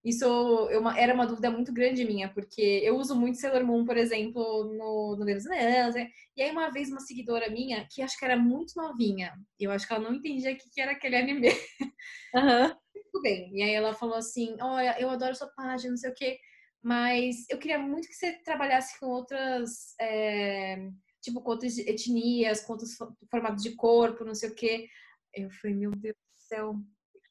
isso 0.08 0.24
eu, 0.24 0.88
era 0.90 1.14
uma 1.14 1.26
dúvida 1.26 1.50
muito 1.50 1.72
grande 1.72 2.04
minha, 2.04 2.28
porque 2.32 2.80
eu 2.82 2.96
uso 2.96 3.14
muito 3.14 3.38
Sailor 3.38 3.64
Moon, 3.64 3.84
por 3.84 3.96
exemplo, 3.96 4.64
no, 4.64 5.16
no 5.16 5.24
Deus 5.24 5.46
Anéis, 5.46 5.94
né? 5.94 6.08
E 6.36 6.42
aí 6.42 6.50
uma 6.50 6.70
vez 6.70 6.90
uma 6.90 7.00
seguidora 7.00 7.50
minha, 7.50 7.86
que 7.90 8.02
acho 8.02 8.18
que 8.18 8.24
era 8.24 8.36
muito 8.36 8.72
novinha, 8.76 9.34
eu 9.58 9.70
acho 9.70 9.86
que 9.86 9.92
ela 9.92 10.02
não 10.02 10.14
entendia 10.14 10.52
o 10.52 10.56
que, 10.56 10.80
era 10.80 10.92
aquele 10.92 11.16
anime. 11.16 11.48
Uhum. 12.34 12.68
Tudo 13.10 13.22
bem. 13.22 13.50
E 13.54 13.62
aí 13.62 13.72
ela 13.72 13.94
falou 13.94 14.14
assim, 14.14 14.54
olha, 14.60 15.00
eu 15.00 15.08
adoro 15.08 15.34
sua 15.34 15.48
página, 15.48 15.90
não 15.90 15.96
sei 15.96 16.10
o 16.10 16.14
quê, 16.14 16.38
mas 16.82 17.48
eu 17.48 17.58
queria 17.58 17.78
muito 17.78 18.06
que 18.06 18.14
você 18.14 18.34
trabalhasse 18.44 19.00
com 19.00 19.06
outras... 19.06 19.94
É, 19.98 20.76
tipo, 21.22 21.40
com 21.40 21.50
outras 21.50 21.78
etnias, 21.78 22.60
com 22.60 22.74
outros 22.74 22.96
formatos 23.30 23.62
de 23.62 23.74
corpo, 23.74 24.24
não 24.24 24.34
sei 24.34 24.50
o 24.50 24.54
quê. 24.54 24.88
Eu 25.34 25.50
falei, 25.50 25.76
meu 25.76 25.90
Deus 25.90 26.14
do 26.14 26.40
céu. 26.46 26.76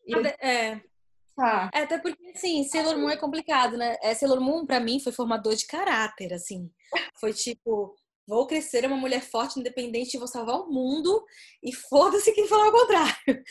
E 0.06 0.14
é. 0.46 0.82
Tá. 1.38 1.70
É, 1.72 1.82
até 1.82 2.00
porque, 2.00 2.32
assim, 2.36 2.64
Sailor 2.64 2.98
Moon 2.98 3.12
é 3.12 3.16
complicado, 3.16 3.78
né? 3.78 3.96
É, 4.02 4.16
Sailor 4.16 4.42
Moon, 4.42 4.66
pra 4.66 4.80
mim, 4.80 5.00
foi 5.00 5.12
formador 5.12 5.56
de 5.56 5.68
caráter, 5.68 6.34
assim. 6.34 6.68
Foi 7.20 7.32
tipo, 7.32 7.96
vou 8.28 8.48
crescer 8.48 8.84
uma 8.88 8.98
mulher 8.98 9.22
forte, 9.22 9.60
independente, 9.60 10.18
vou 10.18 10.28
salvar 10.28 10.60
o 10.60 10.72
mundo 10.72 11.24
e 11.64 11.72
foda-se 11.72 12.32
quem 12.34 12.48
falar 12.48 12.70
o 12.70 12.72
contrário. 12.72 13.44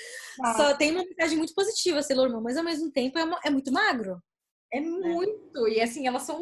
Ah. 0.42 0.54
Só 0.54 0.76
tem 0.76 0.90
uma 0.90 1.04
mensagem 1.04 1.38
muito 1.38 1.54
positiva, 1.54 2.02
Sailor 2.02 2.28
Moon, 2.28 2.40
mas 2.40 2.56
ao 2.56 2.64
mesmo 2.64 2.90
tempo 2.90 3.20
é, 3.20 3.24
é 3.44 3.50
muito 3.50 3.72
magro. 3.72 4.20
É 4.72 4.80
muito. 4.80 5.66
É. 5.68 5.74
E 5.74 5.80
assim, 5.80 6.08
elas 6.08 6.22
são. 6.22 6.40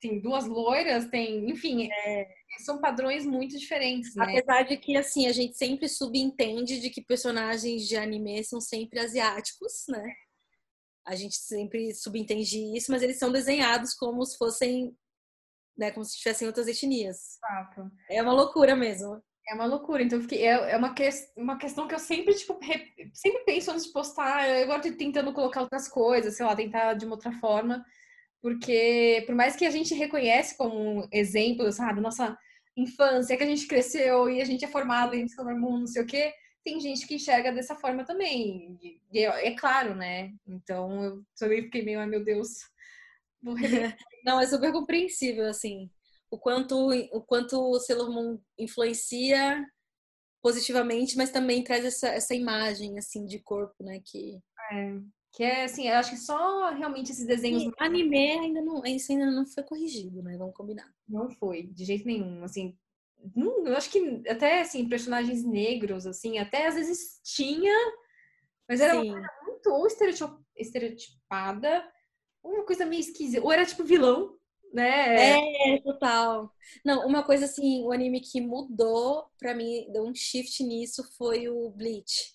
Tem 0.00 0.20
duas 0.20 0.46
loiras, 0.46 1.06
tem. 1.06 1.50
Enfim, 1.50 1.88
é, 1.90 2.28
são 2.64 2.80
padrões 2.80 3.26
muito 3.26 3.58
diferentes, 3.58 4.14
né? 4.14 4.24
Apesar 4.24 4.62
de 4.62 4.76
que, 4.76 4.96
assim, 4.96 5.26
a 5.26 5.32
gente 5.32 5.56
sempre 5.56 5.88
subentende 5.88 6.78
de 6.80 6.90
que 6.90 7.02
personagens 7.02 7.88
de 7.88 7.96
anime 7.96 8.44
são 8.44 8.60
sempre 8.60 9.00
asiáticos, 9.00 9.84
né? 9.88 10.14
A 11.06 11.14
gente 11.14 11.36
sempre 11.36 11.94
subentende 11.94 12.76
isso, 12.76 12.90
mas 12.90 13.02
eles 13.02 13.18
são 13.18 13.30
desenhados 13.30 13.94
como 13.94 14.24
se 14.24 14.36
fossem. 14.36 14.96
Né, 15.76 15.90
como 15.90 16.04
se 16.04 16.16
tivessem 16.16 16.46
outras 16.46 16.66
etnias. 16.68 17.36
Exato. 17.36 17.90
É 18.10 18.22
uma 18.22 18.32
loucura 18.32 18.74
mesmo. 18.74 19.22
É 19.48 19.54
uma 19.54 19.66
loucura. 19.66 20.02
Então, 20.02 20.20
fiquei, 20.20 20.42
é, 20.42 20.72
é 20.72 20.76
uma, 20.76 20.92
que, 20.94 21.08
uma 21.36 21.58
questão 21.58 21.86
que 21.86 21.94
eu 21.94 21.98
sempre, 21.98 22.34
tipo, 22.34 22.58
re, 22.60 23.10
sempre 23.12 23.44
penso 23.44 23.70
antes 23.70 23.84
de 23.84 23.92
postar. 23.92 24.48
Eu 24.48 24.64
agora 24.64 24.82
tô 24.82 24.90
tentando 24.96 25.32
colocar 25.32 25.60
outras 25.60 25.86
coisas, 25.86 26.36
sei 26.36 26.44
lá, 26.44 26.56
tentar 26.56 26.94
de 26.94 27.04
uma 27.04 27.14
outra 27.14 27.30
forma. 27.32 27.84
Porque, 28.42 29.22
por 29.26 29.34
mais 29.34 29.54
que 29.54 29.66
a 29.66 29.70
gente 29.70 29.94
reconhece 29.94 30.56
como 30.56 31.06
exemplo, 31.12 31.70
sabe, 31.72 32.00
nossa 32.00 32.36
infância, 32.76 33.36
que 33.36 33.42
a 33.42 33.46
gente 33.46 33.66
cresceu 33.66 34.28
e 34.28 34.40
a 34.40 34.44
gente 34.44 34.64
é 34.64 34.68
formado 34.68 35.14
em 35.14 35.26
Moon, 35.58 35.80
não 35.80 35.86
sei 35.86 36.02
o 36.02 36.06
quê, 36.06 36.32
tem 36.66 36.80
gente 36.80 37.06
que 37.06 37.14
enxerga 37.14 37.52
dessa 37.52 37.76
forma 37.76 38.04
também. 38.04 38.78
E 39.12 39.18
é, 39.18 39.48
é 39.48 39.56
claro, 39.56 39.94
né? 39.94 40.32
Então, 40.46 41.04
eu 41.04 41.22
também 41.38 41.62
fiquei 41.62 41.82
meio, 41.82 42.00
ai 42.00 42.06
meu 42.06 42.22
Deus. 42.24 42.48
Não, 44.24 44.40
é 44.40 44.46
super 44.46 44.72
compreensível, 44.72 45.46
assim 45.46 45.88
o 46.30 46.38
quanto 46.38 46.90
o 47.12 47.20
quanto 47.22 47.58
o 47.58 47.80
Sailor 47.80 48.10
Moon 48.10 48.38
influencia 48.58 49.64
positivamente, 50.42 51.16
mas 51.16 51.30
também 51.30 51.64
traz 51.64 51.84
essa, 51.84 52.08
essa 52.08 52.34
imagem 52.34 52.98
assim 52.98 53.26
de 53.26 53.38
corpo, 53.40 53.82
né, 53.82 54.00
que 54.04 54.38
é, 54.70 55.00
que 55.32 55.42
é 55.42 55.64
assim, 55.64 55.88
eu 55.88 55.94
acho 55.94 56.10
que 56.10 56.18
só 56.18 56.70
realmente 56.70 57.10
esses 57.10 57.26
desenhos 57.26 57.64
e 57.64 57.72
anime 57.78 58.38
ainda 58.38 58.62
não, 58.62 58.84
isso 58.84 59.10
ainda 59.12 59.30
não 59.30 59.46
foi 59.46 59.62
corrigido, 59.64 60.22
né? 60.22 60.36
Vamos 60.36 60.54
combinar. 60.54 60.90
Não 61.08 61.30
foi, 61.30 61.64
de 61.64 61.84
jeito 61.84 62.06
nenhum, 62.06 62.42
assim, 62.44 62.76
não, 63.34 63.66
eu 63.66 63.76
acho 63.76 63.90
que 63.90 64.22
até 64.28 64.60
assim 64.60 64.88
personagens 64.88 65.44
negros 65.44 66.06
assim, 66.06 66.38
até 66.38 66.66
às 66.66 66.74
vezes 66.74 67.20
tinha, 67.24 67.72
mas 68.68 68.80
era 68.80 68.94
Sim. 68.94 69.08
uma 69.10 69.30
muito 69.46 69.70
ou 69.70 69.86
estereotipada, 70.56 71.84
uma 72.42 72.64
coisa 72.64 72.86
meio 72.86 73.00
esquisita, 73.00 73.42
ou 73.44 73.52
era 73.52 73.66
tipo 73.66 73.84
vilão, 73.84 74.36
né? 74.72 75.36
É, 75.36 75.78
total. 75.82 76.52
Não, 76.84 77.06
uma 77.06 77.24
coisa 77.24 77.46
assim, 77.46 77.82
o 77.82 77.92
anime 77.92 78.20
que 78.20 78.40
mudou 78.40 79.30
pra 79.38 79.54
mim, 79.54 79.90
deu 79.92 80.04
um 80.04 80.14
shift 80.14 80.62
nisso, 80.62 81.02
foi 81.16 81.48
o 81.48 81.70
Bleach. 81.70 82.34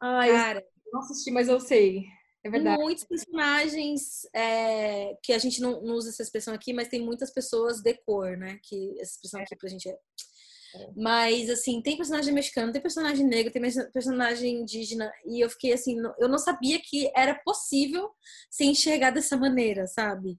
Ah, 0.00 0.26
Cara, 0.26 0.60
eu 0.60 0.92
não 0.92 1.00
assisti, 1.00 1.30
mas 1.30 1.48
eu 1.48 1.60
sei. 1.60 2.04
É 2.46 2.50
verdade. 2.50 2.80
Muitos 2.80 3.04
personagens 3.04 4.24
é, 4.32 5.16
que 5.20 5.32
a 5.32 5.38
gente 5.38 5.60
não, 5.60 5.82
não, 5.82 5.94
usa 5.96 6.10
essa 6.10 6.22
expressão 6.22 6.54
aqui, 6.54 6.72
mas 6.72 6.88
tem 6.88 7.04
muitas 7.04 7.32
pessoas 7.32 7.80
de 7.82 7.92
cor, 7.94 8.36
né? 8.36 8.60
Que 8.62 8.94
essa 9.00 9.14
expressão 9.14 9.40
aqui 9.40 9.56
pra 9.56 9.68
gente 9.68 9.88
é. 9.88 9.92
é. 9.92 10.88
Mas, 10.96 11.50
assim, 11.50 11.82
tem 11.82 11.96
personagem 11.96 12.32
mexicano, 12.32 12.72
tem 12.72 12.80
personagem 12.80 13.26
negro, 13.26 13.52
tem 13.52 13.62
personagem 13.92 14.60
indígena, 14.60 15.12
e 15.26 15.40
eu 15.40 15.50
fiquei 15.50 15.72
assim, 15.72 15.96
eu 16.20 16.28
não 16.28 16.38
sabia 16.38 16.80
que 16.80 17.10
era 17.16 17.34
possível 17.44 18.10
ser 18.48 18.64
enxergado 18.66 19.16
dessa 19.16 19.36
maneira, 19.36 19.88
sabe? 19.88 20.38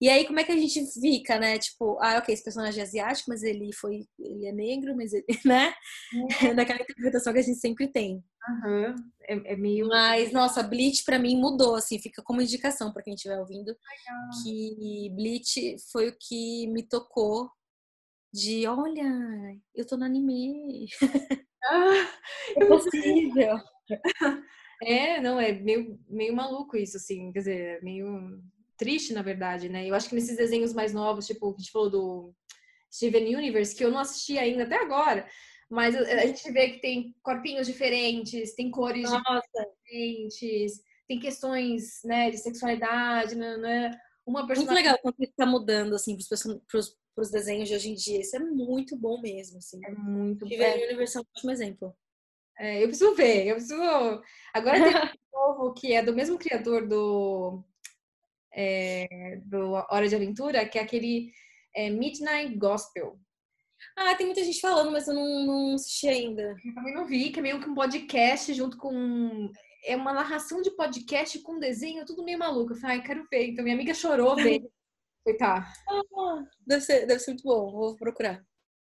E 0.00 0.08
aí, 0.08 0.26
como 0.26 0.40
é 0.40 0.44
que 0.44 0.52
a 0.52 0.56
gente 0.56 0.84
fica, 1.00 1.38
né? 1.38 1.58
Tipo, 1.58 1.98
ah, 2.00 2.18
ok, 2.18 2.34
esse 2.34 2.42
personagem 2.42 2.80
é 2.80 2.82
asiático, 2.82 3.30
mas 3.30 3.42
ele 3.42 3.72
foi. 3.72 4.06
Ele 4.18 4.46
é 4.46 4.52
negro, 4.52 4.94
mas 4.96 5.12
ele, 5.12 5.24
né? 5.46 5.72
É. 6.42 6.54
Daquela 6.54 6.82
interpretação 6.82 7.32
que 7.32 7.38
a 7.38 7.42
gente 7.42 7.58
sempre 7.58 7.88
tem. 7.88 8.22
Uhum. 8.48 8.94
É, 9.22 9.52
é, 9.52 9.56
meio. 9.56 9.88
Mas, 9.88 10.32
nossa, 10.32 10.62
Bleach 10.62 11.04
pra 11.04 11.18
mim 11.18 11.36
mudou, 11.36 11.76
assim, 11.76 11.98
fica 11.98 12.22
como 12.22 12.42
indicação 12.42 12.92
pra 12.92 13.02
quem 13.02 13.14
estiver 13.14 13.38
ouvindo. 13.38 13.68
Legal. 13.68 14.30
Que 14.42 15.10
Bleach 15.14 15.76
foi 15.90 16.08
o 16.08 16.16
que 16.18 16.66
me 16.68 16.82
tocou 16.82 17.50
de 18.32 18.66
olha, 18.66 19.04
eu 19.74 19.86
tô 19.86 19.96
no 19.96 20.04
anime. 20.04 20.88
Ah, 21.64 22.08
é 22.58 22.64
possível. 22.66 23.58
É, 24.82 25.20
não, 25.20 25.40
é 25.40 25.52
meio, 25.52 25.98
meio 26.08 26.34
maluco 26.34 26.76
isso, 26.76 26.96
assim, 26.96 27.32
quer 27.32 27.38
dizer, 27.38 27.82
meio 27.82 28.42
triste, 28.76 29.12
na 29.12 29.22
verdade, 29.22 29.68
né? 29.68 29.88
Eu 29.88 29.94
acho 29.94 30.08
que 30.08 30.14
nesses 30.14 30.36
desenhos 30.36 30.72
mais 30.72 30.92
novos, 30.92 31.26
tipo, 31.26 31.52
que 31.52 31.60
a 31.60 31.62
gente 31.62 31.72
falou 31.72 31.90
do 31.90 32.34
Steven 32.92 33.36
Universe, 33.36 33.74
que 33.74 33.84
eu 33.84 33.90
não 33.90 33.98
assisti 33.98 34.38
ainda 34.38 34.64
até 34.64 34.76
agora, 34.76 35.28
mas 35.70 35.96
a 35.96 36.26
gente 36.26 36.50
vê 36.52 36.70
que 36.70 36.80
tem 36.80 37.14
corpinhos 37.22 37.66
diferentes, 37.66 38.54
tem 38.54 38.70
cores 38.70 39.10
Nossa. 39.10 39.42
diferentes, 39.84 40.80
tem 41.08 41.18
questões, 41.18 42.00
né, 42.04 42.30
de 42.30 42.38
sexualidade, 42.38 43.34
né? 43.34 43.56
né? 43.56 43.90
Uma 44.26 44.46
personagem... 44.46 44.74
Muito 44.74 44.86
legal 44.86 44.98
quando 45.02 45.16
isso 45.20 45.32
tá 45.36 45.46
mudando, 45.46 45.94
assim, 45.94 46.16
pros, 46.68 46.96
pros, 47.14 47.30
desenhos 47.30 47.68
de 47.68 47.74
hoje 47.74 47.90
em 47.90 47.94
dia. 47.94 48.20
Isso 48.20 48.36
é 48.36 48.38
muito 48.38 48.96
bom 48.96 49.20
mesmo, 49.20 49.58
assim. 49.58 49.80
É 49.84 49.90
muito 49.90 50.40
bom. 50.40 50.46
Steven 50.46 50.84
Universe 50.84 51.16
é 51.16 51.20
um 51.20 51.24
ótimo 51.36 51.50
exemplo. 51.50 51.96
É, 52.56 52.82
eu 52.82 52.88
preciso 52.88 53.14
ver, 53.14 53.48
eu 53.48 53.56
preciso... 53.56 54.22
Agora 54.54 54.78
tem 54.78 54.86
um 55.34 55.38
novo 55.38 55.74
que 55.74 55.92
é 55.92 56.02
do 56.02 56.14
mesmo 56.14 56.38
criador 56.38 56.86
do 56.86 57.64
é, 58.54 59.40
do 59.44 59.72
Hora 59.90 60.08
de 60.08 60.14
Aventura, 60.14 60.66
que 60.66 60.78
é 60.78 60.82
aquele 60.82 61.32
é, 61.74 61.90
Midnight 61.90 62.56
Gospel. 62.56 63.18
Ah, 63.96 64.14
tem 64.14 64.26
muita 64.26 64.42
gente 64.42 64.60
falando, 64.60 64.90
mas 64.90 65.06
eu 65.06 65.14
não, 65.14 65.46
não 65.46 65.74
assisti 65.74 66.08
ainda. 66.08 66.56
Eu 66.64 66.74
também 66.74 66.94
não 66.94 67.06
vi, 67.06 67.30
que 67.30 67.38
é 67.38 67.42
meio 67.42 67.60
que 67.60 67.68
um 67.68 67.74
podcast 67.74 68.52
junto 68.54 68.76
com. 68.78 69.50
É 69.86 69.94
uma 69.96 70.12
narração 70.12 70.62
de 70.62 70.70
podcast 70.70 71.38
com 71.40 71.58
desenho, 71.58 72.06
tudo 72.06 72.24
meio 72.24 72.38
maluco. 72.38 72.72
Eu 72.72 72.76
falei, 72.76 72.96
ai, 72.96 73.02
quero 73.02 73.26
ver. 73.30 73.48
Então 73.48 73.62
minha 73.62 73.76
amiga 73.76 73.92
chorou 73.92 74.34
ver. 74.36 74.62
Foi, 75.22 75.36
tá. 75.36 75.66
Ah, 75.88 76.44
deve, 76.66 76.82
ser, 76.82 77.06
deve 77.06 77.20
ser 77.20 77.32
muito 77.32 77.44
bom, 77.44 77.70
vou 77.70 77.96
procurar. 77.96 78.42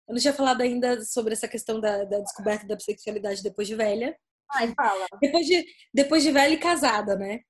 Eu 0.08 0.14
não 0.14 0.20
tinha 0.20 0.32
falado 0.32 0.60
ainda 0.60 1.02
sobre 1.02 1.32
essa 1.32 1.46
questão 1.46 1.80
da, 1.80 2.04
da 2.04 2.18
descoberta 2.18 2.66
da 2.66 2.76
bissexualidade 2.76 3.42
depois 3.42 3.68
de 3.68 3.76
velha. 3.76 4.16
Ai, 4.52 4.72
fala. 4.74 5.06
Depois 5.20 5.46
de, 5.46 5.64
depois 5.94 6.22
de 6.22 6.32
velha 6.32 6.52
e 6.52 6.58
casada, 6.58 7.14
né? 7.16 7.40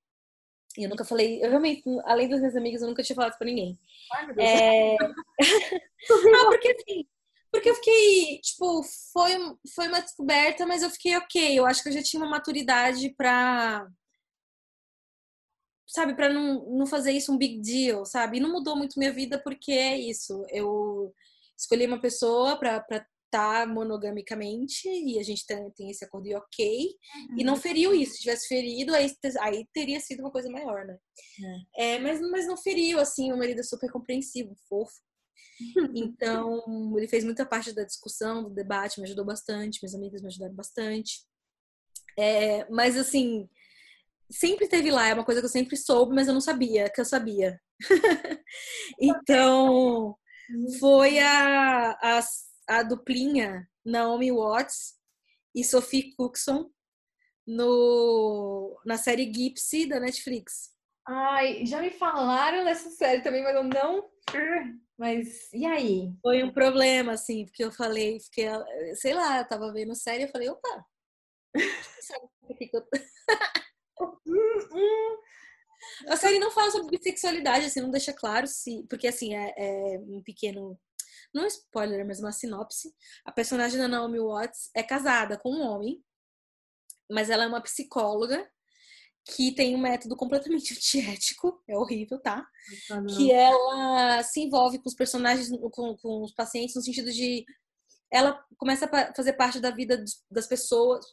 E 0.79 0.85
eu 0.85 0.89
nunca 0.89 1.05
falei, 1.05 1.43
eu 1.43 1.51
realmente, 1.51 1.83
além 2.05 2.29
das 2.29 2.41
minhas 2.41 2.57
amigas, 2.57 2.81
eu 2.81 2.89
nunca 2.89 3.03
tinha 3.03 3.17
falado 3.17 3.37
pra 3.37 3.47
ninguém. 3.47 3.79
Ai, 4.13 4.27
meu 4.27 4.35
Deus. 4.37 4.49
É... 4.49 4.97
ah, 6.35 6.45
porque 6.47 6.69
assim, 6.69 7.07
porque 7.51 7.69
eu 7.69 7.75
fiquei, 7.75 8.41
tipo, 8.41 8.83
foi, 9.13 9.33
foi 9.75 9.89
uma 9.89 10.01
descoberta, 10.01 10.65
mas 10.67 10.83
eu 10.83 10.91
fiquei 10.91 11.17
ok. 11.17 11.59
Eu 11.59 11.67
acho 11.67 11.83
que 11.83 11.89
eu 11.89 11.93
já 11.93 12.03
tinha 12.03 12.23
uma 12.23 12.31
maturidade 12.31 13.11
pra. 13.11 13.89
Sabe, 15.87 16.15
pra 16.15 16.29
não, 16.33 16.65
não 16.71 16.87
fazer 16.87 17.11
isso 17.11 17.33
um 17.33 17.37
big 17.39 17.61
deal, 17.61 18.07
sabe? 18.07 18.37
E 18.39 18.41
não 18.41 18.53
mudou 18.53 18.77
muito 18.77 18.99
minha 18.99 19.13
vida 19.13 19.41
porque 19.43 19.73
é 19.73 19.99
isso. 19.99 20.45
Eu 20.51 21.13
escolhi 21.59 21.85
uma 21.87 22.01
pessoa 22.01 22.57
pra, 22.57 22.81
pra 22.81 23.05
tá 23.31 23.67
monogamicamente 23.67 24.89
e 24.89 25.19
a 25.19 25.23
gente 25.23 25.47
tem, 25.47 25.71
tem 25.71 25.91
esse 25.91 26.05
acordo 26.05 26.27
e 26.27 26.35
ok, 26.35 26.89
uhum. 27.31 27.39
e 27.39 27.45
não 27.45 27.55
uhum. 27.55 27.61
feriu 27.61 27.95
isso. 27.95 28.15
Se 28.15 28.21
tivesse 28.21 28.49
ferido, 28.49 28.95
aí, 28.95 29.11
aí 29.41 29.67
teria 29.73 30.01
sido 30.01 30.21
uma 30.21 30.31
coisa 30.31 30.51
maior, 30.51 30.85
né? 30.85 30.99
É. 31.77 31.95
é. 31.95 31.99
mas, 31.99 32.21
mas 32.21 32.47
não 32.47 32.57
feriu, 32.57 32.99
assim, 32.99 33.33
o 33.33 33.39
marido 33.39 33.61
é 33.61 33.65
super 33.65 33.91
compreensivo, 33.91 34.55
fofo. 34.69 34.93
Então, 35.95 36.97
ele 36.97 37.07
fez 37.07 37.25
muita 37.25 37.45
parte 37.45 37.73
da 37.73 37.85
discussão, 37.85 38.45
do 38.45 38.51
debate, 38.51 38.99
me 38.99 39.07
ajudou 39.07 39.25
bastante, 39.25 39.79
minhas 39.83 39.95
amigas 39.95 40.23
me 40.23 40.29
ajudaram 40.29 40.55
bastante. 40.55 41.21
É, 42.19 42.69
mas, 42.71 42.97
assim, 42.97 43.49
sempre 44.31 44.69
teve 44.69 44.91
lá, 44.91 45.09
é 45.09 45.15
uma 45.15 45.25
coisa 45.25 45.41
que 45.41 45.47
eu 45.47 45.51
sempre 45.51 45.77
soube, 45.77 46.15
mas 46.15 46.29
eu 46.29 46.35
não 46.35 46.41
sabia 46.41 46.89
que 46.91 47.01
eu 47.01 47.05
sabia. 47.05 47.61
então, 48.99 50.17
foi 50.79 51.19
a, 51.19 51.93
a 51.93 52.23
a 52.71 52.83
duplinha 52.83 53.69
Naomi 53.85 54.31
Watts 54.31 54.95
e 55.55 55.65
Sophie 55.65 56.15
Cookson 56.15 56.71
no, 57.47 58.81
na 58.85 58.97
série 58.97 59.33
Gypsy 59.33 59.87
da 59.87 59.99
Netflix. 59.99 60.71
Ai, 61.07 61.67
já 61.67 61.81
me 61.81 61.91
falaram 61.91 62.65
dessa 62.65 62.91
série 62.91 63.23
também, 63.23 63.43
mas 63.43 63.57
eu 63.57 63.65
não. 63.65 64.09
Mas 64.97 65.53
e 65.53 65.67
aí? 65.67 66.13
Foi 66.23 66.45
um 66.45 66.53
problema, 66.53 67.13
assim, 67.13 67.47
porque 67.47 67.65
eu 67.65 67.73
falei, 67.73 68.21
fiquei, 68.21 68.47
sei 68.95 69.15
lá, 69.15 69.39
eu 69.39 69.49
tava 69.49 69.73
vendo 69.73 69.95
série 69.97 70.23
e 70.23 70.27
eu 70.27 70.31
falei, 70.31 70.49
opa, 70.49 70.87
A 76.09 76.17
série 76.17 76.39
não 76.39 76.51
fala 76.51 76.71
sobre 76.71 76.97
bissexualidade, 76.97 77.67
assim, 77.67 77.81
não 77.81 77.91
deixa 77.91 78.13
claro 78.13 78.47
se. 78.47 78.85
Porque, 78.89 79.09
assim, 79.09 79.35
é, 79.35 79.55
é 79.57 79.99
um 79.99 80.23
pequeno 80.23 80.79
não 81.35 81.45
é 81.45 81.47
spoiler, 81.47 82.07
mas 82.07 82.21
uma 82.21 82.33
sinopse. 82.33 82.95
A 83.25 83.33
personagem 83.33 83.79
da 83.79 83.89
Naomi 83.89 84.19
Watts 84.21 84.71
é 84.75 84.83
casada 84.83 85.39
com 85.39 85.51
um 85.53 85.63
homem. 85.63 86.03
mas 87.11 87.29
ela 87.31 87.45
é 87.45 87.47
uma 87.47 87.63
psicóloga 87.63 88.49
que 89.25 89.53
tem 89.53 89.75
um 89.75 89.81
método 89.81 90.17
completamente 90.17 90.73
antiético, 90.75 91.63
é 91.69 91.77
horrível, 91.77 92.19
tá? 92.21 92.47
Que 93.17 93.33
ela 93.33 94.23
se 94.23 94.41
envolve 94.41 94.79
com 94.79 94.89
os 94.89 94.95
personagens, 94.95 95.49
com, 95.73 95.97
com 95.97 96.23
os 96.23 96.33
pacientes, 96.35 96.75
no 96.75 96.83
sentido 96.83 97.13
de 97.13 97.45
ela 98.13 98.45
começa 98.57 98.87
a 98.87 99.15
fazer 99.15 99.35
parte 99.35 99.61
da 99.61 99.71
vida 99.71 100.03
das 100.31 100.47
pessoas 100.47 101.05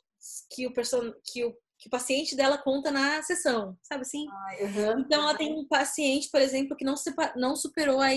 que 0.50 0.66
o, 0.66 0.74
person... 0.74 1.14
que 1.24 1.46
o, 1.46 1.56
que 1.80 1.88
o 1.88 1.92
paciente 1.92 2.36
dela 2.36 2.58
conta 2.58 2.90
na 2.92 3.22
sessão, 3.22 3.78
sabe 3.84 4.02
assim? 4.02 4.26
Ah, 4.28 4.58
uhum. 4.62 5.00
Então 5.02 5.22
ela 5.22 5.38
tem 5.38 5.54
um 5.54 5.68
paciente, 5.68 6.30
por 6.32 6.42
exemplo, 6.42 6.76
que 6.76 6.84
não, 6.84 6.96
não 7.36 7.56
superou 7.56 8.00
a 8.00 8.14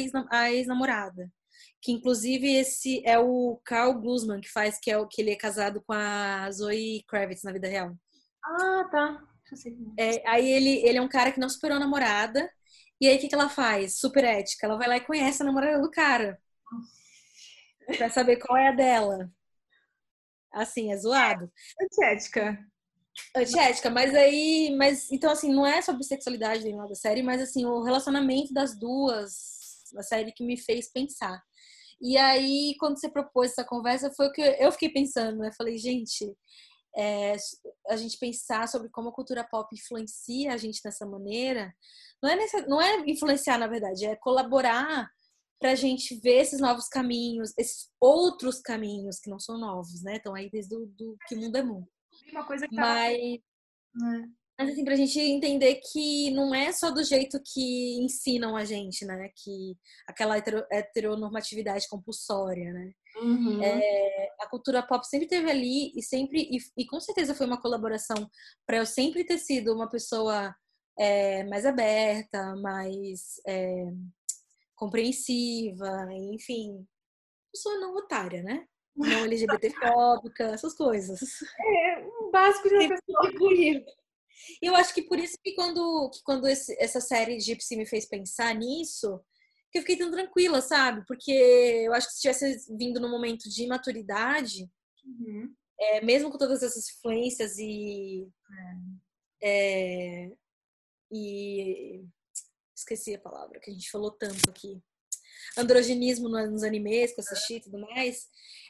ex-namorada. 0.50 1.30
Que 1.82 1.92
inclusive 1.92 2.46
esse 2.52 3.02
é 3.06 3.18
o 3.18 3.60
Carl 3.64 3.94
Guzman 3.94 4.40
que 4.40 4.50
faz, 4.50 4.78
que 4.78 4.90
é 4.90 4.98
o 4.98 5.08
que 5.08 5.22
ele 5.22 5.30
é 5.30 5.36
casado 5.36 5.82
com 5.82 5.92
a 5.92 6.50
Zoe 6.50 7.04
Kravitz 7.08 7.42
na 7.42 7.52
vida 7.52 7.68
real. 7.68 7.96
Ah, 8.44 8.88
tá. 8.90 9.22
É. 9.96 10.16
é, 10.16 10.28
aí 10.28 10.50
ele, 10.50 10.86
ele 10.86 10.98
é 10.98 11.02
um 11.02 11.08
cara 11.08 11.32
que 11.32 11.40
não 11.40 11.48
superou 11.48 11.76
a 11.76 11.80
namorada. 11.80 12.50
E 13.00 13.08
aí 13.08 13.16
o 13.16 13.20
que, 13.20 13.28
que 13.28 13.34
ela 13.34 13.48
faz? 13.48 13.98
Super 13.98 14.24
ética. 14.24 14.66
Ela 14.66 14.76
vai 14.76 14.88
lá 14.88 14.96
e 14.98 15.00
conhece 15.04 15.42
a 15.42 15.46
namorada 15.46 15.80
do 15.80 15.90
cara. 15.90 16.38
Pra 17.96 18.10
saber 18.10 18.36
qual 18.36 18.58
é 18.58 18.68
a 18.68 18.72
dela. 18.72 19.30
Assim, 20.52 20.92
é 20.92 20.96
zoado. 20.96 21.50
Antiética. 21.80 22.58
Antiética, 23.36 23.90
mas 23.90 24.14
aí. 24.14 24.74
Mas, 24.76 25.10
então, 25.10 25.30
assim, 25.30 25.52
não 25.52 25.66
é 25.66 25.80
sobre 25.80 26.04
sexualidade 26.04 26.64
nem 26.64 26.76
nada 26.76 26.88
da 26.88 26.94
série, 26.94 27.22
mas 27.22 27.40
assim, 27.40 27.64
o 27.64 27.82
relacionamento 27.82 28.52
das 28.52 28.78
duas, 28.78 29.92
a 29.96 30.02
série 30.02 30.32
que 30.32 30.44
me 30.44 30.56
fez 30.56 30.90
pensar. 30.92 31.42
E 32.00 32.16
aí, 32.16 32.74
quando 32.78 32.98
você 32.98 33.10
propôs 33.10 33.52
essa 33.52 33.64
conversa, 33.64 34.12
foi 34.16 34.28
o 34.28 34.32
que 34.32 34.40
eu 34.40 34.72
fiquei 34.72 34.90
pensando, 34.90 35.38
né? 35.38 35.50
Falei, 35.56 35.76
gente, 35.76 36.34
é, 36.96 37.36
a 37.88 37.96
gente 37.96 38.18
pensar 38.18 38.68
sobre 38.68 38.88
como 38.88 39.10
a 39.10 39.12
cultura 39.12 39.46
pop 39.48 39.68
influencia 39.74 40.52
a 40.52 40.56
gente 40.56 40.80
dessa 40.82 41.06
maneira, 41.06 41.72
não 42.22 42.30
é, 42.30 42.36
nessa, 42.36 42.66
não 42.66 42.80
é 42.80 43.04
influenciar, 43.06 43.58
na 43.58 43.66
verdade, 43.66 44.06
é 44.06 44.16
colaborar 44.16 45.08
para 45.60 45.72
a 45.72 45.74
gente 45.74 46.14
ver 46.20 46.40
esses 46.40 46.58
novos 46.58 46.88
caminhos, 46.88 47.52
esses 47.58 47.90
outros 48.00 48.60
caminhos 48.60 49.20
que 49.20 49.28
não 49.28 49.38
são 49.38 49.58
novos, 49.58 50.02
né? 50.02 50.16
Estão 50.16 50.34
aí 50.34 50.48
desde 50.50 50.70
do, 50.74 50.86
do 50.86 51.16
que 51.28 51.34
o 51.34 51.38
mundo 51.38 51.56
é 51.56 51.62
mundo. 51.62 51.86
Uma 52.32 52.46
coisa 52.46 52.66
que 52.66 52.74
mas, 52.74 53.18
tá... 54.00 54.28
mas 54.60 54.72
assim, 54.72 54.84
para 54.84 54.92
a 54.92 54.96
gente 54.96 55.18
entender 55.18 55.80
que 55.90 56.30
não 56.32 56.54
é 56.54 56.70
só 56.70 56.90
do 56.90 57.02
jeito 57.02 57.40
que 57.42 57.98
ensinam 57.98 58.54
a 58.54 58.62
gente, 58.62 59.06
né? 59.06 59.30
Que 59.34 59.74
aquela 60.06 60.36
heteronormatividade 60.36 61.88
compulsória, 61.88 62.70
né? 62.70 62.92
Uhum. 63.16 63.62
É, 63.62 64.28
a 64.38 64.46
cultura 64.46 64.82
pop 64.82 65.06
sempre 65.06 65.26
teve 65.26 65.50
ali 65.50 65.90
e 65.96 66.02
sempre 66.02 66.42
e, 66.42 66.58
e 66.76 66.86
com 66.86 67.00
certeza 67.00 67.34
foi 67.34 67.46
uma 67.46 67.60
colaboração 67.60 68.28
para 68.66 68.76
eu 68.76 68.84
sempre 68.84 69.24
ter 69.24 69.38
sido 69.38 69.74
uma 69.74 69.88
pessoa 69.88 70.54
é, 70.98 71.42
mais 71.44 71.64
aberta, 71.64 72.54
mais 72.56 73.40
é, 73.46 73.86
compreensiva, 74.76 76.06
enfim, 76.34 76.86
pessoa 77.50 77.78
não 77.78 77.96
otária, 77.96 78.42
né? 78.42 78.66
Não 78.94 79.24
LGBTfóbica, 79.24 80.44
essas 80.44 80.74
coisas. 80.74 81.18
É, 81.58 82.06
um 82.20 82.30
básico 82.30 82.68
de 82.68 82.74
uma 82.74 82.88
pessoa. 82.88 83.99
E 84.62 84.66
eu 84.66 84.74
acho 84.74 84.94
que 84.94 85.02
por 85.02 85.18
isso 85.18 85.36
que 85.42 85.54
quando, 85.54 86.10
que 86.10 86.22
quando 86.22 86.46
esse, 86.46 86.76
essa 86.80 87.00
série 87.00 87.40
Gypsy 87.40 87.76
me 87.76 87.86
fez 87.86 88.06
pensar 88.06 88.54
nisso, 88.54 89.20
que 89.70 89.78
eu 89.78 89.82
fiquei 89.82 89.96
tão 89.96 90.10
tranquila, 90.10 90.60
sabe? 90.60 91.04
Porque 91.06 91.30
eu 91.30 91.92
acho 91.94 92.08
que 92.08 92.14
se 92.14 92.20
tivesse 92.20 92.76
vindo 92.76 93.00
no 93.00 93.08
momento 93.08 93.48
de 93.48 93.66
maturidade, 93.66 94.68
uhum. 95.04 95.54
é, 95.78 96.00
mesmo 96.04 96.30
com 96.30 96.38
todas 96.38 96.62
essas 96.62 96.88
influências 96.90 97.56
e. 97.58 98.28
É, 99.42 100.30
e. 101.12 102.04
Esqueci 102.76 103.14
a 103.14 103.20
palavra 103.20 103.60
que 103.60 103.70
a 103.70 103.74
gente 103.74 103.90
falou 103.90 104.10
tanto 104.10 104.48
aqui. 104.48 104.82
Androgenismo 105.56 106.28
nos 106.28 106.62
animes 106.62 107.12
que 107.12 107.20
eu 107.20 107.24
assisti 107.24 107.54
e 107.56 107.60
tudo 107.60 107.78
mais. 107.78 108.26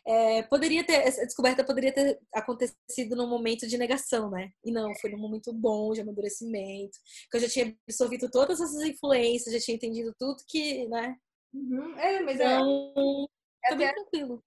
É, 0.06 0.42
poderia 0.44 0.84
ter, 0.84 0.94
essa 0.94 1.24
descoberta 1.24 1.64
poderia 1.64 1.92
ter 1.92 2.18
acontecido 2.34 3.14
num 3.14 3.28
momento 3.28 3.66
de 3.66 3.76
negação, 3.76 4.30
né? 4.30 4.50
E 4.64 4.72
não, 4.72 4.94
foi 5.00 5.10
num 5.10 5.18
momento 5.18 5.52
bom 5.52 5.92
de 5.92 6.00
amadurecimento, 6.00 6.98
que 7.30 7.36
eu 7.36 7.40
já 7.40 7.48
tinha 7.48 7.76
absorvido 7.86 8.30
todas 8.30 8.60
essas 8.60 8.82
influências, 8.82 9.52
já 9.54 9.60
tinha 9.60 9.76
entendido 9.76 10.14
tudo 10.18 10.42
que, 10.48 10.88
né? 10.88 11.16
Uhum. 11.52 11.98
É, 11.98 12.20
mas 12.22 12.36
então, 12.36 13.28
é, 13.64 13.72
é 13.72 13.76
bem 13.76 13.92
tranquilo. 13.92 14.42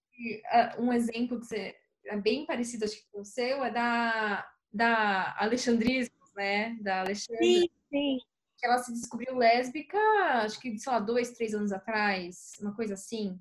Um 0.79 0.91
exemplo 0.91 1.39
que 1.39 1.45
você, 1.45 1.75
é 2.05 2.17
bem 2.17 2.45
parecido 2.45 2.85
acho 2.85 2.95
que 2.95 3.07
com 3.11 3.21
o 3.21 3.25
seu 3.25 3.63
é 3.63 3.71
da, 3.71 4.47
da 4.71 5.35
Alexandrismos, 5.37 6.33
né? 6.35 6.77
Da 6.81 7.01
Alexandra. 7.01 7.43
Sim, 7.43 7.69
sim. 7.89 8.17
Que 8.57 8.65
ela 8.65 8.79
se 8.79 8.93
descobriu 8.93 9.35
lésbica, 9.35 9.97
acho 10.43 10.59
que, 10.59 10.77
sei 10.77 10.91
lá, 10.91 10.99
dois, 10.99 11.31
três 11.31 11.53
anos 11.53 11.71
atrás, 11.71 12.53
uma 12.59 12.75
coisa 12.75 12.93
assim. 12.93 13.39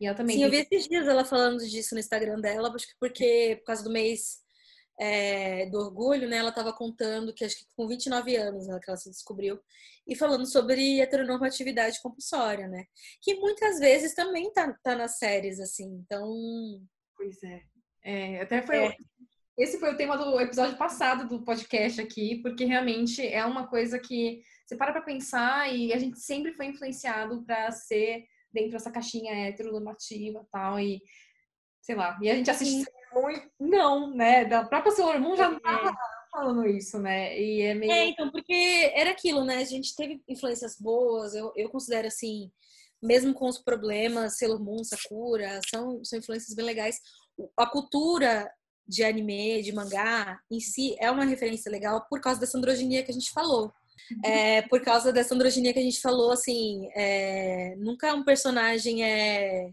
E 0.00 0.06
ela 0.06 0.16
também. 0.16 0.36
Sim, 0.36 0.44
eu 0.44 0.50
vi 0.50 0.58
esses 0.58 0.88
dias 0.88 1.06
ela 1.06 1.24
falando 1.24 1.58
disso 1.58 1.94
no 1.94 2.00
Instagram 2.00 2.40
dela, 2.40 2.72
acho 2.74 2.86
que 2.86 2.94
porque 3.00 3.56
por 3.60 3.66
causa 3.66 3.82
do 3.82 3.90
mês 3.90 4.44
é, 4.98 5.66
do 5.66 5.78
orgulho, 5.78 6.28
né? 6.28 6.38
Ela 6.38 6.50
estava 6.50 6.72
contando 6.72 7.34
que 7.34 7.44
acho 7.44 7.56
que 7.56 7.66
com 7.76 7.86
29 7.86 8.36
anos 8.36 8.66
né, 8.66 8.78
que 8.82 8.90
ela 8.90 8.96
se 8.96 9.10
descobriu 9.10 9.60
e 10.06 10.14
falando 10.14 10.46
sobre 10.46 11.00
heteronormatividade 11.00 12.00
compulsória, 12.00 12.68
né? 12.68 12.84
Que 13.20 13.34
muitas 13.34 13.78
vezes 13.78 14.14
também 14.14 14.52
tá, 14.52 14.72
tá 14.82 14.94
nas 14.94 15.18
séries, 15.18 15.60
assim. 15.60 16.02
Então. 16.04 16.32
Pois 17.16 17.42
é. 17.42 17.62
é 18.04 18.40
até 18.42 18.62
foi. 18.62 18.76
É. 18.76 18.96
Esse 19.58 19.78
foi 19.78 19.94
o 19.94 19.96
tema 19.96 20.18
do 20.18 20.38
episódio 20.38 20.76
passado 20.76 21.26
do 21.26 21.42
podcast 21.42 21.98
aqui, 21.98 22.42
porque 22.42 22.66
realmente 22.66 23.26
é 23.26 23.44
uma 23.44 23.66
coisa 23.66 23.98
que 23.98 24.42
você 24.66 24.76
para 24.76 24.92
pra 24.92 25.00
pensar 25.00 25.74
e 25.74 25.94
a 25.94 25.98
gente 25.98 26.20
sempre 26.20 26.52
foi 26.52 26.66
influenciado 26.66 27.42
para 27.44 27.70
ser 27.72 28.26
dentro 28.56 28.72
dessa 28.72 28.90
caixinha 28.90 29.48
heteronormativa 29.48 30.40
e 30.40 30.50
tal, 30.50 30.80
e 30.80 31.02
sei 31.82 31.94
lá. 31.94 32.18
E 32.22 32.30
a 32.30 32.34
gente 32.34 32.50
assiste 32.50 32.90
muito, 33.12 33.50
não, 33.60 34.14
né? 34.14 34.44
Da 34.44 34.64
própria 34.64 34.92
Sailor 34.92 35.20
Moon 35.20 35.36
já 35.36 35.50
não 35.50 35.60
tava 35.60 35.94
falando 36.32 36.66
isso, 36.66 36.98
né? 36.98 37.38
E 37.38 37.62
é 37.62 37.74
meio. 37.74 37.92
É, 37.92 38.06
então, 38.06 38.30
porque 38.30 38.90
era 38.94 39.10
aquilo, 39.10 39.44
né? 39.44 39.58
A 39.58 39.64
gente 39.64 39.94
teve 39.94 40.20
influências 40.26 40.76
boas, 40.80 41.34
eu, 41.34 41.52
eu 41.54 41.68
considero 41.68 42.08
assim, 42.08 42.50
mesmo 43.02 43.34
com 43.34 43.46
os 43.46 43.58
problemas, 43.58 44.38
Sailor 44.38 44.62
Moon, 44.62 44.82
Sakura, 44.82 45.60
são, 45.68 46.02
são 46.02 46.18
influências 46.18 46.54
bem 46.54 46.64
legais. 46.64 46.98
A 47.56 47.66
cultura 47.66 48.50
de 48.88 49.04
anime, 49.04 49.62
de 49.62 49.72
mangá, 49.72 50.40
em 50.50 50.60
si, 50.60 50.96
é 50.98 51.10
uma 51.10 51.24
referência 51.24 51.70
legal 51.70 52.06
por 52.08 52.20
causa 52.20 52.40
dessa 52.40 52.56
androginia 52.56 53.02
que 53.02 53.10
a 53.10 53.14
gente 53.14 53.32
falou. 53.32 53.72
É, 54.24 54.62
por 54.62 54.80
causa 54.80 55.12
dessa 55.12 55.34
androginia 55.34 55.72
que 55.72 55.78
a 55.78 55.82
gente 55.82 56.00
falou, 56.00 56.30
assim, 56.32 56.88
é, 56.94 57.74
nunca 57.76 58.14
um 58.14 58.24
personagem 58.24 59.04
é, 59.04 59.70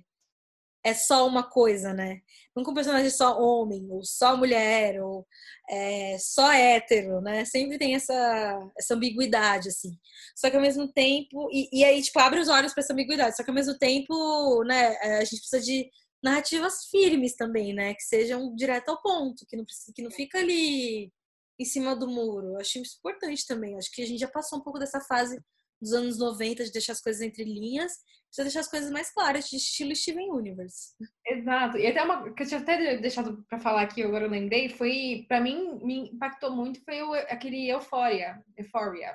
é 0.84 0.94
só 0.94 1.26
uma 1.28 1.44
coisa, 1.44 1.94
né? 1.94 2.22
Nunca 2.56 2.72
um 2.72 2.74
personagem 2.74 3.08
é 3.08 3.10
só 3.10 3.40
homem, 3.42 3.88
ou 3.90 4.04
só 4.04 4.36
mulher, 4.36 5.02
ou 5.02 5.26
é, 5.70 6.18
só 6.20 6.52
hétero, 6.52 7.22
né? 7.22 7.46
Sempre 7.46 7.78
tem 7.78 7.96
essa, 7.96 8.70
essa 8.78 8.94
ambiguidade, 8.94 9.70
assim. 9.70 9.98
Só 10.36 10.50
que 10.50 10.56
ao 10.56 10.62
mesmo 10.62 10.92
tempo, 10.92 11.50
e, 11.52 11.70
e 11.72 11.84
aí, 11.86 12.02
tipo, 12.02 12.20
abre 12.20 12.40
os 12.40 12.50
olhos 12.50 12.74
para 12.74 12.84
essa 12.84 12.94
ambiguidade, 12.94 13.36
só 13.38 13.44
que 13.44 13.50
ao 13.50 13.56
mesmo 13.56 13.78
tempo, 13.78 14.64
né, 14.66 14.96
a 15.20 15.24
gente 15.24 15.40
precisa 15.40 15.62
de 15.62 15.90
narrativas 16.24 16.86
firmes 16.90 17.36
também, 17.36 17.74
né? 17.74 17.94
Que 17.94 18.04
sejam 18.04 18.56
direto 18.56 18.90
ao 18.90 19.02
ponto, 19.02 19.46
que 19.48 19.56
não, 19.58 19.66
que 19.96 20.02
não 20.02 20.12
fica 20.12 20.40
ali 20.40 21.12
em 21.60 21.66
cima 21.66 21.96
do 21.96 22.08
muro. 22.08 22.48
Eu 22.48 22.58
acho 22.58 22.80
isso 22.80 22.98
importante 22.98 23.46
também. 23.48 23.78
Acho 23.78 23.92
que 23.92 24.02
a 24.02 24.06
gente 24.06 24.20
já 24.20 24.28
passou 24.28 24.60
um 24.60 24.64
pouco 24.64 24.80
dessa 24.80 25.00
fase 25.02 25.40
dos 25.82 25.94
anos 25.94 26.18
90 26.18 26.64
de 26.64 26.72
deixar 26.72 26.94
as 26.94 27.02
coisas 27.02 27.22
entre 27.22 27.44
linhas, 27.44 27.92
precisa 28.28 28.44
deixar 28.44 28.60
as 28.62 28.70
coisas 28.70 28.90
mais 28.90 29.14
claras, 29.14 29.50
de 29.50 29.58
estilo 29.58 29.96
Steven 29.96 30.32
Universe. 30.32 30.96
Exato. 31.28 31.78
E 31.78 31.86
até 31.86 32.02
uma 32.02 32.34
que 32.34 32.44
eu 32.44 32.48
tinha 32.48 32.60
até 32.60 32.98
deixado 32.98 33.46
para 33.50 33.60
falar 33.60 33.82
aqui, 33.82 34.02
agora 34.02 34.26
eu 34.26 34.30
lembrei, 34.30 34.70
foi 34.70 35.26
para 35.28 35.42
mim 35.42 35.80
me 35.84 36.10
impactou 36.10 36.52
muito 36.56 36.82
foi 36.84 37.02
o, 37.04 37.14
aquele 37.14 37.70
Euphoria, 37.70 38.42
Euphoria 38.58 39.12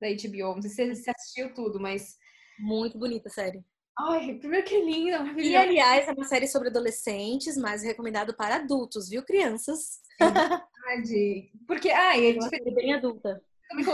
da 0.00 0.08
HBO. 0.08 0.56
Não 0.56 0.62
sei 0.62 0.70
se 0.70 1.02
você 1.02 1.12
assistiu 1.16 1.54
tudo, 1.54 1.78
mas 1.78 2.16
muito 2.58 2.98
bonita 2.98 3.28
a 3.28 3.32
série. 3.32 3.64
Ai, 3.98 4.34
primeiro 4.38 4.66
que 4.66 4.80
linda, 4.80 5.22
E 5.38 5.54
aliás, 5.54 6.08
é 6.08 6.12
uma 6.12 6.24
série 6.24 6.48
sobre 6.48 6.68
adolescentes, 6.68 7.56
mas 7.58 7.82
recomendado 7.82 8.34
para 8.34 8.56
adultos, 8.56 9.08
viu, 9.08 9.22
crianças? 9.22 10.00
verdade. 10.96 11.50
Porque, 11.66 11.90
ah, 11.90 12.18
é 12.18 12.32
diferente. 12.32 12.74
bem 12.74 12.94
adulta. 12.94 13.42
Também 13.68 13.84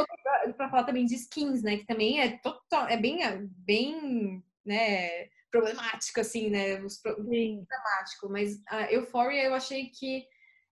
pra 0.56 0.68
falar 0.68 0.84
também 0.84 1.06
de 1.06 1.14
skins, 1.14 1.62
né? 1.62 1.78
Que 1.78 1.86
também 1.86 2.20
é 2.20 2.38
total, 2.38 2.88
é 2.88 2.96
bem, 2.96 3.20
bem, 3.58 4.42
né, 4.64 5.28
problemático, 5.50 6.20
assim, 6.20 6.50
né? 6.50 6.80
Os, 6.82 6.94
Sim. 6.94 7.64
dramático. 7.68 8.28
Mas 8.28 8.60
a 8.68 8.92
Euphoria 8.92 9.44
eu 9.44 9.54
achei 9.54 9.86
que 9.86 10.24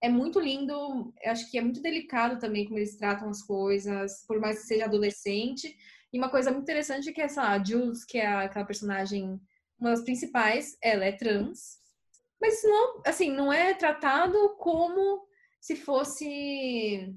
é 0.02 0.08
muito 0.08 0.40
lindo, 0.40 1.12
acho 1.24 1.50
que 1.50 1.58
é 1.58 1.62
muito 1.62 1.80
delicado 1.80 2.38
também 2.38 2.66
como 2.66 2.78
eles 2.78 2.96
tratam 2.96 3.28
as 3.28 3.42
coisas, 3.42 4.24
por 4.26 4.40
mais 4.40 4.60
que 4.60 4.66
seja 4.66 4.84
adolescente. 4.84 5.74
E 6.12 6.18
uma 6.18 6.30
coisa 6.30 6.50
muito 6.50 6.64
interessante 6.64 7.08
é 7.08 7.12
que 7.12 7.20
essa 7.20 7.62
Jules, 7.62 8.04
que 8.04 8.18
é 8.18 8.26
aquela 8.26 8.64
personagem, 8.64 9.40
uma 9.78 9.90
das 9.90 10.02
principais, 10.02 10.76
ela 10.82 11.04
é 11.04 11.12
trans. 11.12 11.78
Mas 12.40 12.62
não, 12.62 13.02
assim, 13.06 13.30
não 13.30 13.52
é 13.52 13.72
tratado 13.74 14.56
como 14.58 15.25
se 15.66 15.74
fosse. 15.74 17.12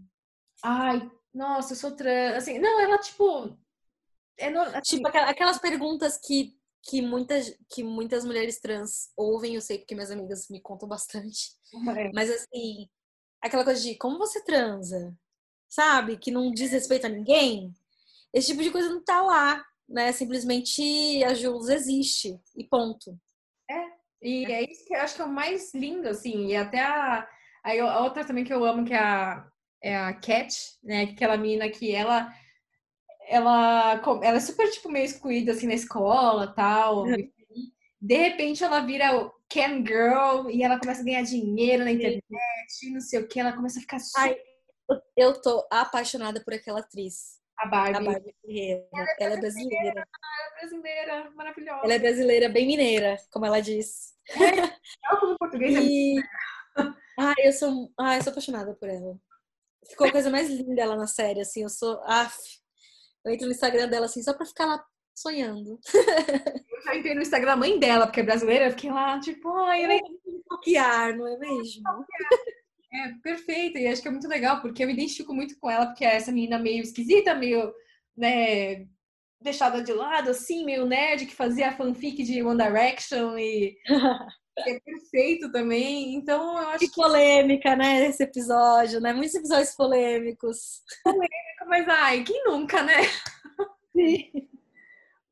Ai, 0.64 1.10
nossa, 1.32 1.74
eu 1.74 1.78
sou 1.78 1.96
trans. 1.96 2.38
Assim, 2.38 2.58
não, 2.58 2.82
ela, 2.82 2.98
tipo. 2.98 3.56
É 4.38 4.50
no... 4.50 4.62
assim... 4.62 4.98
Tipo, 4.98 5.08
aquelas 5.08 5.60
perguntas 5.60 6.18
que, 6.18 6.58
que, 6.82 7.00
muitas, 7.00 7.56
que 7.70 7.84
muitas 7.84 8.26
mulheres 8.26 8.60
trans 8.60 9.12
ouvem, 9.16 9.54
eu 9.54 9.62
sei 9.62 9.78
porque 9.78 9.94
minhas 9.94 10.10
amigas 10.10 10.48
me 10.50 10.60
contam 10.60 10.90
bastante. 10.90 11.52
É. 11.96 12.12
Mas 12.12 12.32
assim, 12.32 12.90
aquela 13.40 13.64
coisa 13.64 13.80
de 13.84 13.96
como 13.96 14.18
você 14.18 14.44
transa, 14.44 15.16
sabe? 15.70 16.18
Que 16.18 16.32
não 16.32 16.52
diz 16.52 16.72
respeito 16.72 17.06
a 17.06 17.10
ninguém. 17.10 17.72
Esse 18.34 18.48
tipo 18.48 18.64
de 18.64 18.72
coisa 18.72 18.90
não 18.90 19.04
tá 19.04 19.22
lá, 19.22 19.64
né? 19.88 20.12
Simplesmente 20.12 21.24
a 21.24 21.36
Jules 21.36 21.70
existe 21.70 22.40
e 22.58 22.64
ponto. 22.64 23.16
É, 23.70 23.92
e 24.24 24.46
é 24.46 24.64
isso 24.64 24.86
que 24.88 24.96
eu 24.96 25.02
acho 25.02 25.16
que 25.16 25.22
é 25.22 25.26
o 25.26 25.30
mais 25.32 25.72
lindo, 25.76 26.10
assim. 26.10 26.48
E 26.48 26.56
até 26.56 26.80
a, 26.80 27.28
a 27.78 28.00
outra 28.02 28.26
também 28.26 28.44
que 28.44 28.54
eu 28.54 28.64
amo, 28.64 28.86
que 28.86 28.94
é 28.94 29.00
a, 29.00 29.48
é 29.82 29.96
a 29.96 30.14
Cat, 30.14 30.56
né? 30.84 31.04
Aquela 31.04 31.38
menina 31.38 31.70
que 31.70 31.94
ela 31.94 32.34
ela, 33.30 34.02
ela 34.24 34.38
é 34.38 34.40
super, 34.40 34.70
tipo, 34.72 34.90
meio 34.90 35.06
excluída, 35.06 35.52
assim, 35.52 35.68
na 35.68 35.76
escola 35.76 36.48
tal. 36.48 37.04
Uhum. 37.04 37.32
De 38.02 38.18
repente, 38.18 38.64
ela 38.64 38.80
vira 38.80 39.32
Can 39.48 39.86
Girl 39.86 40.50
e 40.50 40.64
ela 40.64 40.80
começa 40.80 41.02
a 41.02 41.06
ganhar 41.06 41.22
dinheiro 41.22 41.84
na 41.84 41.92
internet, 41.92 42.24
não 42.92 43.02
sei 43.02 43.20
o 43.20 43.28
que. 43.28 43.40
Ela 43.40 43.54
começa 43.54 43.78
a 43.78 43.82
ficar 43.82 44.00
super... 44.00 44.22
Ai, 44.22 44.38
eu 45.16 45.40
tô 45.40 45.68
apaixonada 45.70 46.44
por 46.44 46.54
aquela 46.54 46.80
atriz. 46.80 47.40
A 47.58 47.68
Barbie. 47.68 47.98
A 47.98 48.02
Barbie 48.02 48.36
Ferreira. 48.42 48.88
Ela, 48.94 49.06
é 49.06 49.16
ela 49.20 49.34
é 49.34 49.40
brasileira. 49.40 50.00
Ela 50.00 50.48
é 50.48 50.60
brasileira, 50.60 51.32
maravilhosa. 51.36 51.82
Ela 51.84 51.94
é 51.94 52.00
brasileira, 52.00 52.50
bem 52.50 52.66
mineira, 52.66 53.18
como 53.32 53.46
ela 53.46 53.62
diz. 53.62 54.16
É, 54.30 54.60
ela 54.60 55.20
como 55.20 55.38
português 55.38 55.76
e... 55.76 56.16
Ai, 57.22 57.36
eu 57.44 57.52
sou, 57.52 57.92
ai, 58.00 58.18
eu 58.18 58.24
sou 58.24 58.32
apaixonada 58.32 58.74
por 58.76 58.88
ela. 58.88 59.20
Ficou 59.90 60.08
a 60.08 60.12
coisa 60.12 60.30
mais 60.30 60.50
linda 60.50 60.82
ela 60.82 60.96
na 60.96 61.06
série, 61.06 61.42
assim, 61.42 61.64
eu 61.64 61.70
sou, 61.70 62.02
af, 62.06 62.34
eu 63.26 63.34
entro 63.34 63.46
no 63.46 63.52
Instagram 63.52 63.90
dela 63.90 64.06
assim 64.06 64.24
só 64.24 64.34
pra 64.34 64.46
ficar 64.46 64.66
lá 64.66 64.82
sonhando. 65.14 65.78
Eu 65.94 66.82
já 66.86 66.96
entrei 66.96 67.14
no 67.14 67.22
Instagram 67.22 67.48
da 67.48 67.58
mãe 67.58 67.78
dela, 67.78 68.08
porque 68.08 68.22
é 68.22 68.24
brasileira, 68.24 68.68
eu 68.68 68.72
fiquei 68.72 68.90
lá, 68.90 69.20
tipo, 69.20 69.50
ai, 69.54 69.84
eu 69.84 69.90
nem 69.90 70.02
bloquear, 70.48 71.18
não 71.18 71.28
é 71.28 71.38
mesmo? 71.38 71.84
É, 72.94 73.12
perfeito, 73.22 73.78
e 73.78 73.88
acho 73.88 74.02
que 74.02 74.08
é 74.08 74.12
muito 74.12 74.28
legal, 74.30 74.62
porque 74.62 74.82
eu 74.82 74.88
me 74.88 74.94
identifico 74.94 75.34
muito 75.34 75.60
com 75.60 75.70
ela, 75.70 75.88
porque 75.88 76.06
é 76.06 76.16
essa 76.16 76.32
menina 76.32 76.58
meio 76.58 76.82
esquisita, 76.82 77.36
meio, 77.36 77.74
né, 78.16 78.88
deixada 79.42 79.84
de 79.84 79.92
lado, 79.92 80.30
assim, 80.30 80.64
meio 80.64 80.86
nerd, 80.86 81.26
que 81.26 81.36
fazia 81.36 81.76
fanfic 81.76 82.24
de 82.24 82.42
One 82.42 82.64
Direction 82.64 83.38
e 83.38 83.78
é 84.58 84.80
perfeito 84.80 85.52
também. 85.52 86.16
Então, 86.16 86.58
eu 86.60 86.68
acho 86.70 86.80
que. 86.80 86.96
polêmica, 86.96 87.76
né? 87.76 88.08
Esse 88.08 88.24
episódio, 88.24 89.00
né? 89.00 89.14
Muitos 89.14 89.36
episódios 89.36 89.76
polêmicos. 89.76 90.82
Polêmico, 91.04 91.66
mas 91.68 91.88
ai, 91.88 92.24
quem 92.24 92.44
nunca, 92.46 92.84
né? 92.84 92.98
Sim. 93.96 94.50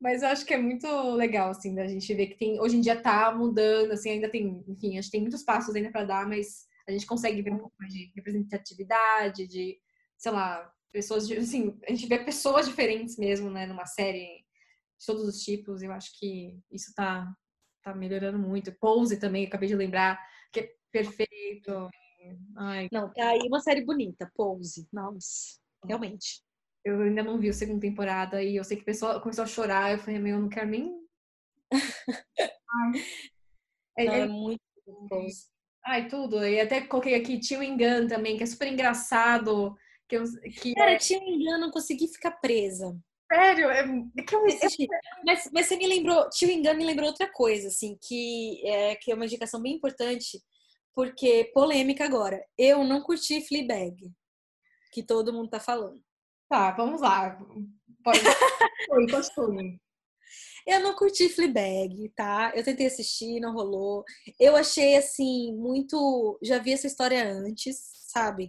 Mas 0.00 0.22
eu 0.22 0.28
acho 0.28 0.46
que 0.46 0.54
é 0.54 0.58
muito 0.58 0.86
legal, 1.14 1.50
assim, 1.50 1.74
da 1.74 1.86
gente 1.86 2.14
ver 2.14 2.28
que 2.28 2.38
tem, 2.38 2.60
hoje 2.60 2.76
em 2.76 2.80
dia 2.80 3.00
tá 3.00 3.34
mudando, 3.34 3.90
assim, 3.92 4.10
ainda 4.10 4.30
tem, 4.30 4.64
enfim, 4.68 4.96
acho 4.96 5.08
que 5.08 5.12
tem 5.12 5.20
muitos 5.20 5.42
passos 5.42 5.74
ainda 5.74 5.90
para 5.90 6.04
dar, 6.04 6.28
mas 6.28 6.68
a 6.88 6.92
gente 6.92 7.04
consegue 7.06 7.42
ver 7.42 7.52
um 7.52 7.58
pouco 7.58 7.74
mais 7.80 7.92
de 7.92 8.12
representatividade, 8.14 9.48
de, 9.48 9.76
sei 10.16 10.30
lá, 10.30 10.72
pessoas, 10.92 11.26
de, 11.26 11.36
assim, 11.36 11.76
a 11.86 11.90
gente 11.90 12.06
vê 12.06 12.18
pessoas 12.18 12.68
diferentes 12.68 13.18
mesmo, 13.18 13.50
né, 13.50 13.66
numa 13.66 13.86
série 13.86 14.44
de 14.98 15.06
todos 15.06 15.24
os 15.24 15.42
tipos, 15.42 15.82
eu 15.82 15.90
acho 15.90 16.16
que 16.16 16.56
isso 16.70 16.92
tá, 16.94 17.26
tá 17.92 17.94
melhorando 17.94 18.38
muito. 18.38 18.72
Pose 18.72 19.18
também, 19.18 19.46
acabei 19.46 19.68
de 19.68 19.74
lembrar, 19.74 20.20
que 20.52 20.60
é 20.60 20.72
perfeito. 20.92 21.88
Ai. 22.56 22.88
Não, 22.92 23.12
tá 23.12 23.30
aí 23.30 23.40
uma 23.46 23.60
série 23.60 23.84
bonita, 23.84 24.30
Pose. 24.34 24.86
Nossa, 24.92 25.58
realmente. 25.84 26.42
Eu 26.84 27.02
ainda 27.02 27.22
não 27.22 27.38
vi 27.38 27.48
a 27.48 27.52
segunda 27.52 27.80
temporada 27.80 28.42
e 28.42 28.56
eu 28.56 28.64
sei 28.64 28.76
que 28.76 28.82
o 28.82 28.86
pessoal 28.86 29.20
começou 29.20 29.44
a 29.44 29.46
chorar. 29.46 29.92
Eu 29.92 29.98
falei, 29.98 30.18
meu, 30.18 30.36
eu 30.36 30.42
não 30.42 30.48
quero 30.48 30.68
nem. 30.68 30.94
É, 33.98 34.04
não, 34.04 34.12
é, 34.14 34.20
é 34.20 34.26
muito 34.28 34.60
Pose. 35.08 35.48
Ai, 35.84 36.06
tudo. 36.06 36.46
E 36.46 36.60
até 36.60 36.82
coloquei 36.82 37.16
aqui 37.16 37.40
Tio 37.40 37.60
Engan 37.60 38.06
também, 38.06 38.36
que 38.36 38.44
é 38.44 38.46
super 38.46 38.68
engraçado. 38.68 39.76
Que, 40.06 40.16
eu, 40.16 40.24
que 40.60 40.72
Cara, 40.74 40.92
é... 40.92 40.98
Tio 40.98 41.18
Engan 41.20 41.58
não 41.58 41.72
consegui 41.72 42.06
ficar 42.06 42.32
presa. 42.32 42.96
Sério? 43.30 43.70
É, 43.70 43.80
é 44.16 44.22
que 44.22 44.34
eu, 44.34 44.46
eu... 44.46 44.88
Mas, 45.24 45.50
mas 45.52 45.66
você 45.66 45.76
me 45.76 45.86
lembrou, 45.86 46.28
Tio 46.30 46.50
Engano 46.50 46.78
me 46.78 46.84
lembrou 46.84 47.08
outra 47.08 47.30
coisa, 47.30 47.68
assim, 47.68 47.98
que 48.00 48.66
é, 48.66 48.96
que 48.96 49.12
é 49.12 49.14
uma 49.14 49.26
indicação 49.26 49.60
bem 49.60 49.74
importante, 49.74 50.42
porque 50.94 51.50
polêmica 51.52 52.04
agora. 52.04 52.42
Eu 52.56 52.82
não 52.84 53.02
curti 53.02 53.46
Fleabag, 53.46 54.10
que 54.92 55.02
todo 55.02 55.32
mundo 55.32 55.50
tá 55.50 55.60
falando. 55.60 56.02
Tá, 56.48 56.70
vamos 56.72 57.02
lá. 57.02 57.38
Pode... 58.02 58.20
Continue. 59.12 59.78
Eu 60.66 60.80
não 60.80 60.94
curti 60.94 61.28
Fleabag, 61.28 62.10
tá? 62.16 62.52
Eu 62.54 62.64
tentei 62.64 62.86
assistir, 62.86 63.40
não 63.40 63.52
rolou. 63.52 64.04
Eu 64.40 64.56
achei, 64.56 64.96
assim, 64.96 65.54
muito... 65.54 66.38
Já 66.42 66.58
vi 66.58 66.72
essa 66.72 66.86
história 66.86 67.30
antes, 67.30 67.78
sabe? 68.06 68.48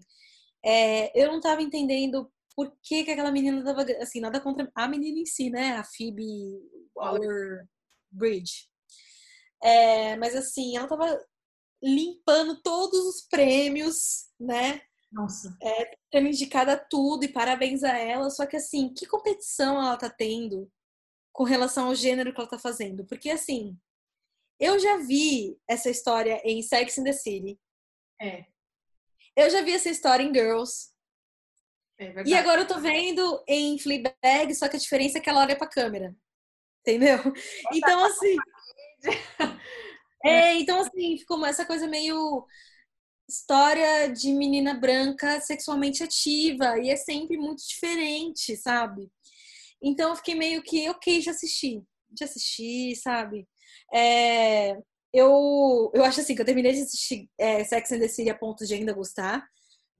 É, 0.65 1.11
eu 1.21 1.31
não 1.31 1.39
tava 1.39 1.61
entendendo 1.61 2.29
por 2.59 2.77
que, 2.83 3.05
que 3.05 3.11
aquela 3.11 3.31
menina 3.31 3.63
tava 3.63 3.83
assim, 4.01 4.19
nada 4.19 4.41
contra 4.41 4.69
a 4.75 4.85
menina 4.85 5.17
em 5.17 5.25
si, 5.25 5.49
né? 5.49 5.77
A 5.77 5.83
Phoebe 5.85 6.59
Waller-Bridge. 6.93 8.67
É, 9.63 10.17
mas 10.17 10.35
assim, 10.35 10.75
ela 10.75 10.85
tava 10.85 11.25
limpando 11.81 12.61
todos 12.61 12.99
os 13.05 13.21
prêmios, 13.29 14.27
né? 14.37 14.81
Nossa. 15.09 15.57
É, 15.63 15.97
sendo 16.11 16.27
indicada 16.27 16.75
tudo 16.89 17.23
e 17.23 17.31
parabéns 17.31 17.81
a 17.81 17.97
ela. 17.97 18.29
Só 18.29 18.45
que 18.45 18.57
assim, 18.57 18.93
que 18.93 19.05
competição 19.05 19.77
ela 19.81 19.95
tá 19.95 20.09
tendo 20.09 20.69
com 21.31 21.45
relação 21.45 21.87
ao 21.87 21.95
gênero 21.95 22.33
que 22.33 22.41
ela 22.41 22.49
tá 22.49 22.59
fazendo? 22.59 23.05
Porque 23.05 23.29
assim, 23.29 23.79
eu 24.59 24.77
já 24.77 24.97
vi 24.97 25.57
essa 25.65 25.89
história 25.89 26.41
em 26.43 26.61
Sex 26.61 26.97
in 26.97 27.05
the 27.05 27.13
City. 27.13 27.57
É. 28.21 28.43
Eu 29.33 29.49
já 29.49 29.61
vi 29.61 29.71
essa 29.71 29.89
história 29.89 30.23
em 30.23 30.33
Girls. 30.33 30.89
É 31.99 32.23
e 32.25 32.33
agora 32.33 32.61
eu 32.61 32.67
tô 32.67 32.79
vendo 32.79 33.43
em 33.47 33.77
Fleabag, 33.77 34.55
só 34.55 34.69
que 34.69 34.77
a 34.77 34.79
diferença 34.79 35.17
é 35.17 35.21
que 35.21 35.29
ela 35.29 35.41
olha 35.41 35.57
pra 35.57 35.67
câmera. 35.67 36.15
Entendeu? 36.81 37.19
Então, 37.73 38.05
assim. 38.05 38.35
é, 40.25 40.55
então, 40.55 40.79
assim, 40.81 41.17
ficou 41.17 41.45
essa 41.45 41.65
coisa 41.65 41.87
meio 41.87 42.45
história 43.29 44.07
de 44.11 44.33
menina 44.33 44.73
branca 44.73 45.39
sexualmente 45.39 46.03
ativa. 46.03 46.79
E 46.79 46.89
é 46.89 46.95
sempre 46.95 47.37
muito 47.37 47.65
diferente, 47.67 48.57
sabe? 48.57 49.09
Então 49.81 50.09
eu 50.09 50.15
fiquei 50.15 50.35
meio 50.35 50.63
que, 50.63 50.89
ok, 50.89 51.21
já 51.21 51.31
assisti. 51.31 51.83
Já 52.17 52.25
assisti, 52.25 52.95
sabe? 52.95 53.47
É, 53.93 54.75
eu, 55.13 55.91
eu 55.93 56.03
acho 56.03 56.21
assim 56.21 56.35
que 56.35 56.41
eu 56.41 56.45
terminei 56.45 56.73
de 56.73 56.81
assistir 56.81 57.29
é, 57.37 57.63
Sex 57.63 57.91
and 57.91 57.99
the 57.99 58.07
City 58.07 58.29
a 58.29 58.35
ponto 58.35 58.65
de 58.65 58.73
ainda 58.73 58.93
gostar. 58.93 59.47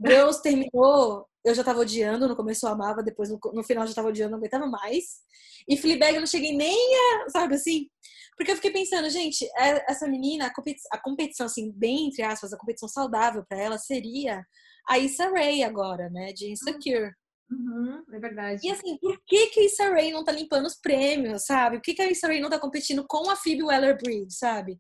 Girls 0.06 0.41
terminou, 0.41 1.28
eu 1.43 1.56
já 1.56 1.64
tava 1.64 1.80
odiando, 1.80 2.28
no 2.28 2.36
começo 2.36 2.66
eu 2.66 2.72
amava, 2.72 3.04
depois 3.04 3.30
no, 3.30 3.39
no 3.54 3.64
final 3.64 3.88
já 3.88 3.93
tava 3.93 4.10
odiando, 4.10 4.32
não 4.32 4.38
aguentava 4.38 4.68
mais. 4.68 5.20
E 5.68 5.78
Fleabag 5.78 6.16
eu 6.16 6.22
não 6.22 6.28
cheguei 6.28 6.56
nem 6.56 6.95
a, 6.95 7.30
sabe 7.30 7.56
assim? 7.56 7.88
Porque 8.36 8.52
eu 8.52 8.56
fiquei 8.56 8.72
pensando, 8.72 9.10
gente, 9.10 9.45
é, 9.58 9.91
essa 9.91 10.08
menina, 10.08 10.45
a 10.45 10.54
competição, 10.54 10.89
a 10.93 10.97
competição 10.97 11.45
assim, 11.45 11.72
bem 11.72 12.08
entre 12.08 12.24
aspas, 12.24 12.54
a 12.54 12.58
competição 12.58 12.88
saudável 12.88 13.43
para 13.47 13.60
ela 13.60 13.78
seria 13.78 14.45
a 14.88 14.97
Issa 14.97 15.30
Rae 15.30 15.64
agora, 15.64 16.10
né, 16.10 16.32
de 16.34 16.52
Insecure. 16.52 17.12
Uhum, 17.52 18.04
é 18.14 18.20
verdade. 18.20 18.66
E 18.66 18.72
assim, 18.72 18.97
por 18.97 19.20
que 19.26 19.47
que 19.47 19.60
a 19.60 19.66
Issa 19.66 19.89
Rae 19.89 20.12
não 20.12 20.24
tá 20.24 20.32
limpando 20.32 20.68
os 20.68 20.76
prêmios, 20.76 21.45
sabe? 21.45 21.78
Por 21.78 21.84
que 21.84 21.95
que 21.95 22.02
a 22.02 22.10
Issa 22.10 22.28
Rae 22.28 22.39
não 22.39 22.50
tá 22.50 22.60
competindo 22.60 23.06
com 23.08 23.30
a 23.30 23.36
Phoebe 23.36 23.64
Waller-Bridge, 23.64 24.34
sabe? 24.34 24.80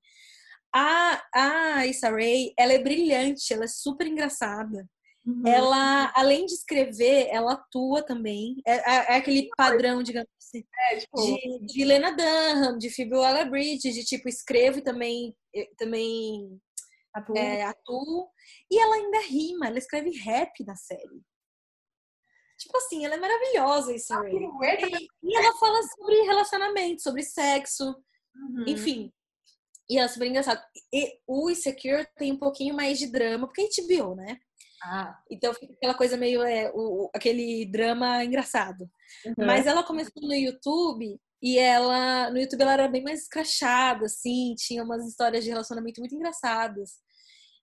A, 0.73 1.21
a 1.33 1.87
Issa 1.87 2.09
Rae, 2.09 2.53
ela 2.57 2.73
é 2.73 2.79
brilhante, 2.83 3.53
ela 3.53 3.63
é 3.63 3.67
super 3.67 4.05
engraçada. 4.05 4.87
Uhum. 5.29 5.43
Ela, 5.45 6.11
além 6.15 6.45
de 6.47 6.53
escrever, 6.53 7.27
ela 7.29 7.53
atua 7.53 8.01
também. 8.03 8.55
É, 8.65 8.77
é, 8.77 9.13
é 9.13 9.15
aquele 9.17 9.47
padrão, 9.55 10.01
digamos 10.01 10.29
assim, 10.39 10.63
é, 10.91 10.97
tipo... 10.97 11.21
de, 11.21 11.59
de 11.67 11.85
Lena 11.85 12.11
Dunham, 12.11 12.77
de 12.77 12.89
Phoebe 12.89 13.15
Waller-Bridge, 13.15 13.91
de 13.91 14.03
tipo, 14.03 14.27
escrevo 14.27 14.79
e 14.79 14.83
também, 14.83 15.35
também 15.77 16.59
atuo. 17.13 17.37
É, 17.37 17.63
atuo. 17.63 18.29
E 18.71 18.79
ela 18.79 18.95
ainda 18.95 19.19
rima, 19.21 19.67
ela 19.67 19.77
escreve 19.77 20.09
rap 20.17 20.65
na 20.65 20.75
série. 20.75 21.21
Tipo 22.57 22.77
assim, 22.77 23.05
ela 23.05 23.15
é 23.15 23.19
maravilhosa, 23.19 23.93
isso 23.93 24.13
ah, 24.13 24.21
e, 24.27 25.07
e 25.23 25.37
ela 25.37 25.53
fala 25.57 25.81
sobre 25.83 26.23
relacionamento, 26.23 27.01
sobre 27.01 27.23
sexo, 27.23 27.85
uhum. 28.35 28.65
enfim. 28.67 29.13
E 29.89 29.97
ela 29.97 30.05
é 30.05 30.09
super 30.09 30.27
engraçada. 30.27 30.61
E 30.91 31.19
o 31.25 31.49
Insecure 31.49 32.05
tem 32.17 32.33
um 32.33 32.39
pouquinho 32.39 32.75
mais 32.75 32.97
de 32.97 33.07
drama, 33.07 33.47
porque 33.47 33.61
a 33.61 33.63
gente 33.63 33.85
viu, 33.87 34.13
né? 34.15 34.39
Ah. 34.83 35.17
Então 35.29 35.53
fica 35.53 35.73
aquela 35.73 35.93
coisa 35.93 36.15
meio 36.15 36.41
é, 36.43 36.71
o, 36.73 37.09
aquele 37.13 37.65
drama 37.65 38.23
engraçado. 38.23 38.89
Uhum. 39.25 39.45
Mas 39.45 39.67
ela 39.67 39.83
começou 39.83 40.21
no 40.21 40.33
YouTube 40.33 41.19
e 41.41 41.57
ela 41.57 42.29
no 42.31 42.39
YouTube 42.39 42.61
ela 42.61 42.73
era 42.73 42.87
bem 42.87 43.03
mais 43.03 43.23
escrachada, 43.23 44.05
assim, 44.05 44.55
tinha 44.57 44.83
umas 44.83 45.05
histórias 45.07 45.43
de 45.43 45.49
relacionamento 45.49 45.99
muito 45.99 46.15
engraçadas. 46.15 46.91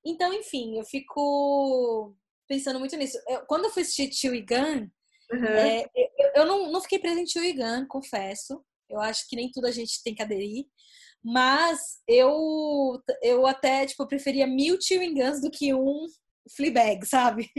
Então, 0.04 0.32
enfim, 0.32 0.78
eu 0.78 0.84
fico 0.84 2.16
pensando 2.48 2.78
muito 2.78 2.96
nisso. 2.96 3.18
Eu, 3.28 3.44
quando 3.46 3.64
eu 3.64 3.70
fui 3.70 3.82
assistir 3.82 4.08
Tio 4.08 4.34
e 4.34 4.40
Gun, 4.40 4.88
uhum. 5.32 5.44
é, 5.44 5.84
eu, 5.94 6.30
eu, 6.36 6.46
não, 6.46 6.70
não 6.70 6.80
fiquei 6.80 6.98
presente 6.98 7.38
em 7.38 7.40
Tio 7.40 7.44
e 7.44 7.52
Gun, 7.52 7.86
confesso. 7.88 8.62
Eu 8.88 9.00
acho 9.00 9.28
que 9.28 9.34
nem 9.34 9.50
tudo 9.50 9.66
a 9.66 9.72
gente 9.72 10.02
tem 10.04 10.14
que 10.14 10.22
aderir. 10.22 10.64
Mas 11.24 11.98
eu, 12.06 13.02
eu 13.20 13.46
até, 13.48 13.84
tipo, 13.84 14.06
preferia 14.06 14.46
mil 14.46 14.80
chewing 14.80 15.14
guns 15.14 15.40
do 15.40 15.50
que 15.50 15.74
um 15.74 16.06
Fleabag, 16.55 17.05
sabe? 17.07 17.51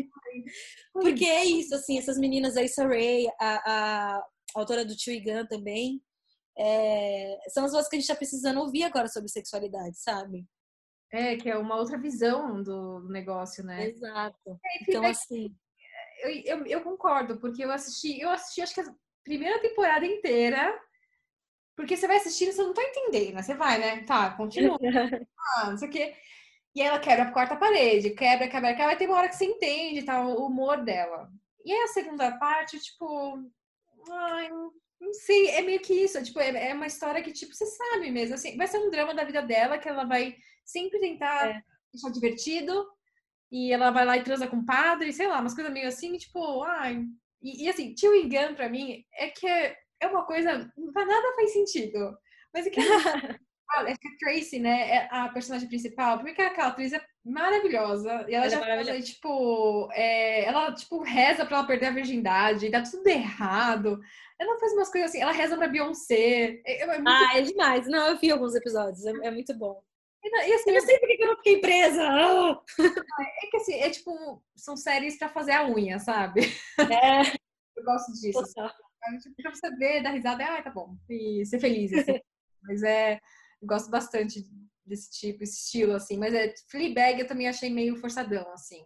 Porque 0.94 1.26
é 1.26 1.46
isso, 1.46 1.76
assim, 1.76 1.98
essas 1.98 2.18
meninas, 2.18 2.56
a 2.56 2.64
Issa 2.64 2.86
Rae, 2.86 3.28
a, 3.40 3.72
a 3.72 4.24
autora 4.56 4.86
do 4.86 5.00
Chewing 5.00 5.24
Gun 5.24 5.46
também, 5.48 6.02
é, 6.58 7.38
são 7.50 7.66
as 7.66 7.72
vozes 7.72 7.90
que 7.90 7.96
a 7.96 8.00
gente 8.00 8.08
tá 8.08 8.16
precisando 8.16 8.60
ouvir 8.60 8.84
agora 8.84 9.08
sobre 9.08 9.30
sexualidade, 9.30 9.98
sabe? 10.00 10.46
É, 11.12 11.38
que 11.38 11.50
é 11.50 11.58
uma 11.58 11.76
outra 11.76 11.98
visão 11.98 12.62
do 12.62 13.08
negócio, 13.10 13.64
né? 13.64 13.88
Exato. 13.88 14.60
É, 14.66 14.84
então, 14.84 15.06
assim... 15.06 15.54
Eu, 16.24 16.32
eu, 16.32 16.66
eu, 16.66 16.82
concordo, 16.82 17.40
porque 17.40 17.64
eu 17.64 17.72
assisti, 17.72 18.20
eu 18.20 18.30
assisti 18.30 18.62
acho 18.62 18.74
que 18.74 18.82
a 18.82 18.96
primeira 19.24 19.62
temporada 19.62 20.04
inteira 20.04 20.76
porque 21.78 21.96
você 21.96 22.08
vai 22.08 22.18
assistindo, 22.18 22.52
você 22.52 22.64
não 22.64 22.74
tá 22.74 22.82
entendendo, 22.82 23.36
né? 23.36 23.44
Você 23.44 23.54
vai, 23.54 23.78
né? 23.78 24.04
Tá, 24.04 24.32
continua. 24.32 24.80
ah, 25.58 25.70
não 25.70 25.78
sei 25.78 25.88
o 25.88 25.92
quê. 25.92 26.16
E 26.76 26.82
ela 26.82 27.00
quebra 27.00 27.26
a 27.26 27.32
quarta 27.32 27.56
parede, 27.56 28.12
quebra, 28.12 28.48
quebra, 28.48 28.70
quebra. 28.70 28.86
Vai 28.86 28.98
ter 28.98 29.08
uma 29.08 29.18
hora 29.18 29.30
que 29.30 29.36
você 29.36 29.46
entende 29.46 30.04
tá, 30.04 30.22
o 30.26 30.46
humor 30.46 30.84
dela. 30.84 31.30
E 31.66 31.72
aí 31.72 31.84
a 31.84 31.88
segunda 31.88 32.38
parte, 32.38 32.80
tipo. 32.80 33.40
Ai, 34.10 34.50
não 34.50 35.14
sei, 35.14 35.50
é 35.50 35.62
meio 35.62 35.80
que 35.80 35.94
isso. 35.94 36.22
Tipo, 36.24 36.40
é, 36.40 36.70
é 36.70 36.74
uma 36.74 36.88
história 36.88 37.22
que, 37.22 37.32
tipo, 37.32 37.54
você 37.54 37.66
sabe 37.66 38.12
mesmo. 38.12 38.36
Assim, 38.36 38.56
vai 38.56 38.68
ser 38.68 38.78
um 38.78 38.92
drama 38.92 39.14
da 39.14 39.24
vida 39.24 39.42
dela 39.42 39.78
que 39.78 39.90
ela 39.90 40.06
vai 40.06 40.36
sempre 40.66 41.00
tentar 41.00 41.50
é. 41.50 41.62
deixar 41.92 42.12
divertido. 42.12 42.88
E 43.52 43.72
ela 43.72 43.92
vai 43.92 44.06
lá 44.06 44.18
e 44.18 44.24
transa 44.24 44.48
com 44.48 44.58
o 44.58 44.66
padre, 44.66 45.14
sei 45.14 45.28
lá, 45.28 45.40
umas 45.40 45.54
coisas 45.54 45.72
meio 45.72 45.88
assim, 45.88 46.18
tipo, 46.18 46.64
ai. 46.64 47.02
E, 47.42 47.66
e 47.66 47.70
assim, 47.70 47.94
Tio 47.94 48.12
Gun 48.24 48.56
pra 48.56 48.68
mim 48.70 49.06
é 49.14 49.30
que 49.30 49.48
é 49.48 49.78
é 50.00 50.08
uma 50.08 50.26
coisa, 50.26 50.52
nada 50.78 51.36
faz 51.36 51.54
sentido. 51.54 52.18
Mas 52.54 52.68
é 52.68 52.70
que 52.70 52.80
é 53.76 53.96
que 53.96 54.08
a 54.08 54.18
Tracy, 54.18 54.60
né, 54.60 54.90
é 54.90 55.08
a 55.12 55.30
personagem 55.30 55.68
principal, 55.68 56.20
porque 56.20 56.42
aquela 56.42 56.70
atriz 56.70 56.94
é 56.94 57.02
maravilhosa. 57.24 58.26
E 58.28 58.34
ela, 58.34 58.46
ela 58.46 58.50
já 58.50 58.58
é 58.58 58.86
fala, 58.86 59.02
tipo, 59.02 59.90
é, 59.92 60.46
ela, 60.46 60.74
tipo, 60.74 61.02
reza 61.04 61.46
pra 61.46 61.58
ela 61.58 61.68
perder 61.68 61.88
a 61.88 61.92
virgindade, 61.92 62.70
dá 62.70 62.82
tudo 62.82 63.08
errado. 63.08 64.00
Ela 64.40 64.60
faz 64.60 64.74
umas 64.74 64.92
coisas 64.92 65.10
assim, 65.10 65.22
ela 65.22 65.32
reza 65.32 65.58
pra 65.58 65.68
Beyoncé. 65.68 66.62
É, 66.66 66.84
é 66.84 67.02
ah, 67.06 67.38
é 67.38 67.42
demais. 67.42 67.88
Não, 67.88 68.08
eu 68.08 68.18
vi 68.18 68.32
alguns 68.32 68.56
episódios, 68.56 69.06
é, 69.06 69.12
é 69.28 69.32
muito 69.32 69.54
bom. 69.54 69.82
E, 70.24 70.54
assim, 70.54 70.72
eu 70.72 70.76
não 70.76 70.82
sei 70.82 71.00
por 71.00 71.08
que 71.08 71.24
eu 71.24 71.28
não 71.28 71.38
fiquei 71.38 71.62
presa. 71.62 72.04
Ah! 72.04 72.62
É 72.80 73.48
que 73.50 73.58
assim, 73.58 73.76
é 73.76 73.90
tipo, 73.90 74.44
são 74.56 74.76
séries 74.76 75.18
pra 75.18 75.30
fazer 75.30 75.54
a 75.54 75.68
unha, 75.68 76.00
sabe? 76.00 76.42
É. 76.80 77.22
Eu 77.76 77.84
gosto 77.84 78.12
disso. 78.14 78.44
Tipo, 78.44 79.36
pra 79.42 79.54
você 79.54 79.70
ver, 79.76 80.04
dar 80.04 80.12
risada, 80.12 80.44
ah, 80.44 80.62
tá 80.62 80.70
bom, 80.70 80.98
e 81.10 81.46
ser 81.46 81.60
feliz, 81.60 81.94
assim. 81.94 82.20
mas 82.64 82.84
é, 82.84 83.20
eu 83.62 83.68
gosto 83.68 83.90
bastante 83.90 84.46
desse 84.86 85.12
tipo, 85.12 85.44
esse 85.44 85.58
estilo, 85.58 85.94
assim, 85.94 86.18
mas 86.18 86.34
é, 86.34 86.54
Fleabag 86.70 87.20
eu 87.20 87.28
também 87.28 87.48
achei 87.48 87.70
meio 87.70 87.98
forçadão, 87.98 88.50
assim. 88.54 88.86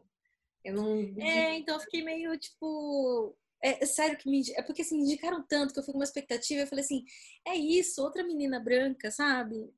Eu 0.64 0.76
não... 0.76 0.98
É, 1.20 1.58
então 1.58 1.76
eu 1.76 1.82
fiquei 1.82 2.04
meio, 2.04 2.38
tipo... 2.38 3.36
É, 3.64 3.84
é 3.84 3.86
sério 3.86 4.18
que 4.18 4.30
me... 4.30 4.42
É 4.56 4.62
porque, 4.64 4.82
assim, 4.82 5.00
indicaram 5.00 5.46
tanto 5.48 5.74
que 5.74 5.80
eu 5.80 5.84
fui 5.84 5.92
com 5.92 6.00
uma 6.00 6.06
expectativa, 6.06 6.62
eu 6.62 6.68
falei 6.68 6.84
assim, 6.84 7.04
é 7.48 7.56
isso, 7.56 8.02
outra 8.02 8.24
menina 8.24 8.60
branca, 8.60 9.12
sabe? 9.12 9.72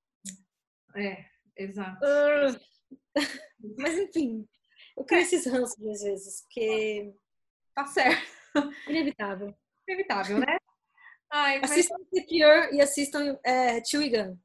É, 0.95 1.25
exato. 1.57 1.99
Uh... 2.05 2.59
mas, 3.77 3.97
enfim, 3.97 4.47
eu 4.97 5.03
crio 5.03 5.21
esses 5.21 5.45
ranços 5.45 5.85
às 5.85 6.01
vezes, 6.01 6.41
porque... 6.43 7.13
Tá 7.75 7.85
certo. 7.85 8.23
Inevitável 8.87 9.53
inevitável, 9.87 10.39
né? 10.39 10.57
Ai, 11.31 11.59
mas... 11.59 11.71
Assistam 11.71 11.97
Secure 12.13 12.75
e 12.75 12.81
assistam 12.81 13.39
é, 13.43 13.79
Gun. 13.79 14.37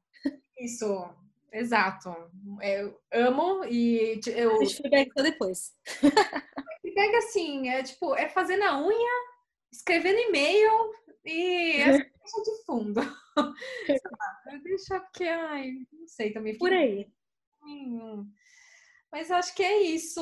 Isso, 0.59 1.09
exato. 1.51 2.13
Eu 2.61 2.99
amo 3.11 3.63
e 3.65 4.19
eu. 4.27 4.57
Deixa 4.59 4.81
eu 4.83 5.11
só 5.15 5.23
depois. 5.23 5.75
pega 6.99 7.17
assim, 7.19 7.69
é 7.69 7.81
tipo, 7.81 8.13
é 8.15 8.27
fazer 8.27 8.57
na 8.57 8.77
unha, 8.77 9.11
escrevendo 9.71 10.19
e-mail 10.19 10.93
e 11.23 11.77
deixa 11.77 12.41
de 12.43 12.65
fundo. 12.65 13.01
Deixa 14.63 14.99
porque, 14.99 15.23
ai, 15.23 15.71
não 15.93 16.07
sei 16.07 16.33
também. 16.33 16.57
Por 16.57 16.73
aí. 16.73 17.07
Mas 19.09 19.31
acho 19.31 19.55
que 19.55 19.63
é 19.63 19.81
isso. 19.83 20.21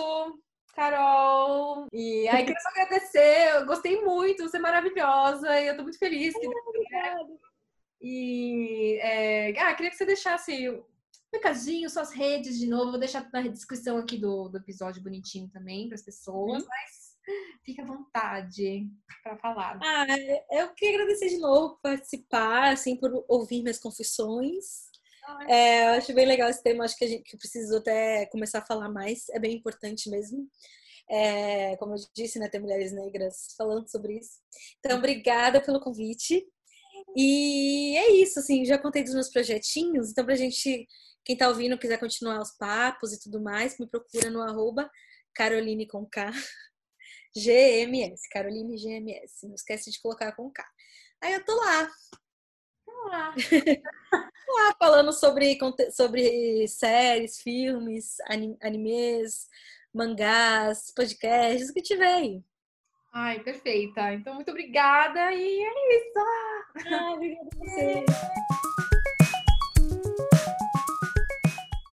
Carol. 0.75 1.87
E 1.91 2.27
aí, 2.27 2.45
queria 2.45 2.59
só 2.59 2.69
agradecer. 2.69 3.55
Eu 3.55 3.65
gostei 3.65 3.99
muito, 4.03 4.43
você 4.43 4.57
é 4.57 4.59
maravilhosa. 4.59 5.59
E 5.59 5.67
eu 5.67 5.75
tô 5.75 5.81
muito 5.81 5.97
feliz 5.97 6.35
que. 6.35 6.47
Obrigada. 6.47 7.27
E 8.01 8.99
é, 9.01 9.59
ah, 9.59 9.73
queria 9.73 9.89
que 9.89 9.97
você 9.97 10.05
deixasse 10.05 10.69
um 10.69 10.83
recadinho, 11.33 11.89
suas 11.89 12.11
redes 12.11 12.57
de 12.57 12.67
novo. 12.67 12.91
Vou 12.91 12.99
deixar 12.99 13.27
na 13.31 13.41
descrição 13.41 13.97
aqui 13.97 14.17
do, 14.17 14.49
do 14.49 14.57
episódio 14.57 15.01
bonitinho 15.01 15.49
também 15.49 15.87
para 15.87 15.95
as 15.95 16.03
pessoas, 16.03 16.63
hum. 16.63 16.67
mas 16.67 17.17
fica 17.65 17.81
à 17.81 17.85
vontade 17.85 18.87
para 19.23 19.37
falar. 19.37 19.79
Ah, 19.83 20.05
eu 20.51 20.73
queria 20.73 21.01
agradecer 21.01 21.29
de 21.29 21.37
novo 21.37 21.75
por 21.75 21.81
participar, 21.81 22.73
assim, 22.73 22.95
por 22.95 23.25
ouvir 23.27 23.61
minhas 23.61 23.79
confissões. 23.79 24.87
É, 25.49 25.87
eu 25.87 25.97
acho 25.97 26.13
bem 26.13 26.25
legal 26.25 26.49
esse 26.49 26.63
tema, 26.63 26.85
acho 26.85 26.97
que 26.97 27.03
a 27.03 27.07
gente 27.07 27.23
que 27.23 27.37
preciso 27.37 27.77
até 27.77 28.25
começar 28.27 28.59
a 28.59 28.65
falar 28.65 28.89
mais, 28.89 29.27
é 29.29 29.39
bem 29.39 29.55
importante 29.55 30.09
mesmo. 30.09 30.47
É, 31.09 31.75
como 31.77 31.93
eu 31.93 31.97
disse, 32.13 32.39
né, 32.39 32.49
ter 32.49 32.59
mulheres 32.59 32.91
negras 32.91 33.53
falando 33.57 33.89
sobre 33.89 34.17
isso. 34.17 34.39
Então, 34.79 34.97
obrigada 34.97 35.61
pelo 35.61 35.79
convite. 35.79 36.45
E 37.15 37.97
é 37.97 38.11
isso, 38.11 38.39
assim, 38.39 38.65
já 38.65 38.77
contei 38.77 39.03
dos 39.03 39.13
meus 39.13 39.29
projetinhos, 39.29 40.11
então 40.11 40.25
pra 40.25 40.35
gente, 40.35 40.87
quem 41.23 41.35
tá 41.35 41.47
ouvindo, 41.47 41.77
quiser 41.77 41.99
continuar 41.99 42.41
os 42.41 42.51
papos 42.57 43.13
e 43.13 43.19
tudo 43.19 43.41
mais, 43.41 43.77
me 43.79 43.87
procura 43.87 44.29
no 44.29 44.41
arroba 44.41 44.89
Caroline 45.33 45.87
com 45.87 46.05
K, 46.05 46.31
GMS, 47.35 48.27
Caroline 48.31 48.77
GMS, 48.77 49.47
não 49.47 49.55
esquece 49.55 49.91
de 49.91 50.01
colocar 50.01 50.31
com 50.33 50.51
K. 50.51 50.63
Aí 51.21 51.33
eu 51.33 51.43
tô 51.45 51.55
lá. 51.55 51.89
Tô 52.85 53.07
lá. 53.09 53.35
lá 54.55 54.75
falando 54.79 55.11
sobre, 55.11 55.57
sobre 55.91 56.67
séries, 56.67 57.41
filmes, 57.41 58.15
animes, 58.61 59.47
mangás, 59.93 60.91
podcasts, 60.95 61.69
o 61.69 61.73
que 61.73 61.81
tiver 61.81 62.13
aí. 62.13 62.43
Ai, 63.13 63.39
perfeita. 63.39 64.13
Então, 64.13 64.35
muito 64.35 64.51
obrigada 64.51 65.31
e 65.33 65.63
é 65.63 65.97
isso. 65.97 66.19
Ah, 66.91 67.13
obrigada 67.13 67.49
a 67.51 67.65
você. 67.65 68.05